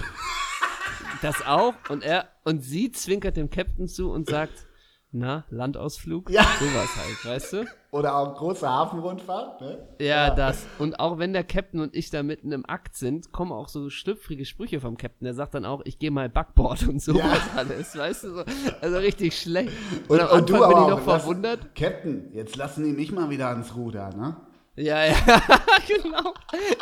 Das 1.22 1.46
auch. 1.46 1.74
Und 1.90 2.04
er 2.04 2.30
und 2.46 2.64
sie 2.64 2.92
zwinkert 2.92 3.36
dem 3.36 3.50
Captain 3.50 3.88
zu 3.88 4.10
und 4.12 4.30
sagt, 4.30 4.68
na, 5.12 5.44
Landausflug? 5.50 6.30
Ja. 6.30 6.44
Sowas 6.60 6.90
halt, 6.96 7.26
weißt 7.36 7.54
du? 7.54 7.66
Oder 7.92 8.16
auch 8.16 8.36
große 8.36 8.70
Hafenrundfahrt, 8.70 9.62
ne? 9.62 9.88
Ja, 10.00 10.30
das. 10.30 10.68
Und 10.78 11.00
auch 11.00 11.18
wenn 11.18 11.34
der 11.34 11.44
Captain 11.44 11.80
und 11.80 11.96
ich 11.96 12.12
da 12.12 12.22
mitten 12.22 12.52
im 12.52 12.64
Akt 12.70 12.96
sind, 12.96 13.32
kommen 13.32 13.52
auch 13.52 13.68
so 13.70 13.90
schlüpfrige 13.90 14.46
Sprüche 14.46 14.80
vom 14.80 14.98
Captain. 14.98 15.26
Der 15.26 15.34
sagt 15.34 15.56
dann 15.56 15.66
auch, 15.66 15.82
ich 15.86 15.98
gehe 15.98 16.12
mal 16.12 16.30
Backboard 16.30 16.88
und 16.88 17.02
sowas 17.02 17.24
Ja. 17.24 17.40
alles, 17.58 17.98
weißt 17.98 18.24
du? 18.26 18.36
So. 18.36 18.44
Also 18.82 18.98
richtig 18.98 19.36
schlecht. 19.40 19.72
Und, 20.08 20.20
am 20.20 20.30
und 20.40 20.50
du 20.50 20.56
Anfang 20.56 20.64
aber 20.72 20.76
bin 20.76 20.84
ich 20.84 20.90
noch 21.00 21.08
lass- 21.08 21.22
verwundert. 21.24 21.74
Captain, 21.76 22.30
jetzt 22.34 22.56
lassen 22.56 22.84
die 22.84 22.92
mich 22.94 23.12
mal 23.12 23.32
wieder 23.32 23.48
ans 23.50 23.76
Ruder, 23.76 24.12
ne? 24.16 24.38
Ja, 24.76 25.04
ja, 25.06 25.16
genau. 25.88 26.34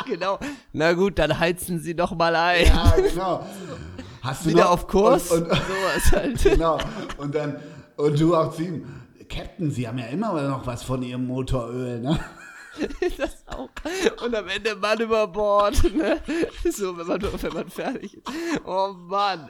Genau. 0.06 0.38
Na 0.74 0.92
gut, 0.92 1.18
dann 1.18 1.38
heizen 1.38 1.80
sie 1.80 1.96
doch 1.96 2.12
mal 2.14 2.36
ein. 2.36 2.66
Ja, 2.66 2.94
genau. 2.96 3.46
Hast 4.22 4.44
du 4.44 4.50
Wieder 4.50 4.64
noch, 4.64 4.70
auf 4.72 4.86
Kurs? 4.86 5.30
Und, 5.32 5.44
und, 5.44 5.48
sowas 5.50 6.12
halt. 6.12 6.42
genau. 6.44 6.78
Und 7.16 7.34
dann, 7.34 7.56
und 7.98 8.18
du 8.18 8.34
auch 8.34 8.58
ihm, 8.58 8.86
Captain, 9.28 9.70
Sie 9.70 9.86
haben 9.86 9.98
ja 9.98 10.06
immer 10.06 10.40
noch 10.48 10.66
was 10.66 10.82
von 10.82 11.02
Ihrem 11.02 11.26
Motoröl, 11.26 12.00
ne? 12.00 12.18
Das 13.18 13.44
auch. 13.48 13.68
Und 14.24 14.34
am 14.36 14.46
Ende 14.46 14.76
Mann 14.76 15.00
über 15.00 15.26
Bord, 15.26 15.82
ne? 15.94 16.18
So, 16.70 16.96
wenn 16.96 17.06
man, 17.08 17.20
wenn 17.22 17.52
man 17.52 17.68
fertig 17.68 18.14
ist. 18.14 18.26
Oh 18.64 18.92
Mann. 18.96 19.48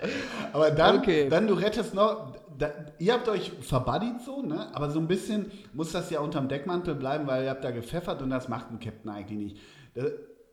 Aber 0.55 0.71
dann, 0.71 0.99
Okay. 1.01 1.29
dann 1.29 1.47
du 1.47 1.53
rettest 1.55 1.93
noch, 1.95 2.33
da, 2.57 2.71
ihr 2.99 3.13
habt 3.13 3.29
euch 3.29 3.53
verbuddied 3.61 4.23
so, 4.25 4.41
ne? 4.43 4.75
Aber 4.75 4.91
so 4.91 4.99
ein 4.99 5.07
bisschen 5.09 5.51
muss 5.75 5.93
das 5.93 6.09
ja 6.11 6.21
unterm 6.21 6.49
Deckmantel 6.49 6.95
bleiben, 6.95 7.27
weil 7.27 7.45
ihr 7.45 7.51
habt 7.51 7.65
da 7.65 7.71
gepfeffert 7.71 8.23
und 8.23 8.31
das 8.31 8.49
macht 8.49 8.71
ein 8.71 8.81
Captain 8.81 9.11
eigentlich 9.11 9.39
nicht. 9.39 9.57
Da, 9.95 10.05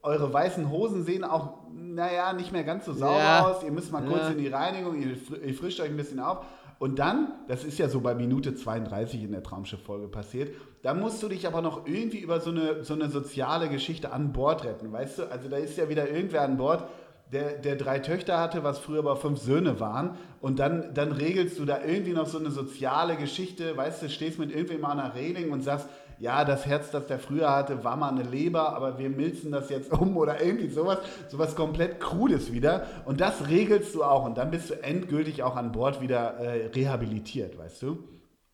eure 0.03 0.31
weißen 0.33 0.69
Hosen 0.69 1.03
sehen 1.05 1.23
auch, 1.23 1.63
naja, 1.73 2.33
nicht 2.33 2.51
mehr 2.51 2.63
ganz 2.65 2.85
so 2.85 2.93
sauber 2.93 3.17
Ja. 3.17 3.47
aus. 3.47 3.63
Ihr 3.63 3.71
müsst 3.71 3.91
mal 3.93 4.03
kurz 4.05 4.23
Ja. 4.23 4.29
in 4.29 4.37
die 4.37 4.49
Reinigung, 4.49 5.01
ihr 5.01 5.53
frischt 5.55 5.79
euch 5.79 5.89
ein 5.89 5.97
bisschen 5.97 6.19
auf. 6.19 6.45
Und 6.77 6.99
dann, 6.99 7.33
das 7.47 7.63
ist 7.63 7.77
ja 7.77 7.87
so 7.87 8.01
bei 8.01 8.15
Minute 8.15 8.53
32 8.53 9.23
in 9.23 9.31
der 9.31 9.43
Traumschiff-Folge 9.43 10.07
passiert, 10.07 10.53
da 10.81 10.93
musst 10.93 11.23
du 11.23 11.29
dich 11.29 11.47
aber 11.47 11.61
noch 11.61 11.87
irgendwie 11.87 12.19
über 12.19 12.39
so 12.39 12.51
eine, 12.51 12.83
so 12.83 12.93
eine 12.93 13.09
soziale 13.09 13.69
Geschichte 13.69 14.11
an 14.11 14.33
Bord 14.33 14.65
retten, 14.65 14.91
weißt 14.91 15.19
du? 15.19 15.31
Also 15.31 15.49
da 15.49 15.57
ist 15.57 15.77
ja 15.77 15.89
wieder 15.89 16.09
irgendwer 16.09 16.43
an 16.43 16.57
Bord, 16.57 16.87
der, 17.31 17.53
der 17.57 17.75
drei 17.75 17.99
Töchter 17.99 18.39
hatte, 18.39 18.63
was 18.63 18.79
früher 18.79 18.99
aber 18.99 19.15
fünf 19.15 19.39
Söhne 19.39 19.79
waren. 19.79 20.17
Und 20.41 20.59
dann, 20.59 20.93
dann 20.93 21.11
regelst 21.11 21.57
du 21.57 21.65
da 21.65 21.83
irgendwie 21.83 22.13
noch 22.13 22.27
so 22.27 22.37
eine 22.37 22.51
soziale 22.51 23.15
Geschichte, 23.15 23.75
weißt 23.75 24.03
du, 24.03 24.09
stehst 24.09 24.37
mit 24.37 24.51
irgendwem 24.53 24.85
an 24.85 24.97
der 24.97 25.15
Reling 25.15 25.51
und 25.51 25.61
sagst, 25.61 25.87
ja, 26.19 26.45
das 26.45 26.65
Herz, 26.65 26.91
das 26.91 27.07
der 27.07 27.19
früher 27.19 27.49
hatte, 27.53 27.83
war 27.83 27.95
mal 27.97 28.09
eine 28.09 28.23
Leber, 28.23 28.75
aber 28.75 28.97
wir 28.97 29.09
milzen 29.09 29.51
das 29.51 29.69
jetzt 29.69 29.91
um 29.91 30.15
oder 30.17 30.41
irgendwie 30.41 30.69
sowas, 30.69 30.99
sowas 31.29 31.55
komplett 31.55 31.99
Krudes 31.99 32.51
wieder. 32.53 32.87
Und 33.05 33.21
das 33.21 33.47
regelst 33.47 33.93
du 33.95 34.03
auch 34.03 34.25
und 34.25 34.37
dann 34.37 34.51
bist 34.51 34.69
du 34.69 34.81
endgültig 34.83 35.43
auch 35.43 35.55
an 35.55 35.71
Bord 35.71 36.01
wieder 36.01 36.35
äh, 36.37 36.67
rehabilitiert, 36.67 37.57
weißt 37.57 37.81
du? 37.81 38.03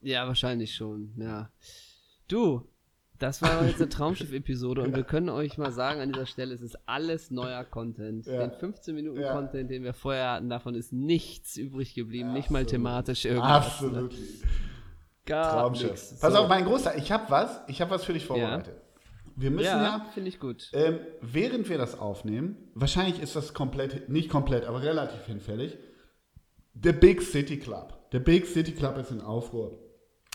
Ja, 0.02 0.28
wahrscheinlich 0.28 0.74
schon, 0.74 1.12
ja. 1.18 1.50
Du, 2.28 2.68
das 3.20 3.42
war 3.44 3.64
jetzt 3.66 3.80
eine 3.80 3.90
Traumschiff-Episode 3.90 4.82
und 4.82 4.96
wir 4.96 5.04
können 5.04 5.30
euch 5.30 5.60
mal 5.60 5.72
sagen 5.72 6.02
an 6.02 6.12
dieser 6.12 6.26
Stelle, 6.26 6.56
es 6.56 6.62
ist 6.62 6.78
alles 6.88 7.30
neuer 7.30 7.64
Content. 7.64 8.26
Ja. 8.26 8.48
Den 8.48 8.52
15 8.58 8.96
Minuten 8.96 9.22
Ja. 9.22 9.34
Content, 9.34 9.70
den 9.70 9.84
wir 9.84 9.94
vorher 9.94 10.32
hatten, 10.32 10.50
davon 10.50 10.74
ist 10.74 10.92
nichts 10.92 11.56
übrig 11.58 11.94
geblieben, 11.94 12.34
nicht 12.34 12.50
mal 12.50 12.66
thematisch 12.66 13.26
irgendwas. 13.26 13.68
Absolut. 13.68 14.16
Gar 15.32 15.52
Traumschiff. 15.54 15.90
nix. 15.92 16.20
Pass 16.20 16.34
So. 16.34 16.40
auf, 16.40 16.48
mein 16.50 16.66
Großer, 16.66 16.98
ich 16.98 17.12
habe 17.12 17.26
was, 17.30 17.62
ich 17.68 17.82
habe 17.82 17.92
was 17.92 18.04
für 18.04 18.14
dich 18.14 18.26
vorbereitet. 18.26 18.76
Wir 19.36 19.50
müssen 19.50 19.66
ja, 19.66 19.82
Ja, 19.84 20.06
finde 20.14 20.30
ich 20.30 20.40
gut. 20.40 20.70
Ähm, 20.74 21.00
während 21.22 21.70
wir 21.70 21.78
das 21.78 21.98
aufnehmen, 21.98 22.58
wahrscheinlich 22.76 23.22
ist 23.22 23.36
das 23.36 23.54
komplett, 23.54 24.10
nicht 24.10 24.30
komplett, 24.30 24.66
aber 24.66 24.82
relativ 24.84 25.26
hinfällig, 25.26 25.78
der 26.74 26.94
Big 26.94 27.22
City 27.22 27.58
Club. 27.58 28.10
Der 28.12 28.20
Big 28.20 28.46
City 28.46 28.74
Club 28.74 28.98
ist 28.98 29.12
in 29.12 29.22
Aufruhr. 29.22 29.80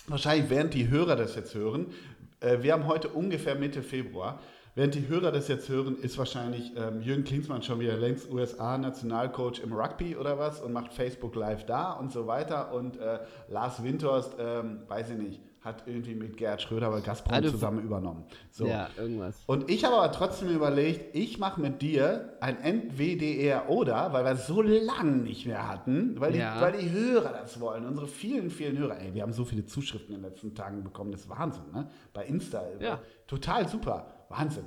Wahrscheinlich, 0.09 0.51
während 0.51 0.75
die 0.75 0.89
Hörer 0.89 1.17
das 1.17 1.35
jetzt 1.37 1.55
hören, 1.55 1.93
äh, 2.41 2.63
wir 2.63 2.73
haben 2.73 2.87
heute 2.87 3.09
ungefähr 3.09 3.55
Mitte 3.55 3.83
Februar, 3.83 4.41
während 4.77 4.95
die 4.95 5.09
Hörer 5.09 5.33
das 5.33 5.49
jetzt 5.49 5.69
hören, 5.69 5.97
ist 6.01 6.17
wahrscheinlich 6.19 6.73
ähm, 6.77 7.01
Jürgen 7.01 7.25
Klinsmann 7.25 7.63
schon 7.63 7.81
wieder 7.81 7.97
längst 7.97 8.31
USA-Nationalcoach 8.31 9.61
im 9.65 9.73
Rugby 9.73 10.15
oder 10.17 10.39
was 10.39 10.61
und 10.61 10.73
macht 10.73 10.93
Facebook 10.95 11.35
Live 11.35 11.67
da 11.67 11.93
und 11.93 12.13
so 12.13 12.27
weiter. 12.29 12.73
Und 12.73 12.99
äh, 12.99 13.19
Lars 13.49 13.83
Windhorst, 13.83 14.37
ähm, 14.39 14.83
weiß 14.87 15.11
ich 15.11 15.17
nicht, 15.19 15.41
hat 15.63 15.83
irgendwie 15.87 16.15
mit 16.15 16.37
Gerhard 16.37 16.63
Schröder 16.63 16.91
bei 16.91 17.01
Gazprom 17.01 17.35
Also- 17.35 17.51
zusammen 17.51 17.83
übernommen. 17.83 18.25
So. 18.53 18.67
Ja, 18.69 18.89
irgendwas. 18.97 19.43
Und 19.47 19.69
ich 19.69 19.85
habe 19.85 19.97
aber 19.97 20.13
trotzdem 20.13 20.49
überlegt, 20.55 21.17
ich 21.17 21.39
mache 21.39 21.61
mit 21.61 21.83
dir 21.83 22.35
ein 22.41 22.57
NWDR 22.63 23.69
oder, 23.69 24.13
weil 24.13 24.25
wir 24.25 24.33
es 24.33 24.47
so 24.47 24.63
lange 24.63 25.11
nicht 25.17 25.45
mehr 25.45 25.67
hatten, 25.69 26.21
weil 26.21 26.33
die, 26.33 26.39
Ja. 26.39 26.61
weil 26.61 26.73
die 26.79 26.89
Hörer 26.93 27.33
das 27.33 27.59
wollen, 27.59 27.85
unsere 27.85 28.07
vielen, 28.07 28.51
vielen 28.51 28.79
Hörer. 28.79 29.01
Ey, 29.01 29.13
wir 29.15 29.23
haben 29.23 29.33
so 29.33 29.45
viele 29.45 29.67
Zuschriften 29.67 30.15
in 30.15 30.23
den 30.23 30.31
letzten 30.31 30.55
Tagen 30.55 30.85
bekommen, 30.85 31.11
das 31.11 31.23
ist 31.23 31.31
Wahnsinn, 31.31 31.65
ne? 31.73 31.89
Bei 32.13 32.25
Insta. 32.27 32.63
Ja. 32.79 33.01
Total 33.27 33.67
super, 33.69 34.07
Wahnsinn. 34.29 34.65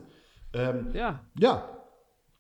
Ähm, 0.54 0.92
Ja, 0.94 1.24
ja, 1.38 1.76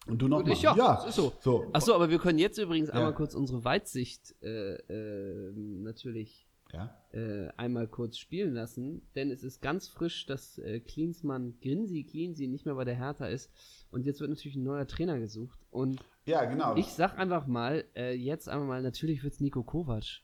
Und 0.07 0.19
du 0.21 0.27
noch 0.27 0.39
Und 0.39 0.47
ich, 0.49 0.61
ja, 0.63 0.75
ja. 0.75 1.03
ist 1.05 1.15
so. 1.15 1.33
so. 1.41 1.67
Achso, 1.73 1.93
aber 1.93 2.09
wir 2.09 2.17
können 2.19 2.39
jetzt 2.39 2.57
übrigens 2.57 2.89
Ja. 2.89 2.95
einmal 2.95 3.13
kurz 3.13 3.35
unsere 3.35 3.63
Weitsicht 3.63 4.33
äh, 4.41 4.73
äh, 4.75 5.51
natürlich 5.55 6.47
Ja. 6.73 6.95
äh, 7.13 7.49
einmal 7.57 7.87
kurz 7.87 8.17
spielen 8.17 8.53
lassen, 8.53 9.01
denn 9.15 9.29
es 9.31 9.43
ist 9.43 9.61
ganz 9.61 9.87
frisch, 9.87 10.25
dass 10.25 10.57
äh, 10.59 10.79
Klinsmann, 10.79 11.55
Grinsi 11.61 12.03
Klinsi 12.03 12.47
nicht 12.47 12.65
mehr 12.65 12.75
bei 12.75 12.85
der 12.85 12.95
Hertha 12.95 13.27
ist 13.27 13.51
und 13.91 14.05
jetzt 14.05 14.19
wird 14.21 14.29
natürlich 14.31 14.55
ein 14.55 14.63
neuer 14.63 14.87
Trainer 14.87 15.19
gesucht 15.19 15.59
und 15.71 15.99
ja, 16.25 16.45
genau. 16.45 16.75
ich 16.75 16.87
sag 16.87 17.17
einfach 17.19 17.45
mal, 17.47 17.85
äh, 17.95 18.13
jetzt 18.13 18.47
einmal 18.49 18.67
mal, 18.67 18.81
natürlich 18.83 19.23
wird's 19.23 19.39
Nico 19.39 19.63
Kovac. 19.63 20.21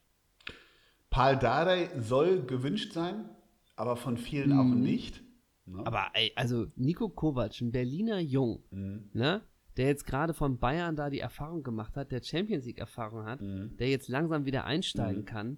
Paul 1.09 1.37
Dardai 1.37 1.89
soll 1.99 2.41
gewünscht 2.43 2.93
sein, 2.93 3.29
aber 3.75 3.95
von 3.95 4.17
vielen 4.17 4.51
auch 4.51 4.63
Mhm. 4.65 4.81
nicht. 4.81 5.21
Ne? 5.65 5.85
Aber 5.85 6.07
ey, 6.13 6.31
also 6.35 6.67
Nico 6.75 7.09
Kovac, 7.09 7.59
ein 7.61 7.71
Berliner 7.71 8.19
Jung, 8.19 8.63
Mhm. 8.71 9.09
ne? 9.13 9.41
Der 9.77 9.87
jetzt 9.87 10.05
gerade 10.05 10.33
von 10.33 10.57
Bayern 10.57 10.95
da 10.95 11.09
die 11.09 11.19
Erfahrung 11.19 11.61
gemacht 11.63 11.97
hat, 11.97 12.11
der 12.11 12.23
Champions 12.23 12.65
League 12.65 12.77
Erfahrung 12.79 13.25
hat, 13.25 13.41
Mhm. 13.41 13.75
der 13.77 13.89
jetzt 13.89 14.07
langsam 14.07 14.45
wieder 14.45 14.63
einsteigen 14.65 15.21
Mhm. 15.23 15.25
kann. 15.25 15.57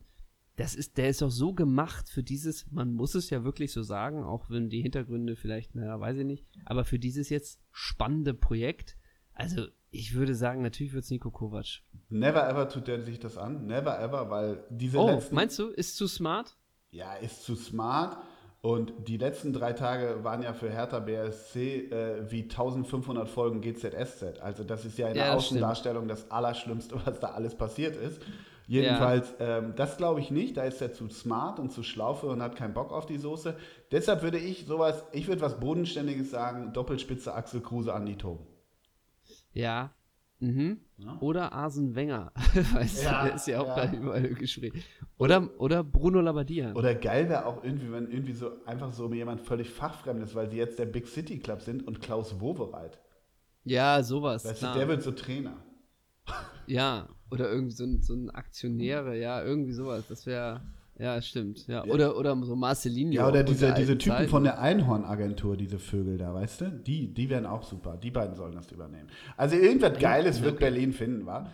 Das 0.55 0.73
ist, 0.73 0.97
der 0.97 1.09
ist 1.09 1.21
doch 1.21 1.29
so 1.29 1.53
gemacht 1.53 2.09
für 2.09 2.23
dieses, 2.23 2.65
man 2.71 2.91
muss 2.93 3.13
es 3.13 3.29
ja 3.29 3.43
wirklich 3.43 3.71
so 3.71 3.83
sagen, 3.83 4.23
auch 4.23 4.49
wenn 4.49 4.69
die 4.69 4.81
Hintergründe 4.81 5.35
vielleicht, 5.35 5.75
naja, 5.75 5.99
weiß 5.99 6.17
ich 6.17 6.25
nicht, 6.25 6.45
aber 6.65 6.83
für 6.83 6.97
dieses 6.97 7.29
jetzt 7.29 7.59
spannende 7.71 8.33
Projekt. 8.33 8.97
Also, 9.33 9.67
ich 9.91 10.15
würde 10.15 10.33
sagen, 10.33 10.63
natürlich 10.63 10.93
wird 10.93 11.03
es 11.03 11.11
Nico 11.11 11.29
Kovac. 11.29 11.83
Never 12.09 12.49
ever 12.49 12.67
tut 12.69 12.87
der 12.87 13.01
sich 13.03 13.19
das 13.19 13.37
an. 13.37 13.67
Never 13.67 13.99
ever, 14.01 14.31
weil 14.31 14.63
diese 14.71 14.97
Oh, 14.97 15.05
letzten. 15.07 15.35
meinst 15.35 15.59
du, 15.59 15.67
ist 15.67 15.95
zu 15.95 16.07
smart? 16.07 16.57
Ja, 16.89 17.13
ist 17.17 17.43
zu 17.43 17.53
smart. 17.55 18.17
Und 18.67 18.91
die 19.07 19.15
letzten 19.15 19.53
drei 19.53 19.71
Tage 19.71 20.25
waren 20.25 20.43
ja 20.43 20.51
für 20.51 20.69
Hertha 20.69 20.99
BSC 20.99 21.89
äh, 21.89 22.29
wie 22.29 22.41
1500 22.41 23.29
Folgen 23.29 23.61
GZSZ. 23.61 24.41
Also 24.41 24.65
das 24.65 24.83
ist 24.83 24.97
ja 24.97 25.07
in 25.07 25.13
der 25.13 25.27
Ja, 25.27 25.35
das 25.35 25.45
Außendarstellung 25.45 26.09
das 26.09 26.29
Allerschlimmste, 26.29 26.95
was 27.05 27.17
da 27.21 27.27
alles 27.27 27.55
passiert 27.55 27.95
ist. 27.95 28.21
Jedenfalls, 28.67 29.33
ähm, 29.39 29.71
das 29.77 29.95
glaube 29.95 30.19
ich 30.19 30.31
nicht. 30.31 30.57
Da 30.57 30.63
ist 30.63 30.81
er 30.81 30.91
zu 30.91 31.07
smart 31.07 31.59
und 31.59 31.71
zu 31.71 31.81
schlau 31.81 32.13
für 32.15 32.27
und 32.27 32.41
hat 32.41 32.57
keinen 32.57 32.73
Bock 32.73 32.91
auf 32.91 33.05
die 33.05 33.17
Soße. 33.17 33.55
Deshalb 33.93 34.21
würde 34.21 34.37
ich 34.37 34.65
sowas, 34.65 35.05
ich 35.13 35.29
würde 35.29 35.39
was 35.39 35.61
Bodenständiges 35.61 36.29
sagen, 36.29 36.73
Doppelspitze 36.73 37.33
Axel 37.33 37.61
Kruse 37.61 37.93
an 37.93 38.05
die 38.05 38.17
Toben. 38.17 38.45
Ja. 39.53 39.91
Mhm. 40.39 40.79
Ja. 40.97 41.17
Oder 41.19 41.51
Arsene 41.53 41.95
Wenger. 41.95 42.31
weißt 42.73 43.03
Ja, 43.03 43.21
du, 43.21 43.25
der 43.27 43.35
ist 43.35 43.47
ja 43.47 43.59
auch 43.61 43.67
ja. 43.67 43.75
gerade 43.75 43.97
überall 43.97 44.29
Gespräch. 44.35 44.73
Oder, 45.17 45.49
oder 45.59 45.83
Bruno 45.83 46.21
Labbadia. 46.21 46.73
Oder 46.73 46.93
geil 46.95 47.27
wäre 47.29 47.45
auch 47.45 47.63
irgendwie, 47.63 47.91
wenn 47.91 48.09
irgendwie 48.11 48.33
so 48.33 48.63
einfach 48.65 48.93
so 48.93 49.11
jemand 49.13 49.41
völlig 49.41 49.69
fachfremd 49.71 50.21
ist, 50.23 50.35
weil 50.35 50.49
sie 50.51 50.57
jetzt 50.57 50.77
der 50.79 50.85
Big 50.85 51.07
City 51.07 51.39
Club 51.39 51.61
sind 51.61 51.87
und 51.87 52.01
Klaus 52.01 52.39
Wowereit. 52.39 52.99
ja, 53.63 54.01
sowas. 54.03 54.45
Weißt 54.45 54.61
du, 54.63 54.73
der 54.73 54.87
wird 54.87 55.01
so 55.01 55.11
Trainer. 55.11 55.57
Ja, 56.67 57.07
oder 57.31 57.49
irgendwie 57.51 57.73
so 57.75 57.83
ein, 57.85 58.01
so 58.01 58.13
ein 58.13 58.29
Aktionäre, 58.29 59.17
ja, 59.17 59.41
irgendwie 59.43 59.71
sowas. 59.73 60.05
Das 60.07 60.25
wäre, 60.25 60.61
ja, 60.99 61.21
stimmt. 61.21 61.67
Ja. 61.67 61.83
Oder, 61.85 62.17
oder 62.17 62.35
so 62.43 62.55
Marcelinho. 62.55 63.13
Ja, 63.13 63.27
oder 63.27 63.43
diese, 63.43 63.73
diese 63.73 63.97
Typen 63.97 64.17
Zeit. 64.17 64.29
von 64.29 64.43
der 64.43 64.59
Einhorn-Agentur, 64.59 65.55
diese 65.55 65.79
Vögel 65.79 66.17
da, 66.17 66.33
weißt 66.33 66.61
du? 66.61 66.71
Die, 66.71 67.13
die 67.13 67.29
wären 67.29 67.45
auch 67.45 67.63
super. 67.63 67.97
Die 67.97 68.11
beiden 68.11 68.35
sollen 68.35 68.55
das 68.55 68.71
übernehmen. 68.71 69.09
Also 69.35 69.55
irgendwas 69.55 69.99
Geiles 69.99 70.41
wird 70.41 70.59
Berlin 70.59 70.93
finden, 70.93 71.25
wa? 71.25 71.47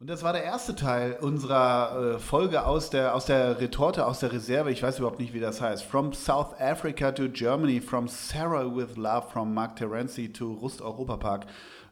Und 0.00 0.08
das 0.08 0.22
war 0.22 0.32
der 0.32 0.44
erste 0.44 0.76
Teil 0.76 1.18
unserer 1.20 2.14
äh, 2.14 2.18
Folge 2.20 2.64
aus 2.64 2.88
der, 2.90 3.16
aus 3.16 3.26
der 3.26 3.60
Retorte, 3.60 4.06
aus 4.06 4.20
der 4.20 4.32
Reserve. 4.32 4.70
Ich 4.70 4.80
weiß 4.80 5.00
überhaupt 5.00 5.18
nicht, 5.18 5.34
wie 5.34 5.40
das 5.40 5.60
heißt. 5.60 5.82
From 5.82 6.12
South 6.12 6.54
Africa 6.60 7.10
to 7.10 7.28
Germany, 7.28 7.80
from 7.80 8.06
Sarah 8.06 8.76
with 8.76 8.96
Love, 8.96 9.26
from 9.32 9.52
Mark 9.52 9.74
Terenzi 9.74 10.32
to 10.32 10.52
Rust 10.52 10.82
Europapark. 10.82 11.46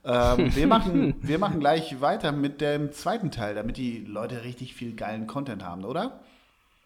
Ähm, 0.05 0.51
wir, 0.55 0.69
machen, 0.69 1.17
wir 1.21 1.41
machen 1.41 1.59
gleich 1.59 2.01
weiter 2.01 2.31
mit 2.31 2.61
dem 2.61 2.93
zweiten 2.93 3.33
Teil, 3.33 3.57
damit 3.57 3.77
die 3.77 4.05
Leute 4.05 4.45
richtig 4.45 4.75
viel 4.75 4.95
geilen 4.95 5.27
Content 5.27 5.65
haben, 5.65 5.85
oder? 5.85 6.21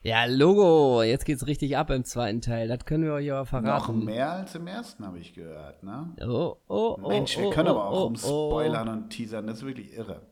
Ja, 0.03 0.25
Logo, 0.25 1.03
jetzt 1.03 1.27
geht's 1.27 1.47
richtig 1.47 1.77
ab 1.77 1.91
im 1.91 2.05
zweiten 2.05 2.41
Teil. 2.41 2.69
Das 2.69 2.87
können 2.87 3.05
wir 3.05 3.13
euch 3.13 3.31
aber 3.31 3.41
Noch 3.41 3.49
verraten. 3.49 4.05
mehr 4.05 4.33
als 4.33 4.55
im 4.55 4.67
ersten, 4.67 5.05
habe 5.07 5.19
ich 5.19 5.35
gehört, 5.35 5.83
ne? 5.83 6.15
Oh, 6.23 6.57
oh, 6.69 6.97
oh, 7.03 7.09
Mensch, 7.09 7.37
wir 7.37 7.49
oh, 7.49 7.51
können 7.51 7.69
oh, 7.69 7.73
aber 7.73 7.85
auch 7.85 8.01
oh, 8.01 8.05
rumspoilern 8.05 8.89
und 8.89 9.11
teasern, 9.11 9.47
das 9.47 9.59
ist 9.59 9.67
wirklich 9.67 9.93
irre. 9.93 10.23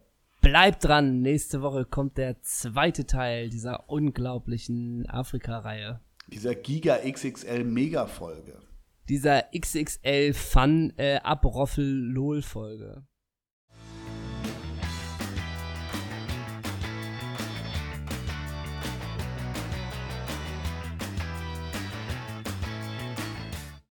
Bleibt 0.40 0.84
dran, 0.84 1.20
nächste 1.20 1.60
Woche 1.60 1.84
kommt 1.84 2.16
der 2.16 2.40
zweite 2.40 3.04
Teil 3.04 3.50
dieser 3.50 3.90
unglaublichen 3.90 5.06
Afrika-Reihe. 5.06 6.00
Dieser 6.28 6.54
Giga 6.54 6.96
XXL 7.06 7.64
Mega-Folge. 7.64 8.60
Dieser 9.10 9.44
XXL 9.54 10.32
Fun 10.32 10.94
äh, 10.96 11.18
Abroffel-Lol-Folge. 11.18 13.02